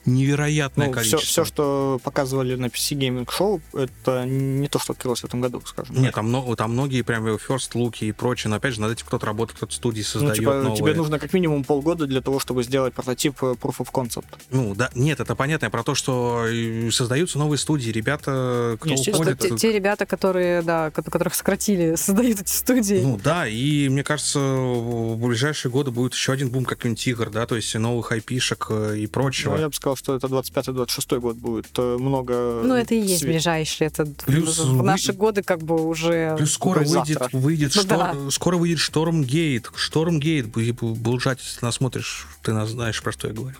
невероятное 0.09 0.89
ну, 0.89 0.93
количество. 0.93 1.21
все, 1.21 1.45
что 1.45 2.01
показывали 2.03 2.55
на 2.55 2.67
PC 2.67 2.99
Gaming 2.99 3.27
Show, 3.27 3.61
это 3.75 4.25
не 4.25 4.69
то, 4.69 4.79
что 4.79 4.93
открылось 4.93 5.21
в 5.21 5.25
этом 5.25 5.41
году, 5.41 5.63
скажем. 5.65 5.95
Нет, 5.95 6.07
так. 6.07 6.17
там, 6.17 6.29
много, 6.29 6.57
там 6.57 6.73
многие 6.73 7.03
прям 7.03 7.27
first 7.27 7.71
луки 7.75 8.05
и 8.05 8.13
прочее, 8.13 8.51
но 8.51 8.57
опять 8.57 8.75
же, 8.75 8.81
над 8.81 8.93
этим 8.93 9.07
кто-то 9.07 9.27
работает, 9.27 9.57
кто-то 9.57 9.75
студии 9.75 10.01
Ну, 10.01 10.05
создает 10.05 10.37
типа, 10.37 10.55
новые. 10.55 10.77
тебе 10.77 10.95
нужно 10.95 11.19
как 11.19 11.33
минимум 11.33 11.65
полгода 11.65 12.07
для 12.07 12.21
того, 12.21 12.41
чтобы 12.41 12.63
сделать 12.63 12.95
прототип 12.95 13.43
э, 13.43 13.55
Proof 13.61 13.79
of 13.79 13.93
Concept. 13.93 14.27
Ну, 14.51 14.75
да, 14.75 14.91
нет, 14.95 15.21
это 15.21 15.35
понятно, 15.35 15.67
я 15.67 15.71
про 15.71 15.83
то, 15.83 15.95
что 15.95 16.47
э, 16.49 16.91
создаются 16.91 17.39
новые 17.39 17.59
студии, 17.59 17.91
ребята, 17.91 18.77
кто 18.81 18.91
Естественно, 18.91 19.33
уходит... 19.33 19.39
те, 19.39 19.57
те 19.57 19.73
ребята, 19.73 20.07
которые, 20.07 20.63
да, 20.63 20.91
ко- 20.91 21.03
которых 21.03 21.35
сократили, 21.35 21.95
создают 21.97 22.41
эти 22.41 22.51
студии. 22.51 23.01
Ну 23.03 23.21
да, 23.23 23.47
и 23.47 23.89
мне 23.89 24.03
кажется, 24.05 24.39
в 24.41 25.17
ближайшие 25.17 25.71
годы 25.71 25.91
будет 25.91 26.15
еще 26.15 26.33
один 26.33 26.51
бум 26.51 26.65
каких-нибудь 26.65 27.07
игр, 27.07 27.31
да, 27.31 27.47
то 27.47 27.57
есть 27.57 27.75
новых 27.75 28.13
айпишек 28.13 28.67
э, 28.71 28.99
и 28.99 29.07
прочего. 29.07 29.55
Ну, 29.55 29.61
я 29.61 29.69
бы 29.69 29.75
сказал, 29.75 29.97
что 29.99 30.15
это 30.15 30.29
25-26 30.29 31.19
год 31.19 31.37
будет. 31.37 31.77
Много... 31.77 32.63
Ну, 32.65 32.75
это 32.75 32.95
и 32.95 33.01
есть 33.01 33.25
све- 33.25 33.33
ближайшие. 33.33 33.89
Это 33.89 34.07
Плюс 34.27 34.59
в, 34.59 34.83
наши 34.83 35.13
годы 35.13 35.43
как 35.43 35.61
бы 35.63 35.75
уже... 35.87 36.35
Плюс 36.37 36.53
скоро 36.55 36.79
выйдет, 36.81 37.19
завтра? 37.19 37.37
выйдет 37.39 37.73
Ну 37.75 37.83
штор- 37.83 37.99
да. 37.99 38.31
скоро 38.31 38.57
выйдет 38.57 38.79
Штормгейт. 38.79 39.71
Штормгейт, 39.75 40.47
Булжать, 40.47 41.41
если 41.41 41.65
нас 41.65 41.75
смотришь, 41.77 42.27
ты 42.43 42.53
нас 42.53 42.71
знаешь, 42.71 43.03
про 43.03 43.13
что 43.13 43.29
я 43.29 43.35
говорю. 43.35 43.57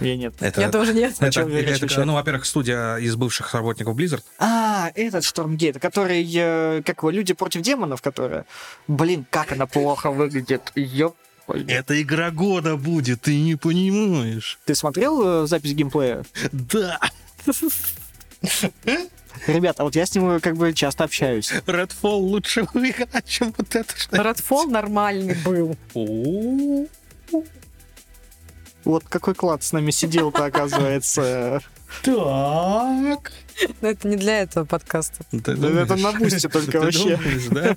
Я 0.00 0.16
нет. 0.16 0.34
Это, 0.40 0.60
Я 0.60 0.70
тоже 0.70 0.94
нет. 0.94 1.14
Это- 1.20 1.42
речь 1.44 1.68
это- 1.68 1.80
вообще? 1.82 2.04
ну, 2.04 2.14
во-первых, 2.14 2.44
студия 2.44 2.96
из 2.96 3.14
бывших 3.14 3.54
работников 3.54 3.96
Blizzard. 3.96 4.22
А, 4.40 4.90
этот 4.96 5.22
Штормгейт, 5.24 5.78
который, 5.78 6.28
э, 6.34 6.82
как 6.84 6.98
его, 6.98 7.10
люди 7.10 7.34
против 7.34 7.62
демонов, 7.62 8.02
которая... 8.02 8.46
Блин, 8.88 9.24
как 9.30 9.52
она 9.52 9.66
плохо 9.66 10.10
выглядит. 10.10 10.72
Ёп. 10.74 11.14
Это 11.48 12.00
игра 12.00 12.30
года 12.30 12.76
будет, 12.76 13.22
ты 13.22 13.40
не 13.40 13.56
понимаешь. 13.56 14.58
Ты 14.64 14.74
смотрел 14.74 15.44
э, 15.44 15.46
запись 15.46 15.74
геймплея? 15.74 16.24
Да, 16.52 16.98
Ребята, 19.46 19.84
вот 19.84 19.96
я 19.96 20.06
с 20.06 20.14
ним 20.14 20.30
э, 20.30 20.40
как 20.40 20.56
бы 20.56 20.72
часто 20.72 21.04
общаюсь. 21.04 21.52
Redfall 21.66 22.18
лучше 22.18 22.60
игра, 22.60 23.20
чем 23.22 23.54
вот 23.56 23.74
это. 23.74 23.96
Что... 23.96 24.16
Redfall 24.16 24.66
нормальный 24.66 25.34
был. 25.34 25.76
Вот 28.84 29.04
какой 29.08 29.34
клад 29.34 29.62
с 29.62 29.72
нами 29.72 29.90
сидел-то, 29.90 30.44
оказывается. 30.44 31.62
Так. 32.02 33.32
Но 33.80 33.88
это 33.88 34.08
не 34.08 34.16
для 34.16 34.40
этого 34.42 34.64
подкаста. 34.64 35.24
Ты 35.30 35.54
Да 35.56 35.68
Это 35.82 35.96
на 35.96 36.12
Boosty 36.12 36.48
только 36.48 36.70
Ты 36.72 36.80
вообще. 36.80 37.16
думаешь, 37.16 37.46
да? 37.50 37.76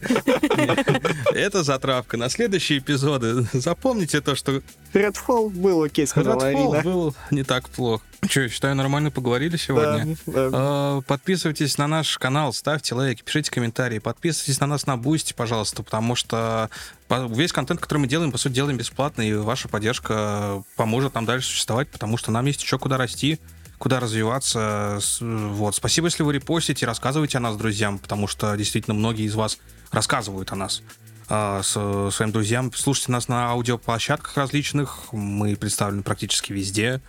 Это 1.34 1.64
затравка 1.64 2.18
на 2.18 2.30
следующие 2.30 2.80
эпизоды. 2.80 3.46
Запомните 3.54 4.22
то, 4.22 4.36
что 4.36 4.62
Redfall 4.94 5.50
был 5.50 5.84
окей, 5.84 6.08
сказала 6.08 6.40
Redfall 6.40 6.76
Арина. 6.76 6.82
был 6.82 7.16
не 7.32 7.44
так 7.44 7.70
плохо. 7.70 8.04
Че, 8.28 8.44
я 8.44 8.50
считаю, 8.50 8.76
нормально 8.76 9.12
поговорили 9.12 9.58
сегодня. 9.58 10.18
Да, 10.26 10.50
да. 10.50 10.98
Э, 10.98 11.02
Подписывайтесь 11.06 11.78
на 11.78 11.88
наш 11.88 12.18
канал, 12.18 12.54
ставьте 12.54 12.96
лайки, 12.96 13.22
пишите 13.22 13.52
комментарии, 13.52 14.00
подписывайтесь 14.00 14.60
на 14.60 14.68
нас 14.68 14.88
на 14.88 14.98
Boosty, 14.98 15.34
пожалуйста, 15.34 15.84
потому 15.84 16.16
что 16.16 16.70
весь 17.10 17.52
контент, 17.52 17.82
который 17.82 18.00
мы 18.00 18.08
делаем, 18.08 18.32
по 18.32 18.38
сути, 18.40 18.54
делаем 18.54 18.78
бесплатно, 18.78 19.22
и 19.22 19.34
ваша 19.34 19.68
поддержка 19.68 20.64
поможет 20.76 21.14
нам 21.14 21.26
дальше 21.26 21.50
существовать, 21.50 21.90
потому 21.90 22.18
что 22.18 22.32
нам 22.32 22.46
есть 22.48 22.64
еще 22.64 22.80
куда 22.80 22.98
расти, 22.98 23.40
куда 23.78 24.00
развиваться. 24.00 25.00
Вот. 25.20 25.76
Спасибо, 25.76 26.08
если 26.08 26.24
вы 26.24 26.34
репостите, 26.34 26.86
рассказывайте 26.86 27.38
о 27.38 27.42
нас 27.42 27.58
друзьям, 27.58 28.00
потому 28.00 28.28
что 28.28 28.56
действительно 28.56 28.94
многие 28.94 29.26
из 29.26 29.36
вас 29.36 29.58
рассказывают 29.92 30.52
о 30.52 30.56
нас 30.56 30.82
а, 31.30 31.62
с 31.64 31.72
своим 32.16 32.32
друзьям. 32.32 32.72
Слушайте 32.74 33.12
нас 33.12 33.28
на 33.28 33.50
аудиоплощадках 33.50 34.38
различных. 34.38 35.12
Мы 35.12 35.56
представлены 35.56 36.04
практически 36.04 36.54
везде. 36.54 37.02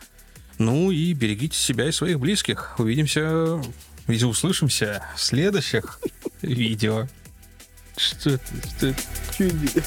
Ну 0.58 0.90
и 0.90 1.12
берегите 1.12 1.56
себя 1.58 1.86
и 1.88 1.92
своих 1.92 2.18
близких. 2.18 2.74
Увидимся, 2.78 3.60
и 4.08 4.24
услышимся 4.24 5.02
в 5.16 5.20
следующих 5.20 6.00
видео. 6.42 7.06
Что 7.96 8.30
это? 8.30 8.44
Что? 8.76 8.94
Чудо. 9.36 9.82